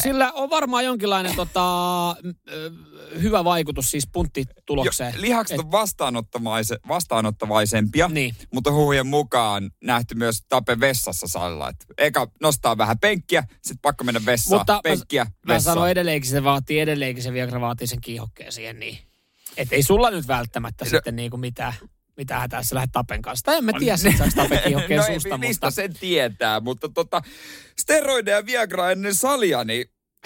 Sillä 0.03 0.31
on 0.31 0.49
varmaan 0.49 0.85
jonkinlainen 0.85 1.35
tota, 1.35 2.15
hyvä 3.21 3.43
vaikutus 3.43 3.91
siis 3.91 4.07
punttitulokseen. 4.13 5.13
Jo, 5.15 5.21
lihakset 5.21 5.59
on 5.59 5.71
vastaanottavaise, 5.71 6.77
vastaanottavaisempia, 6.87 8.07
Niin. 8.07 8.35
mutta 8.53 8.71
huhujen 8.71 9.07
mukaan 9.07 9.71
nähty 9.83 10.15
myös 10.15 10.41
Tape 10.49 10.79
vessassa 10.79 11.27
salilla. 11.27 11.69
Et 11.69 11.75
eka 11.97 12.27
nostaa 12.41 12.77
vähän 12.77 12.99
penkkiä, 12.99 13.43
sitten 13.51 13.79
pakko 13.81 14.03
mennä 14.03 14.21
vessaan, 14.25 14.59
Mutta 14.59 14.79
penkkiä, 14.83 15.23
mä, 15.23 15.29
mä 15.47 15.53
vessaan. 15.53 15.75
sanon 15.75 15.89
edelleenkin, 15.89 16.29
se 16.31 16.43
vaatii 16.43 16.79
edelleenkin 16.79 17.23
se 17.23 17.33
Viagra 17.33 17.61
vaatii 17.61 17.87
sen 17.87 18.01
kiihokkeen 18.01 18.51
siihen 18.51 18.79
niin. 18.79 18.97
Et 19.57 19.73
ei 19.73 19.83
sulla 19.83 20.09
nyt 20.09 20.27
välttämättä 20.27 20.85
No. 20.85 20.89
sitten 20.89 21.15
niinku 21.15 21.37
mitään, 21.37 21.73
mitään 22.17 22.41
hätää, 22.41 22.63
sä 22.63 22.75
lähdet 22.75 22.91
Tapen 22.91 23.21
kanssa. 23.21 23.43
Tai 23.43 23.57
en 23.57 23.63
mä 23.63 23.71
tiedä, 23.79 23.97
sit 23.97 24.17
saaks 24.17 24.35
Tape 24.35 24.57
kiihokkeen 24.57 24.99
no 25.01 25.05
ei, 25.05 25.13
susta, 25.13 25.37
mistä 25.37 25.67
mutta... 25.67 25.75
sen 25.75 25.93
tietää, 25.93 26.59
mutta 26.59 26.89
tota, 26.89 27.21
steroideja 27.79 28.37
ja 28.37 28.45
Viagra 28.45 28.91
ennen 28.91 29.15
salia, 29.15 29.63
niin 29.63 29.85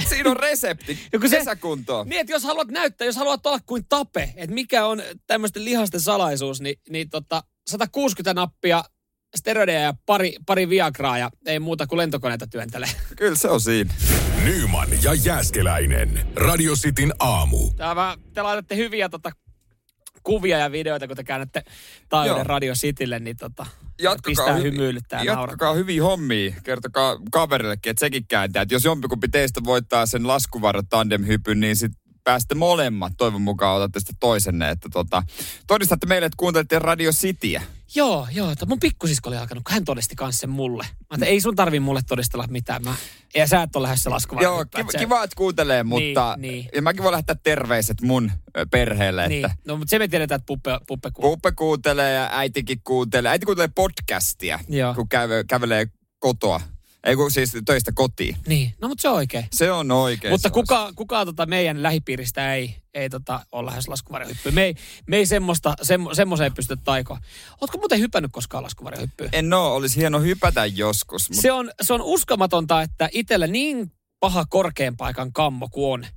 siinä 0.09 0.29
on 0.29 0.37
resepti 0.37 0.95
se- 1.29 1.37
kesäkuntoon. 1.37 2.09
Niin, 2.09 2.21
että 2.21 2.33
jos 2.33 2.43
haluat 2.43 2.67
näyttää, 2.67 3.05
jos 3.05 3.15
haluat 3.15 3.45
olla 3.45 3.59
kuin 3.65 3.85
Tape, 3.89 4.33
että 4.35 4.53
mikä 4.53 4.85
on 4.85 5.03
tämmöisten 5.27 5.65
lihasten 5.65 6.01
salaisuus, 6.01 6.61
niin, 6.61 6.79
niin 6.89 7.09
tota, 7.09 7.43
160 7.69 8.33
nappia 8.33 8.83
steroideja 9.35 9.79
ja 9.79 9.93
pari, 10.05 10.35
pari 10.45 10.69
Viagraa 10.69 11.17
ja 11.17 11.29
ei 11.45 11.59
muuta 11.59 11.87
kuin 11.87 11.97
lentokoneita 11.97 12.47
työntelee. 12.47 12.89
Kyllä 13.17 13.35
se 13.35 13.49
on 13.49 13.61
siinä. 13.61 13.93
Nyman 14.43 14.87
ja 15.03 15.13
Jääskeläinen. 15.13 16.27
Radio 16.35 16.75
Cityn 16.75 17.13
aamu. 17.19 17.71
Tämä, 17.77 18.17
te 18.33 18.41
laitatte 18.41 18.75
hyviä 18.75 19.09
tota, 19.09 19.31
kuvia 20.27 20.57
ja 20.57 20.71
videoita, 20.71 21.07
kun 21.07 21.15
te 21.15 21.23
käännätte 21.23 21.63
taajuuden. 22.09 22.45
Radio 22.45 22.73
Citylle, 22.73 23.19
niin 23.19 23.37
tota, 23.37 23.65
Jatkakaa, 24.01 24.29
pistää 24.29 24.55
hymyilyttää 24.55 25.23
ja 25.23 25.33
jatkakaa 25.33 25.73
hyviä 25.73 26.03
hommia. 26.03 26.53
Kertokaa 26.63 27.17
kaverillekin, 27.31 27.89
että 27.89 27.99
sekin 27.99 28.27
kääntää. 28.27 28.61
Että 28.61 28.75
jos 28.75 28.85
jompikumpi 28.85 29.27
teistä 29.27 29.61
voittaa 29.65 30.05
sen 30.05 30.27
laskuvarro 30.27 30.81
tandemhypyn, 30.89 31.59
niin 31.59 31.75
sitten 31.75 32.06
päästä 32.27 32.55
molemmat. 32.55 33.13
Toivon 33.17 33.41
mukaan 33.41 33.75
otatte 33.75 33.99
sitten 33.99 34.15
toisenne. 34.19 34.69
Että 34.69 34.89
tota, 34.93 35.23
todistatte 35.67 36.07
meille, 36.07 36.25
että 36.25 36.37
kuuntelette 36.37 36.79
Radio 36.79 37.11
Cityä. 37.11 37.61
Joo, 37.95 38.27
joo. 38.31 38.51
että 38.51 38.65
Mun 38.65 38.79
pikkusisko 38.79 39.29
oli 39.29 39.37
alkanut, 39.37 39.63
kun 39.63 39.73
hän 39.73 39.85
todisti 39.85 40.15
kanssa 40.15 40.39
sen 40.39 40.49
mulle. 40.49 40.83
Mä 40.83 41.05
ajattelin, 41.09 41.33
ei 41.33 41.41
sun 41.41 41.55
tarvi 41.55 41.79
mulle 41.79 42.01
todistella 42.07 42.47
mitään. 42.47 42.83
Mä, 42.83 42.95
ja 43.35 43.47
sä 43.47 43.63
et 43.63 43.75
ole 43.75 43.83
lähdössä 43.83 44.09
laskuvarjo. 44.09 44.49
Joo, 44.49 44.65
kiva, 44.75 44.89
kiva, 44.99 45.23
että 45.23 45.35
kuuntelee, 45.35 45.83
mutta 45.83 46.35
niin. 46.39 46.69
ja 46.75 46.81
mäkin 46.81 47.03
voin 47.03 47.11
lähettää 47.11 47.35
terveiset 47.43 48.01
mun 48.01 48.31
perheelle, 48.71 49.27
Niin, 49.27 49.45
että 49.45 49.57
no 49.67 49.77
mutta 49.77 49.89
se 49.89 49.99
me 49.99 50.07
tiedetään, 50.07 50.39
että 50.39 50.45
puppe, 50.45 50.71
puppe 50.87 51.11
kuuluu. 51.11 51.31
Puppe 51.31 51.51
kuuntelee 51.51 52.13
ja 52.13 52.29
äitikin 52.31 52.81
kuuntelee. 52.83 53.31
Äiti 53.31 53.45
kuuntelee 53.45 53.71
podcastia, 53.75 54.59
Joo. 54.69 54.93
kun 54.93 55.09
käve, 55.09 55.43
kävelee 55.43 55.87
kotoa. 56.19 56.61
Ei 57.03 57.15
kun 57.15 57.31
siis 57.31 57.51
töistä 57.65 57.91
kotiin. 57.91 58.37
Niin, 58.47 58.73
no 58.81 58.87
mutta 58.87 59.01
se 59.01 59.09
on 59.09 59.15
oikein. 59.15 59.45
Se 59.53 59.71
on 59.71 59.91
oikein. 59.91 60.33
Mutta 60.33 60.49
kuka, 60.49 60.91
kuka 60.95 61.25
tota 61.25 61.45
meidän 61.45 61.83
lähipiiristä 61.83 62.53
ei, 62.53 62.75
ei 62.93 63.09
tota, 63.09 63.45
ole 63.51 63.65
lähes 63.65 63.87
laskuvarjohyppyyn. 63.87 64.55
Me 64.55 64.63
ei, 64.63 64.75
me 65.07 65.17
ei 65.17 65.25
semmoista, 65.25 65.73
semmo, 65.81 66.13
semmoiseen 66.13 66.53
pysty 66.53 66.77
taikoa. 66.83 67.19
Ootko 67.61 67.77
muuten 67.77 67.99
hypännyt 67.99 68.31
koskaan 68.31 68.63
laskuvarjohyppyyn? 68.63 69.29
En 69.33 69.53
oo, 69.53 69.75
olisi 69.75 69.99
hieno 69.99 70.19
hypätä 70.19 70.65
joskus. 70.65 71.29
Mutta 71.29 71.41
Se 71.41 71.51
on, 71.51 71.71
se 71.81 71.93
on 71.93 72.01
uskomatonta, 72.01 72.81
että 72.81 73.09
itsellä 73.11 73.47
niin 73.47 73.91
paha 74.19 74.45
korkean 74.45 74.97
paikan 74.97 75.33
kammo 75.33 75.69
kuin 75.69 75.91
on, 75.93 76.07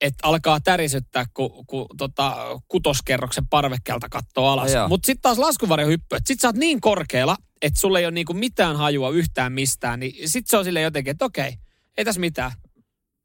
että 0.00 0.28
alkaa 0.28 0.60
tärisyttää, 0.60 1.24
kun, 1.34 1.66
kun 1.66 1.86
tota, 1.98 2.36
kutoskerroksen 2.68 3.48
parvekkeelta 3.48 4.08
katsoo 4.08 4.46
alas. 4.48 4.70
Mutta 4.88 5.06
sitten 5.06 5.22
taas 5.22 5.38
laskuvarjohyppy, 5.38 6.16
että 6.16 6.28
sit 6.28 6.40
sä 6.40 6.48
oot 6.48 6.56
niin 6.56 6.80
korkealla, 6.80 7.36
että 7.62 7.80
sulla 7.80 7.98
ei 7.98 8.04
ole 8.06 8.10
niinku 8.12 8.34
mitään 8.34 8.76
hajua 8.76 9.10
yhtään 9.10 9.52
mistään, 9.52 10.00
niin 10.00 10.28
sit 10.28 10.46
se 10.46 10.56
on 10.56 10.64
silleen 10.64 10.84
jotenkin, 10.84 11.10
että 11.10 11.24
okei, 11.24 11.52
ei 11.98 12.04
tässä 12.04 12.20
mitään. 12.20 12.52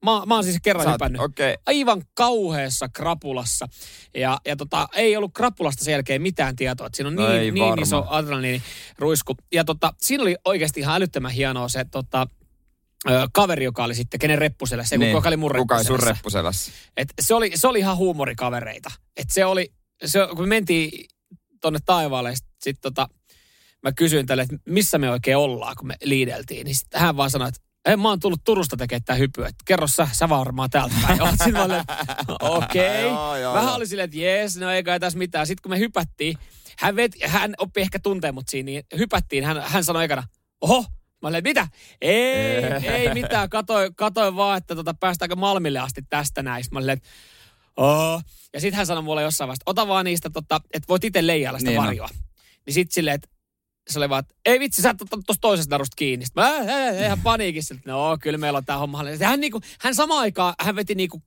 Mä, 0.06 0.12
mä 0.26 0.36
oon 0.36 0.44
siis 0.44 0.58
kerran 0.64 0.88
oot- 0.88 0.94
hypännyt 0.94 1.22
Okei. 1.22 1.56
aivan 1.66 2.02
kauheassa 2.14 2.90
krapulassa. 2.90 3.68
Ja, 4.16 4.38
ja 4.46 4.56
tota, 4.56 4.88
ei 4.96 5.18
ollut 5.18 5.32
krapulasta 5.34 5.84
sen 5.84 5.92
jälkeen 5.92 6.22
mitään 6.22 6.56
tietoa, 6.56 6.88
että 6.88 6.98
siinä 6.98 7.08
on 7.08 7.16
No 7.16 7.30
niin, 7.30 7.54
niin 7.54 7.66
varma. 7.70 7.84
iso 7.84 8.06
adrenaliiniruisku. 8.10 9.36
Ja 9.54 9.64
tota, 9.64 9.94
siinä 9.98 10.22
oli 10.22 10.36
oikeasti 10.46 10.80
ihan 10.80 10.96
älyttömän 10.96 11.32
hienoa 11.32 11.70
se 11.70 11.86
tota, 11.92 12.28
ö, 13.10 13.28
kaveri, 13.34 13.64
joka 13.64 13.84
oli 13.84 13.96
sitten, 13.96 14.20
kenen 14.20 14.38
reppuselässä, 14.38 14.90
se 14.90 14.98
niin. 14.98 15.16
kuka 15.16 15.28
oli 15.28 15.38
mun 15.38 15.52
Kuka 15.58 15.84
sun 15.84 16.00
reppuselässä. 16.00 16.72
Et 16.98 17.14
se, 17.22 17.34
oli, 17.34 17.52
se 17.56 17.68
oli 17.68 17.80
ihan 17.80 17.98
huumorikavereita. 17.98 18.92
Et 19.18 19.30
se 19.30 19.46
oli, 19.46 19.74
se, 20.06 20.20
kun 20.30 20.42
me 20.42 20.48
mentiin 20.48 21.06
tonne 21.62 21.80
taivaalle, 21.86 22.36
sit, 22.36 22.48
sit 22.64 22.78
tota, 22.82 23.08
mä 23.84 23.92
kysyin 23.92 24.26
tälle, 24.26 24.42
että 24.44 24.56
missä 24.66 24.98
me 24.98 25.10
oikein 25.10 25.38
ollaan, 25.38 25.76
kun 25.78 25.88
me 25.88 25.96
liideltiin. 26.04 26.66
Niin 26.66 26.76
sit 26.76 26.88
hän 26.94 27.18
vaan 27.18 27.32
sanoi, 27.32 27.48
että 27.48 27.62
ei, 27.86 27.98
mä 27.98 28.10
oon 28.10 28.20
tullut 28.20 28.44
Turusta 28.44 28.78
tekemään 28.78 29.04
tää 29.04 29.16
hypyä. 29.16 29.48
että 29.48 29.64
Kerro 29.66 29.88
sä, 29.88 30.08
sä 30.12 30.30
varmaan 30.30 30.70
täältä 30.70 30.96
päin. 31.08 31.22
Oot 31.22 31.36
okei. 32.64 33.02
Joo, 33.42 33.54
Vähän 33.54 33.74
oli 33.74 33.88
silleen, 33.88 34.06
että 34.06 34.18
jees, 34.18 34.58
no 34.58 34.72
ei 34.72 34.84
kai 34.84 35.00
tässä 35.00 35.20
mitään. 35.20 35.48
Sitten 35.48 35.62
kun 35.62 35.70
me 35.70 35.80
hypättiin, 35.80 36.38
hän, 36.78 36.96
vet, 36.96 37.12
hän 37.26 37.54
oppi 37.58 37.82
ehkä 37.82 38.00
tuntea 38.00 38.32
mut 38.32 38.48
siinä, 38.48 38.66
niin 38.66 38.84
hypättiin. 38.98 39.44
Hän, 39.44 39.64
hän 39.66 39.84
sanoi 39.84 40.06
ekana, 40.06 40.24
oho, 40.62 40.86
Mä 41.22 41.28
olin, 41.28 41.38
että 41.38 41.50
mitä? 41.50 41.68
Ei, 42.02 42.64
ei 42.98 43.14
mitään. 43.14 43.50
Katoin, 43.50 43.96
katoin 43.96 44.36
vaan, 44.36 44.58
että 44.58 44.76
tota, 44.76 44.94
päästäänkö 44.94 45.36
Malmille 45.36 45.80
asti 45.80 46.02
tästä 46.10 46.44
näistä. 46.44 46.76
Mä 46.76 46.80
olin, 46.80 46.90
että 46.90 47.10
oh. 47.78 48.24
Ja 48.54 48.62
sitten 48.62 48.78
hän 48.78 48.86
sanoi 48.86 49.04
mulle 49.04 49.22
jossain 49.22 49.48
vaiheessa, 49.48 49.64
ota 49.66 49.88
vaan 49.88 50.06
niistä, 50.06 50.30
tota, 50.30 50.62
että 50.74 50.88
voit 50.90 51.04
itse 51.04 51.28
leijailla 51.28 51.60
sitä 51.60 51.72
Niin 51.72 51.82
varjoa. 51.82 52.10
Niin 52.66 52.74
sitten 52.74 52.94
silleen, 52.94 53.16
että 53.16 53.30
se 53.90 54.00
oli 54.00 54.10
vaan, 54.10 54.20
että 54.20 54.36
ei 54.46 54.60
vitsi, 54.60 54.82
sä 54.82 54.90
et 54.90 55.02
ottanut 55.02 55.26
tuosta 55.26 55.42
toisesta 55.42 55.74
narusta 55.74 55.96
kiinni. 55.96 56.26
Sitten 56.26 56.44
mä, 56.44 56.50
äh, 56.50 56.68
äh, 56.68 57.06
ihan 57.06 57.20
paniikissa, 57.24 57.76
että 57.76 57.92
no 57.92 58.18
kyllä 58.22 58.38
meillä 58.38 58.58
on 58.58 58.66
tää 58.66 58.78
homma. 58.78 59.04
Hän, 59.24 59.40
niinku, 59.40 59.62
hän 59.80 59.96
samaan 59.96 60.22
aikaan, 60.22 60.54
hän 60.60 60.76
veti 60.76 60.96
niinku 60.96 61.22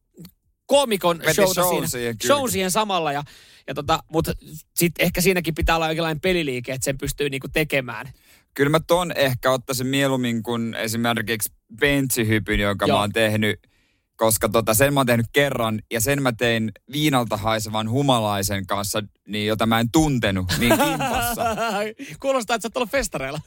koomikon 0.66 1.18
Veti 1.18 1.34
showta 1.34 1.54
show 1.54 1.70
siinä, 1.70 1.86
siihen, 1.86 2.18
kyllä. 2.18 2.34
show 2.34 2.50
siihen 2.50 2.70
samalla. 2.70 3.12
Ja, 3.12 3.22
ja 3.66 3.74
tota, 3.74 4.02
mutta 4.08 4.32
sitten 4.74 5.06
ehkä 5.06 5.20
siinäkin 5.20 5.54
pitää 5.54 5.76
olla 5.76 5.86
jonkinlainen 5.86 6.20
peliliike, 6.20 6.72
että 6.72 6.84
sen 6.84 6.98
pystyy 6.98 7.30
niinku 7.30 7.48
tekemään. 7.48 8.12
Kyllä 8.54 8.70
mä 8.70 8.80
ton 8.80 9.12
ehkä 9.16 9.50
ottaisin 9.50 9.86
mieluummin 9.86 10.42
kuin 10.42 10.74
esimerkiksi 10.74 11.52
benchihypyn, 11.80 12.60
jonka 12.60 12.86
Joo. 12.86 12.96
mä 12.96 13.00
oon 13.00 13.12
tehnyt, 13.12 13.60
koska 14.16 14.48
tota, 14.48 14.74
sen 14.74 14.94
mä 14.94 15.00
oon 15.00 15.06
tehnyt 15.06 15.26
kerran 15.32 15.82
ja 15.92 16.00
sen 16.00 16.22
mä 16.22 16.32
tein 16.32 16.72
viinalta 16.92 17.36
haisevan 17.36 17.90
humalaisen 17.90 18.66
kanssa, 18.66 19.02
niin, 19.28 19.46
jota 19.46 19.66
mä 19.66 19.80
en 19.80 19.90
tuntenut, 19.90 20.46
niin 20.58 20.72
kimpassa. 20.84 21.44
Kuulostaa, 22.20 22.54
että 22.54 22.62
sä 22.62 22.66
oot 22.68 22.76
ollut 22.76 22.90
festareilla. 22.90 23.40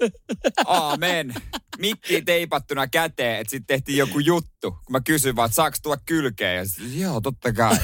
Aamen. 0.66 1.34
Mikki 1.80 2.22
teipattuna 2.22 2.88
käteen, 2.88 3.40
että 3.40 3.52
sitten 3.52 3.68
tehtiin 3.68 3.98
joku 3.98 4.20
juttu. 4.20 4.72
Kun 4.72 4.92
mä 4.92 5.02
kysyin 5.02 5.36
vaan, 5.36 5.46
että 5.46 5.56
saaks 5.56 5.82
tulla 5.82 5.98
kylkeen? 6.06 6.58
Ja 6.58 6.66
sit, 6.66 6.96
joo, 6.96 7.22
totta 7.22 7.54
kai. 7.54 7.78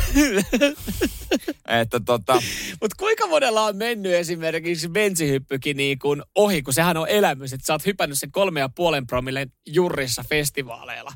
että 1.82 2.00
tota, 2.00 2.34
Mutta 2.82 2.96
kuinka 3.00 3.28
monella 3.28 3.62
on 3.62 3.78
mennyt 3.78 4.14
esimerkiksi 4.14 4.90
bensihyppykin 4.90 5.78
niin 5.78 6.00
kuin 6.00 6.24
ohi, 6.36 6.62
kun 6.62 6.74
sehän 6.74 6.98
on 6.98 7.08
elämys, 7.08 7.54
että 7.54 7.66
sä 7.66 7.74
oot 7.74 7.86
hypännyt 7.86 8.20
sen 8.20 8.32
kolme 8.32 8.60
ja 8.60 8.70
puolen 8.70 9.08
promillen 9.08 9.52
jurrissa 9.66 10.24
festivaaleilla. 10.30 11.14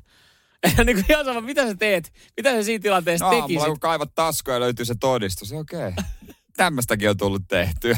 niin 0.86 0.96
kuin 0.96 1.06
ihan 1.10 1.26
sama, 1.26 1.42
mitä 1.42 1.68
sä 1.68 1.76
teet? 1.76 2.14
Mitä 2.38 2.52
sä 2.52 2.64
siinä 2.64 2.82
tilanteessa 2.82 3.26
no, 3.26 3.32
tekisit? 3.32 3.58
aamulla 3.58 3.68
kun 3.68 3.80
kaivat 3.80 4.16
taskuja 4.16 4.56
ja 4.56 4.60
löytyy 4.60 4.86
se 4.86 4.96
todistus, 5.00 5.52
okei. 5.52 5.88
Okay. 5.88 6.04
Tämmöstäkin 6.58 7.10
on 7.10 7.18
tullut 7.18 7.44
tehtyä. 7.48 7.98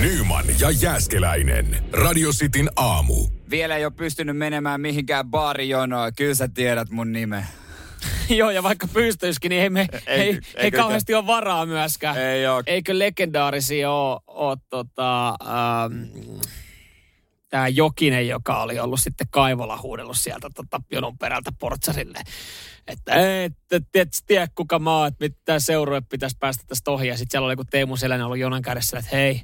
Nyman 0.00 0.44
ja 0.60 0.70
Jääskeläinen. 0.70 1.84
Radio 1.92 2.30
Cityn 2.30 2.70
aamu. 2.76 3.26
Vielä 3.50 3.76
ei 3.76 3.84
ole 3.84 3.92
pystynyt 3.96 4.36
menemään 4.36 4.80
mihinkään 4.80 5.30
baarijonoon. 5.30 6.12
Kyllä 6.16 6.34
sä 6.34 6.48
tiedät 6.48 6.90
mun 6.90 7.12
nimen. 7.12 7.46
Joo, 8.28 8.50
ja 8.50 8.62
vaikka 8.62 8.86
pystyisikin, 8.86 9.48
niin 9.48 9.62
ei, 9.62 9.70
me, 9.70 9.88
ei, 10.06 10.20
Ei- 10.20 10.40
ei, 10.56 10.70
kauheasti 10.70 11.14
ole 11.14 11.26
varaa 11.26 11.66
myöskään. 11.66 12.16
Ei 12.16 12.46
oo. 12.46 12.62
Eikö 12.66 12.98
legendaarisia 12.98 13.90
ole, 13.90 14.20
ole 14.26 14.56
tota, 14.70 15.28
ähm, 15.28 16.02
tämä 17.48 17.68
Jokinen, 17.68 18.28
joka 18.28 18.62
oli 18.62 18.78
ollut 18.78 19.00
sitten 19.00 19.26
Kaivola 19.30 19.80
huudellut 19.82 20.16
sieltä 20.16 20.48
tota, 20.54 20.80
jonon 20.92 21.18
perältä 21.18 21.52
portsarille. 21.60 22.18
Että 22.86 23.14
et, 23.44 23.52
et, 23.70 23.84
et 23.94 24.08
tiedä 24.26 24.48
kuka 24.54 24.78
mä 24.78 24.98
oon, 24.98 25.08
että 25.08 25.24
mitä 25.24 25.58
seurue 25.60 26.00
pitäisi 26.00 26.36
päästä 26.40 26.64
tästä 26.66 26.90
ohi. 26.90 27.08
Ja 27.08 27.16
sitten 27.16 27.30
siellä 27.30 27.44
oli 27.44 27.52
joku 27.52 27.64
Teemu 27.64 27.96
Selänen 27.96 28.26
ollut 28.26 28.38
jonon 28.38 28.62
kädessä, 28.62 28.98
että 28.98 29.16
hei, 29.16 29.42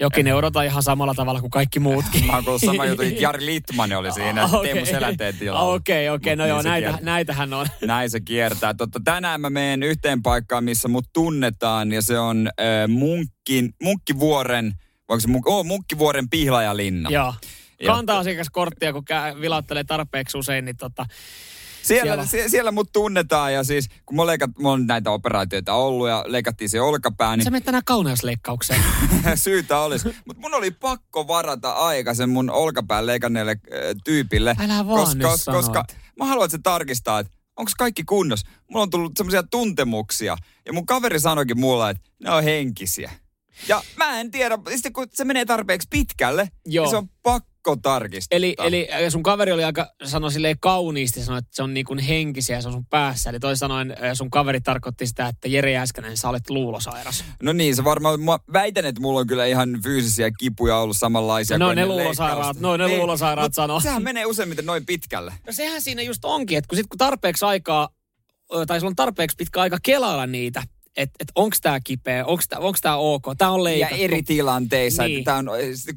Jokinen 0.00 0.36
odota 0.36 0.62
ihan 0.62 0.82
samalla 0.82 1.14
tavalla 1.14 1.40
kuin 1.40 1.50
kaikki 1.50 1.80
muutkin. 1.80 2.26
Mä 2.26 2.42
oon 2.46 2.60
sama 2.60 2.86
juttu, 2.86 3.02
että 3.02 3.22
Jari 3.22 3.46
Littman 3.46 3.92
oli 3.92 4.12
siinä. 4.12 4.44
Ah, 4.44 4.50
Teemu 4.62 4.86
Selänteen 4.86 5.36
tilalla. 5.36 5.60
Okei, 5.60 6.08
okei, 6.08 6.36
no 6.36 6.44
Mut 6.44 6.48
joo, 6.48 6.56
niin 6.56 6.62
se 6.62 6.68
näitä, 6.68 6.88
kiertää. 6.88 7.04
näitähän 7.04 7.54
on. 7.54 7.66
Näin 7.86 8.10
se 8.10 8.20
kiertää. 8.20 8.74
Totta, 8.74 9.00
tänään 9.04 9.40
mä 9.40 9.50
menen 9.50 9.82
yhteen 9.82 10.22
paikkaan, 10.22 10.64
missä 10.64 10.88
mut 10.88 11.04
tunnetaan, 11.12 11.92
ja 11.92 12.02
se 12.02 12.18
on 12.18 12.48
äh, 12.60 12.88
Munkkin, 12.88 13.74
Munkkivuoren, 13.82 14.74
voiko 15.10 15.20
se 15.20 15.28
Munk, 15.28 15.46
oh, 15.46 15.64
Munkkivuoren 15.64 16.30
Pihlajalinna. 16.30 17.10
Joo. 17.10 17.34
Kanta-asiakaskorttia, 17.86 18.92
kun 18.92 19.04
käy, 19.04 19.40
vilauttelee 19.40 19.84
tarpeeksi 19.84 20.38
usein, 20.38 20.64
niin 20.64 20.76
tota, 20.76 21.06
Siellä, 21.82 22.04
Siellä. 22.04 22.26
siellä. 22.26 22.48
siellä 22.48 22.72
mut 22.72 22.92
tunnetaan 22.92 23.54
ja 23.54 23.64
siis 23.64 23.88
kun 24.06 24.16
mä, 24.16 24.26
leikat, 24.26 24.50
mulla 24.58 24.72
on 24.72 24.86
näitä 24.86 25.10
operaatioita 25.10 25.74
ollut 25.74 26.08
ja 26.08 26.24
leikattiin 26.26 26.68
se 26.68 26.80
olkapää, 26.80 27.36
niin 27.36 27.44
sä 27.44 27.50
menet 27.50 27.64
tänään 27.64 27.84
kauneusleikkaukseen. 27.86 28.82
syytä 29.34 29.78
olisi. 29.80 30.14
Mutta 30.26 30.40
mun 30.40 30.54
oli 30.54 30.70
pakko 30.70 31.28
varata 31.28 31.72
aika 31.72 32.14
sen 32.14 32.30
mun 32.30 32.50
olkapään 32.50 33.06
leikanneelle 33.06 33.52
äh, 33.52 33.78
tyypille. 34.04 34.56
Älä 34.60 34.86
vaan 34.86 35.18
nyt 35.18 35.28
sanot. 35.36 35.58
koska 35.60 35.84
mä 36.18 36.24
haluan, 36.24 36.44
että 36.44 36.56
se 36.56 36.62
tarkistaa, 36.62 37.18
että 37.18 37.32
onko 37.56 37.72
kaikki 37.78 38.04
kunnossa. 38.04 38.48
Mulla 38.70 38.82
on 38.82 38.90
tullut 38.90 39.12
semmoisia 39.16 39.42
tuntemuksia. 39.42 40.36
Ja 40.66 40.72
mun 40.72 40.86
kaveri 40.86 41.20
sanoikin 41.20 41.60
mulle, 41.60 41.90
että 41.90 42.02
ne 42.24 42.30
on 42.30 42.44
henkisiä. 42.44 43.10
Ja 43.68 43.82
mä 43.96 44.20
en 44.20 44.30
tiedä, 44.30 44.58
sitten 44.70 44.92
kun 44.92 45.06
se 45.12 45.24
menee 45.24 45.44
tarpeeksi 45.44 45.88
pitkälle, 45.90 46.48
Joo. 46.66 46.84
niin 46.84 46.90
se 46.90 46.96
on 46.96 47.08
pakko 47.22 47.76
tarkistaa. 47.82 48.36
Eli, 48.36 48.56
eli 48.58 48.88
sun 49.10 49.22
kaveri 49.22 49.52
oli 49.52 49.64
aika, 49.64 49.94
sanoi 50.04 50.32
silleen 50.32 50.56
kauniisti, 50.60 51.24
sanoi, 51.24 51.38
että 51.38 51.50
se 51.52 51.62
on 51.62 51.74
niin 51.74 51.86
kuin 51.86 51.98
henkisiä 51.98 52.56
ja 52.56 52.62
se 52.62 52.68
on 52.68 52.74
sun 52.74 52.86
päässä. 52.86 53.30
Eli 53.30 53.40
toisin 53.40 53.58
sanoen 53.58 53.96
sun 54.14 54.30
kaveri 54.30 54.60
tarkoitti 54.60 55.06
sitä, 55.06 55.28
että 55.28 55.48
Jere 55.48 55.72
Jäskänen, 55.72 56.16
sä 56.16 56.28
olet 56.28 56.50
luulosairas. 56.50 57.24
No 57.42 57.52
niin, 57.52 57.76
se 57.76 57.84
varmaan, 57.84 58.20
mä 58.20 58.38
väitän, 58.52 58.84
että 58.84 59.00
mulla 59.00 59.20
on 59.20 59.26
kyllä 59.26 59.46
ihan 59.46 59.78
fyysisiä 59.82 60.30
kipuja 60.38 60.76
ollut 60.76 60.96
samanlaisia. 60.96 61.58
No 61.58 61.66
kuin 61.66 61.76
ne 61.76 61.86
luulosairaat, 61.86 62.60
no 62.60 62.76
ne 62.76 62.86
Niin, 62.86 62.98
luulosairaat 62.98 63.54
sanoo. 63.54 63.80
Sehän 63.80 64.02
menee 64.02 64.26
useimmiten 64.26 64.66
noin 64.66 64.86
pitkälle. 64.86 65.32
No 65.46 65.52
sehän 65.52 65.82
siinä 65.82 66.02
just 66.02 66.24
onkin, 66.24 66.58
että 66.58 66.68
kun, 66.68 66.76
sit, 66.76 66.86
kun 66.86 66.98
tarpeeksi 66.98 67.44
aikaa, 67.44 67.88
tai 68.66 68.80
sulla 68.80 68.90
on 68.90 68.96
tarpeeksi 68.96 69.36
pitkä 69.36 69.60
aika 69.60 69.78
kelailla 69.82 70.26
niitä, 70.26 70.62
että 70.96 71.14
et 71.20 71.28
onko 71.34 71.56
tämä 71.62 71.80
kipeä, 71.80 72.24
onko 72.26 72.42
tämä 72.82 72.96
ok, 72.96 73.24
tämä 73.38 73.50
on 73.50 73.60
Ja 73.60 73.64
leikattu. 73.64 73.96
eri 73.98 74.22
tilanteissa. 74.22 75.02
Niin. 75.02 75.18
Että 75.18 75.30
tää 75.30 75.38
on, 75.38 75.46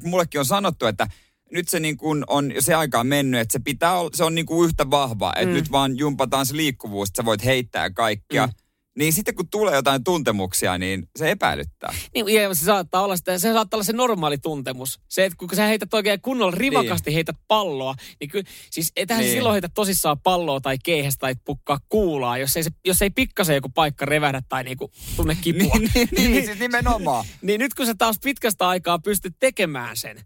mullekin 0.04 0.38
on 0.38 0.46
sanottu, 0.46 0.86
että 0.86 1.06
nyt 1.52 1.68
se 1.68 1.80
niin 1.80 1.96
kuin 1.96 2.24
on 2.26 2.52
se 2.60 2.74
aika 2.74 3.00
on 3.00 3.06
mennyt, 3.06 3.40
että 3.40 3.52
se 3.52 3.58
pitää 3.64 3.98
olla, 3.98 4.10
se 4.14 4.24
on 4.24 4.34
niin 4.34 4.46
kuin 4.46 4.66
yhtä 4.68 4.90
vahva, 4.90 5.32
että 5.36 5.46
Mm. 5.46 5.52
nyt 5.52 5.72
vaan 5.72 5.98
jumpataan 5.98 6.46
se 6.46 6.56
liikkuvuus, 6.56 7.08
että 7.08 7.22
sä 7.22 7.26
voit 7.26 7.44
heittää 7.44 7.90
kaikkia. 7.90 8.46
Mm. 8.46 8.52
Niin 8.98 9.12
sitten 9.12 9.34
kun 9.34 9.48
tulee 9.48 9.74
jotain 9.74 10.04
tuntemuksia, 10.04 10.78
niin 10.78 11.08
se 11.16 11.30
epäilyttää. 11.30 11.94
Niin, 12.14 12.28
ja 12.28 12.54
se 12.54 12.64
saattaa 12.64 13.02
olla 13.02 13.16
sitä, 13.16 13.38
se 13.38 13.52
saattaa 13.52 13.76
olla 13.76 13.84
se 13.84 13.92
normaali 13.92 14.38
tuntemus. 14.38 15.00
Se, 15.08 15.24
että 15.24 15.36
kun 15.36 15.48
sä 15.56 15.64
heität 15.64 15.94
oikein 15.94 16.20
kunnolla 16.20 16.56
rivakasti 16.56 17.10
niin. 17.10 17.14
heität 17.14 17.36
palloa, 17.48 17.94
niin 18.20 18.30
kyllä, 18.30 18.44
siis 18.70 18.92
ethän 18.96 19.18
niin. 19.18 19.26
Niin. 19.26 19.36
silloin 19.36 19.52
heitä 19.52 19.68
tosissaan 19.74 20.20
palloa 20.20 20.60
tai 20.60 20.76
keihästä 20.84 21.20
tai 21.20 21.34
pukkaa 21.44 21.78
kuulaa, 21.88 22.38
jos 22.38 22.56
ei, 22.56 22.62
se, 22.62 22.70
jos 22.84 23.02
ei 23.02 23.10
pikkasen 23.10 23.54
joku 23.54 23.68
paikka 23.68 24.04
revähdä 24.04 24.42
tai 24.48 24.64
niinku 24.64 24.90
tunne 25.16 25.36
kipua. 25.40 25.74
niin, 25.78 25.90
niin, 25.94 26.08
niin, 26.32 26.46
siis 26.46 26.58
nimenomaan. 26.58 27.24
niin 27.42 27.58
nyt 27.60 27.74
kun 27.74 27.86
sä 27.86 27.94
taas 27.98 28.16
pitkästä 28.22 28.68
aikaa 28.68 28.98
pystyt 28.98 29.34
tekemään 29.40 29.96
sen, 29.96 30.20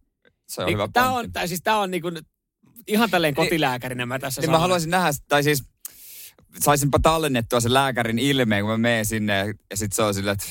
Se 0.48 0.60
on 0.60 0.66
niin 0.66 0.76
hyvä 0.76 0.88
tää 0.92 1.10
on, 1.10 1.32
tää, 1.32 1.46
siis 1.46 1.62
tää 1.62 1.78
on 1.78 1.90
niinku, 1.90 2.08
ihan 2.86 3.10
tälleen 3.10 3.34
kotilääkärinä 3.34 4.06
mä 4.06 4.18
tässä 4.18 4.40
Niin 4.40 4.50
mä 4.50 4.52
sanon. 4.52 4.60
haluaisin 4.60 4.90
nähdä, 4.90 5.10
tai 5.28 5.42
siis 5.42 5.64
saisinpa 6.60 6.98
tallennettua 6.98 7.60
sen 7.60 7.74
lääkärin 7.74 8.18
ilmeen, 8.18 8.62
kun 8.62 8.70
mä 8.70 8.78
menen 8.78 9.04
sinne 9.04 9.54
ja 9.70 9.76
sit 9.76 9.92
se 9.92 10.02
on 10.02 10.14
silleen, 10.14 10.32
että 10.32 10.46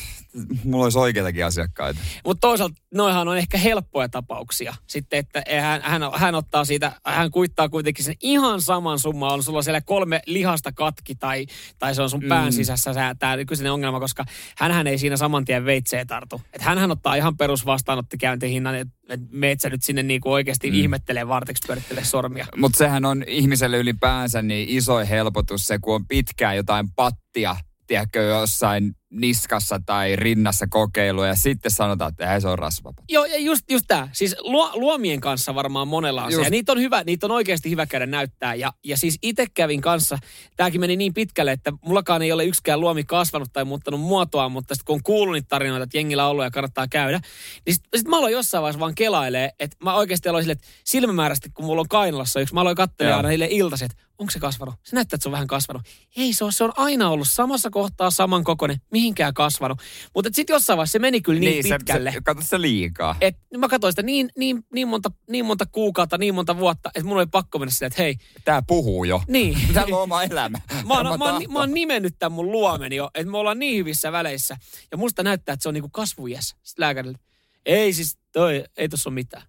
mulla 0.64 0.84
olisi 0.84 1.00
oikeitakin 1.00 1.46
asiakkaita. 1.46 2.00
Mutta 2.26 2.48
toisaalta 2.48 2.76
noihan 2.94 3.28
on 3.28 3.38
ehkä 3.38 3.58
helppoja 3.58 4.10
tapauksia. 4.10 4.76
Sitten, 4.88 5.20
että 5.20 5.44
hän, 5.62 5.82
hän, 5.84 6.02
hän 6.14 6.36
ottaa 6.36 6.66
siitä, 6.66 6.92
hän 7.06 7.32
kuittaa 7.32 7.70
kuitenkin 7.70 8.06
sen 8.06 8.16
ihan 8.22 8.62
saman 8.62 9.00
summan. 9.00 9.34
On 9.34 9.44
sulla 9.44 9.62
siellä 9.62 9.82
kolme 9.82 10.22
lihasta 10.26 10.72
katki 10.72 11.16
tai, 11.16 11.46
tai 11.80 11.96
se 11.96 12.02
on 12.02 12.10
sun 12.10 12.24
pään 12.30 12.46
Mm. 12.48 12.52
sisässä 12.52 13.16
tämä 13.20 13.46
kyseinen 13.46 13.74
ongelma, 13.74 14.00
koska 14.00 14.26
hän 14.58 14.88
ei 14.88 14.98
siinä 14.98 15.18
saman 15.18 15.46
tien 15.46 15.66
veitseen 15.66 16.08
tartu. 16.08 16.42
Että 16.54 16.66
hänhän 16.66 16.92
ottaa 16.92 17.16
ihan 17.16 17.38
perus 17.38 17.66
vastaanottikäyntihinnan, 17.66 18.76
että 18.76 18.88
et 18.88 18.97
meet 19.32 19.62
sä 19.62 19.70
nyt 19.70 19.84
sinne 19.84 20.04
niinku 20.04 20.32
oikeasti 20.32 20.72
mm. 20.72 20.78
ihmettelee 20.78 21.28
vartiksi 21.28 21.64
pyörittelee 21.68 22.04
sormia. 22.04 22.46
Mutta 22.56 22.78
sehän 22.78 23.06
on 23.06 23.24
ihmiselle 23.28 23.78
ylipäänsä 23.78 24.42
niin 24.42 24.70
iso 24.70 24.98
helpotus 24.98 25.68
se, 25.68 25.80
kun 25.82 25.96
on 25.96 26.08
pitkään 26.08 26.56
jotain 26.56 26.90
pattia, 26.96 27.56
tiedätkö, 27.88 28.22
jossain 28.22 28.96
niskassa 29.10 29.82
tai 29.86 30.16
rinnassa 30.16 30.68
kokeilu 30.70 31.24
ja 31.24 31.36
sitten 31.36 31.72
sanotaan, 31.72 32.10
että 32.12 32.34
ei 32.34 32.42
se 32.42 32.48
on 32.48 32.60
rasvapa. 32.60 33.04
Joo, 33.10 33.26
ja 33.26 33.40
just, 33.40 33.72
just 33.72 33.86
tämä. 33.88 34.10
Siis 34.12 34.36
luo, 34.40 34.72
luomien 34.74 35.22
kanssa 35.22 35.56
varmaan 35.56 35.88
monella 35.88 36.24
on 36.24 36.32
se. 36.32 36.36
Just. 36.36 36.46
Ja 36.46 36.50
niitä 36.50 36.72
on 36.72 36.80
hyvä, 36.80 37.04
niitä 37.04 37.26
on 37.28 37.32
oikeasti 37.32 37.70
hyvä 37.70 37.86
käydä 37.86 38.06
näyttää. 38.06 38.56
Ja, 38.56 38.74
ja 38.84 38.98
siis 38.98 39.20
itse 39.22 39.46
kävin 39.54 39.82
kanssa, 39.82 40.18
tämäkin 40.56 40.82
meni 40.82 40.96
niin 40.96 41.14
pitkälle, 41.14 41.52
että 41.52 41.74
mullakaan 41.86 42.22
ei 42.22 42.32
ole 42.32 42.46
yksikään 42.46 42.80
luomi 42.80 43.04
kasvanut 43.04 43.54
tai 43.54 43.66
muuttanut 43.66 44.02
muotoa, 44.02 44.50
mutta 44.50 44.76
sitten 44.76 44.86
kun 44.86 44.96
on 44.96 45.04
kuullut 45.04 45.34
niitä 45.34 45.48
tarinoita, 45.50 45.84
että 45.84 45.98
jengillä 45.98 46.26
on 46.26 46.32
ollut 46.32 46.44
ja 46.44 46.52
kannattaa 46.52 46.88
käydä, 46.88 47.20
niin 47.66 47.74
sitten 47.74 48.00
sit 48.00 48.08
mä 48.08 48.18
aloin 48.18 48.34
jossain 48.34 48.62
vaiheessa 48.62 48.80
vaan 48.80 48.96
kelailee, 48.96 49.52
että 49.60 49.78
mä 49.84 49.94
oikeasti 49.94 50.30
aloin 50.30 50.44
silleen, 50.44 50.58
että 50.58 50.68
silmämääräisesti 50.84 51.50
kun 51.50 51.66
mulla 51.66 51.82
on 51.82 51.88
Kainalassa 51.88 52.40
yksi, 52.40 52.54
mä 52.54 52.62
aloin 52.62 52.78
Joo. 53.00 53.16
aina 53.16 53.30
niille 53.30 53.48
iltaiset, 53.52 54.07
onko 54.20 54.32
se 54.32 54.40
kasvanut? 54.40 54.76
Se 54.84 54.96
näyttää, 54.96 55.16
että 55.16 55.24
se 55.24 55.30
on 55.30 55.32
vähän 55.32 55.48
kasvanut. 55.48 55.82
Ei 56.16 56.34
se 56.34 56.46
on, 56.46 56.54
se 56.54 56.64
on 56.64 56.72
aina 56.78 57.10
ollut 57.10 57.28
samassa 57.32 57.70
kohtaa 57.70 58.12
saman 58.12 58.44
kokoinen, 58.44 58.78
mihinkään 58.92 59.34
kasvanut. 59.34 59.80
Mutta 60.14 60.30
sitten 60.34 60.54
jossain 60.54 60.78
vaiheessa 60.78 60.92
se 60.92 61.00
meni 61.00 61.22
kyllä 61.22 61.40
niin, 61.40 61.64
niin 61.64 61.76
pitkälle. 61.78 62.12
Se, 62.12 62.42
se, 62.42 62.48
se 62.48 62.62
liikaa. 62.62 63.16
Et 63.22 63.36
mä 63.58 63.68
katsoin 63.68 63.92
sitä 63.92 64.02
niin, 64.02 64.30
niin, 64.38 64.64
niin, 64.74 64.88
monta, 64.88 65.12
niin 65.30 65.46
monta 65.46 65.66
kuukautta, 65.66 66.18
niin 66.18 66.36
monta 66.36 66.58
vuotta, 66.58 66.90
että 66.96 67.08
mun 67.08 67.18
oli 67.18 67.26
pakko 67.26 67.60
mennä 67.60 67.72
silleen, 67.72 67.88
että 67.88 68.02
hei, 68.02 68.18
Tää 68.46 68.62
puhuu 68.62 69.04
jo. 69.04 69.22
niin. 69.28 69.58
Täällä 69.74 69.96
on 69.96 70.04
oma 70.04 70.24
elämä. 70.24 70.58
Mä 70.88 70.94
oon, 70.94 71.20
mä, 71.20 71.26
oon, 71.26 71.44
mä 71.50 71.60
oon 71.60 71.74
nimennyt 71.74 72.16
tämän 72.20 72.32
mun 72.32 72.52
luomen 72.52 72.94
jo, 72.94 73.10
että 73.14 73.32
me 73.32 73.38
ollaan 73.38 73.60
niin 73.60 73.78
hyvissä 73.78 74.12
väleissä. 74.12 74.58
Ja 74.92 74.98
musta 74.98 75.24
näyttää, 75.24 75.54
että 75.54 75.64
se 75.64 75.70
on 75.70 75.74
niinku. 75.74 75.92
Sitten 76.06 76.52
lääkärille, 76.78 77.18
ei 77.66 77.94
siis, 77.94 78.18
toi, 78.32 78.64
ei 78.78 78.90
tossa 78.90 79.10
ole 79.10 79.14
mitään. 79.14 79.44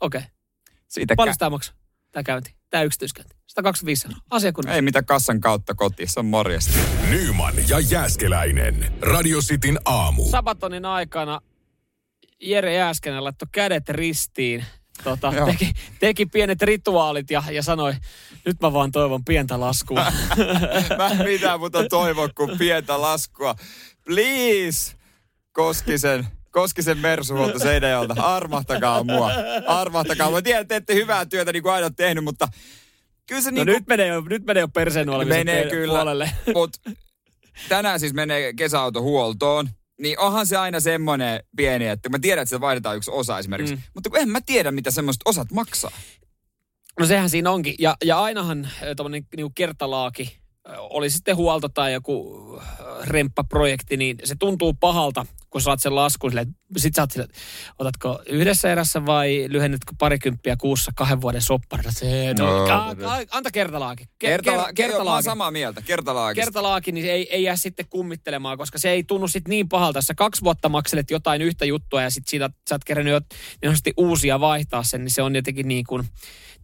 Okei, 0.00 0.18
okay. 0.18 0.30
Siitä 0.88 1.14
paljon 1.16 1.36
tämä 1.38 1.50
maksaa? 1.50 1.83
Tämä 2.14 2.24
käynti, 2.24 2.54
tämä 2.70 2.82
yksityiskäynti. 2.82 3.36
125 3.46 4.06
euroa. 4.06 4.20
Asiakunnassa. 4.30 4.74
Ei 4.74 4.82
mitä 4.82 5.02
kassan 5.02 5.40
kautta 5.40 5.74
kotiin, 5.74 6.08
se 6.08 6.20
on 6.20 6.26
morjesta. 6.26 6.78
Nyman 7.10 7.54
ja 7.68 7.80
Jääskeläinen. 7.80 8.92
Radio 9.00 9.40
Cityn 9.40 9.78
aamu. 9.84 10.24
Sabatonin 10.30 10.84
aikana 10.84 11.40
Jere 12.40 12.74
Jääskänen 12.74 13.24
laittoi 13.24 13.48
kädet 13.52 13.88
ristiin. 13.88 14.64
Tota, 15.04 15.32
teki, 15.46 15.72
teki 16.00 16.26
pienet 16.26 16.62
rituaalit 16.62 17.30
ja, 17.30 17.42
ja 17.50 17.62
sanoi, 17.62 17.94
nyt 18.46 18.60
mä 18.60 18.72
vaan 18.72 18.92
toivon 18.92 19.24
pientä 19.24 19.60
laskua. 19.60 20.04
Mä 20.98 21.08
en 21.08 21.24
mitään 21.24 21.60
muuta 21.60 21.88
toivo 21.88 22.28
kuin 22.36 22.58
pientä 22.58 23.00
laskua. 23.00 23.54
Please, 24.04 24.96
Koskisen. 25.52 26.26
Koskisen 26.54 26.98
Mersuhuolto 26.98 27.58
Seinäjoelta. 27.58 28.22
Armahtakaa 28.22 29.04
mua. 29.04 29.30
Armahtakaa 29.66 30.30
mua. 30.30 30.42
Tiedän, 30.42 30.62
että 30.62 30.74
teette 30.74 30.94
hyvää 30.94 31.26
työtä 31.26 31.52
niin 31.52 31.62
kuin 31.62 31.72
aina 31.72 31.90
tehnyt, 31.90 32.24
mutta 32.24 32.48
kyllä 33.26 33.42
se 33.42 33.50
no 33.50 33.54
niin 33.54 33.66
kuin 33.66 33.74
nyt 33.74 33.86
menee 33.86 34.06
jo, 34.06 34.20
nyt 34.20 34.44
menee 34.44 34.60
jo 34.60 34.68
perseen 34.68 35.08
menee 35.28 35.70
kyllä. 35.70 35.94
puolelle. 35.94 36.30
Mut 36.54 36.70
tänään 37.68 38.00
siis 38.00 38.14
menee 38.14 38.52
kesäautohuoltoon. 38.52 39.68
Niin 40.00 40.18
onhan 40.18 40.46
se 40.46 40.56
aina 40.56 40.80
semmoinen 40.80 41.42
pieni, 41.56 41.88
että 41.88 42.08
mä 42.08 42.18
tiedän, 42.18 42.42
että 42.42 42.50
se 42.50 42.60
vaihdetaan 42.60 42.96
yksi 42.96 43.10
osa 43.10 43.38
esimerkiksi. 43.38 43.74
Mm. 43.74 43.82
Mutta 43.94 44.10
kun 44.10 44.18
en 44.18 44.28
mä 44.28 44.40
tiedä, 44.46 44.70
mitä 44.70 44.90
semmoiset 44.90 45.22
osat 45.24 45.52
maksaa. 45.52 45.90
No 47.00 47.06
sehän 47.06 47.30
siinä 47.30 47.50
onkin. 47.50 47.74
Ja, 47.78 47.96
ja 48.04 48.22
ainahan 48.22 48.68
tuommoinen 48.96 49.26
niinku 49.36 49.52
kertalaaki, 49.54 50.38
oli 50.78 51.10
sitten 51.10 51.36
huolto 51.36 51.68
tai 51.68 51.92
joku 51.92 52.40
remppaprojekti, 53.04 53.96
niin 53.96 54.16
se 54.24 54.34
tuntuu 54.38 54.74
pahalta, 54.74 55.26
kun 55.54 55.60
saat 55.62 55.80
sen 55.80 55.94
laskun 55.94 56.30
sille. 56.30 56.46
Sä 56.96 57.02
oot 57.02 57.10
sille, 57.10 57.28
otatko 57.78 58.22
yhdessä 58.28 58.72
erässä 58.72 59.06
vai 59.06 59.44
lyhennetkö 59.48 59.92
parikymppiä 59.98 60.56
kuussa 60.56 60.92
kahden 60.96 61.20
vuoden 61.20 61.42
sopparilla? 61.42 61.92
Se, 61.92 62.34
no, 62.38 62.58
No, 62.58 62.66
ka, 62.66 62.94
ka, 63.00 63.18
anta 63.30 63.50
kertalaaki. 63.50 64.04
Ke- 64.04 64.26
Kertala- 64.28 64.68
ker- 64.68 64.72
kertalaaki. 64.74 65.24
samaa 65.24 65.50
mieltä. 65.50 65.82
Kertalaakista. 65.82 66.44
Kertalaaki, 66.46 66.92
niin 66.92 67.06
ei, 67.10 67.28
ei 67.34 67.42
jää 67.42 67.56
sitten 67.56 67.86
kummittelemaan, 67.90 68.58
koska 68.58 68.78
se 68.78 68.90
ei 68.90 69.04
tunnu 69.04 69.28
sitten 69.28 69.50
niin 69.50 69.68
pahalta. 69.68 69.98
Jos 69.98 70.04
sä 70.06 70.14
kaksi 70.14 70.42
vuotta 70.44 70.68
makselet 70.68 71.10
jotain 71.10 71.42
yhtä 71.42 71.64
juttua 71.64 72.02
ja 72.02 72.10
sitten 72.10 72.30
siitä 72.30 72.50
sä 72.68 72.74
oot 72.74 72.84
kerännyt 72.84 73.12
jo 73.12 73.20
niin 73.62 73.94
uusia 73.96 74.40
vaihtaa 74.40 74.82
sen, 74.82 75.04
niin 75.04 75.10
se 75.12 75.22
on 75.22 75.34
jotenkin 75.34 75.68
niin 75.68 75.84
kuin 75.88 76.08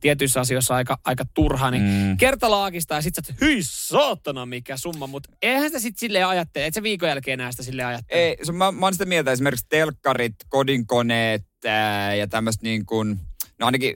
tietyissä 0.00 0.40
asioissa 0.40 0.74
aika, 0.74 0.98
aika 1.04 1.24
turha. 1.34 1.70
Niin 1.70 1.82
Mm. 1.82 2.16
kertalaakista 2.16 2.94
ja 2.94 3.02
sitten 3.02 3.24
sä 3.24 3.34
hyi 3.40 3.58
saatana 3.62 4.46
mikä 4.46 4.76
summa, 4.76 5.06
mutta 5.06 5.30
eihän 5.42 5.62
sitä 5.62 5.78
sitten 5.78 6.00
silleen 6.00 6.26
ajattele, 6.26 6.66
et 6.66 6.74
sä 6.74 6.82
viikon 6.82 7.08
jälkeen 7.08 7.40
enää 7.40 7.50
sitä 7.50 7.62
silleen 7.62 7.88
ajattele. 7.88 8.20
Ei, 8.20 8.36
se, 8.42 8.52
mä, 8.52 8.72
mä 8.72 8.86
oon 8.86 8.92
sitä 8.94 9.04
mieltä 9.04 9.32
esimerkiksi 9.32 9.66
telkkarit, 9.68 10.34
kodinkoneet 10.48 11.46
ää, 11.66 12.14
ja 12.14 12.26
tämmöistä 12.28 12.62
niin 12.62 12.86
kuin, 12.86 13.20
no 13.58 13.66
ainakin 13.66 13.94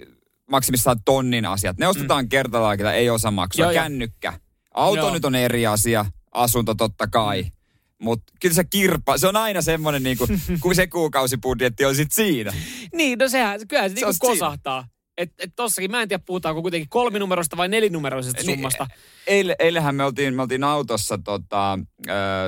maksimissaan 0.50 1.00
tonnin 1.04 1.46
asiat. 1.46 1.78
Ne 1.78 1.88
ostetaan 1.88 2.24
mm. 2.24 2.28
kertalaakilla, 2.28 2.92
ei 2.92 3.10
osa 3.10 3.30
maksua. 3.30 3.64
Joo. 3.64 3.72
Kännykkä. 3.72 4.32
Auto 4.74 5.00
Joo. 5.00 5.14
nyt 5.14 5.24
on 5.24 5.34
eri 5.34 5.66
asia, 5.66 6.04
asunto 6.32 6.74
totta 6.74 7.06
kai. 7.06 7.42
Mm. 7.42 7.50
Mutta 7.98 8.32
kyllä 8.40 8.54
se 8.54 8.64
kirppa, 8.64 9.18
se 9.18 9.26
on 9.26 9.36
aina 9.36 9.62
semmoinen, 9.62 10.02
niin 10.02 10.18
kuin, 10.18 10.40
kun 10.62 10.74
se 10.74 10.86
kuukausibudjetti 10.86 11.84
on 11.84 11.94
sit 11.96 12.12
siinä. 12.12 12.52
Niin, 12.92 13.18
no 13.18 13.28
sehän, 13.28 13.60
kyllähän 13.68 13.90
se, 13.90 13.94
Se 13.94 14.06
niinku 14.06 14.18
kosahtaa. 14.20 14.88
Että 15.18 15.34
et 15.44 15.52
tossakin, 15.56 15.90
mä 15.90 16.02
en 16.02 16.08
tiedä 16.08 16.22
puhutaanko 16.26 16.62
kuitenkin 16.62 16.88
kolminumeroista 16.88 17.56
vai 17.56 17.68
nelinumeroisesta 17.68 18.42
Niin, 18.42 18.56
summasta. 18.58 18.86
Eile, 19.26 19.56
eilähän 19.58 19.94
me 19.94 20.04
oltiin, 20.04 20.34
me 20.34 20.42
oltiin 20.42 20.64
autossa 20.64 21.18
tota, 21.18 21.78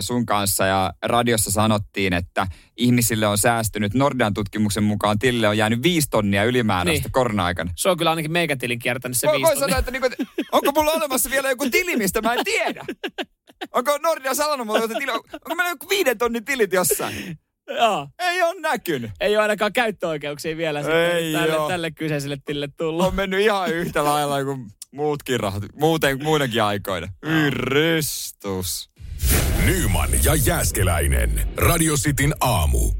sun 0.00 0.26
kanssa 0.26 0.66
ja 0.66 0.92
radiossa 1.02 1.50
sanottiin, 1.50 2.12
että 2.12 2.46
ihmisille 2.76 3.26
on 3.26 3.38
säästynyt 3.38 3.94
Nordean 3.94 4.34
tutkimuksen 4.34 4.84
mukaan 4.84 5.18
tilille 5.18 5.48
on 5.48 5.58
jäänyt 5.58 5.82
viisi 5.82 6.08
tonnia 6.10 6.44
ylimääräistä 6.44 7.06
Niin. 7.06 7.12
korona-aikana. 7.12 7.70
Se 7.76 7.88
on 7.88 7.96
kyllä 7.96 8.10
ainakin 8.10 8.32
meikätilin 8.32 8.78
kiertänyt 8.78 9.16
se 9.18 9.26
Voi, 9.26 9.36
viisi 9.36 9.50
voi 9.52 9.60
sanoa, 9.60 9.78
että 9.78 9.90
niinku, 9.90 10.08
onko 10.52 10.72
mulla 10.72 10.92
olemassa 10.92 11.30
vielä 11.30 11.48
joku 11.50 11.70
tili, 11.70 11.96
mistä 11.96 12.22
mä 12.22 12.34
en 12.34 12.44
tiedä? 12.44 12.84
Onko 13.72 13.98
Nordea 14.02 14.34
sanonut 14.34 14.66
mulle, 14.66 14.84
että 14.84 14.98
tili, 14.98 15.10
onko 15.12 15.54
meillä 15.56 15.70
joku 15.70 15.88
viiden 15.88 16.18
tonnin 16.18 16.44
tilit 16.44 16.72
jossain? 16.72 17.38
Joo. 17.68 18.08
Ei 18.18 18.42
ole 18.42 18.60
näkynyt. 18.60 19.10
Ei 19.20 19.36
ole 19.36 19.42
ainakaan 19.42 19.72
käyttöoikeuksia 19.72 20.56
vielä 20.56 20.80
Ei 20.80 21.32
tälle, 21.32 21.58
oo. 21.58 21.68
tälle 21.68 21.90
kyseiselle 21.90 22.36
tille 22.44 22.68
tullut. 22.76 23.06
On 23.06 23.14
mennyt 23.14 23.40
ihan 23.40 23.72
yhtä 23.72 24.04
lailla 24.04 24.44
kuin 24.44 24.66
muutkin 24.92 25.40
rahat, 25.40 25.62
muuten, 25.74 26.24
muinakin 26.24 26.62
aikoina. 26.62 27.08
Hyi 27.26 27.50
Ristus. 27.50 28.90
Nyman 29.66 30.10
ja 30.24 30.34
Jääskeläinen. 30.34 31.48
Radio 31.56 31.94
Cityn 31.96 32.34
aamu. 32.40 32.92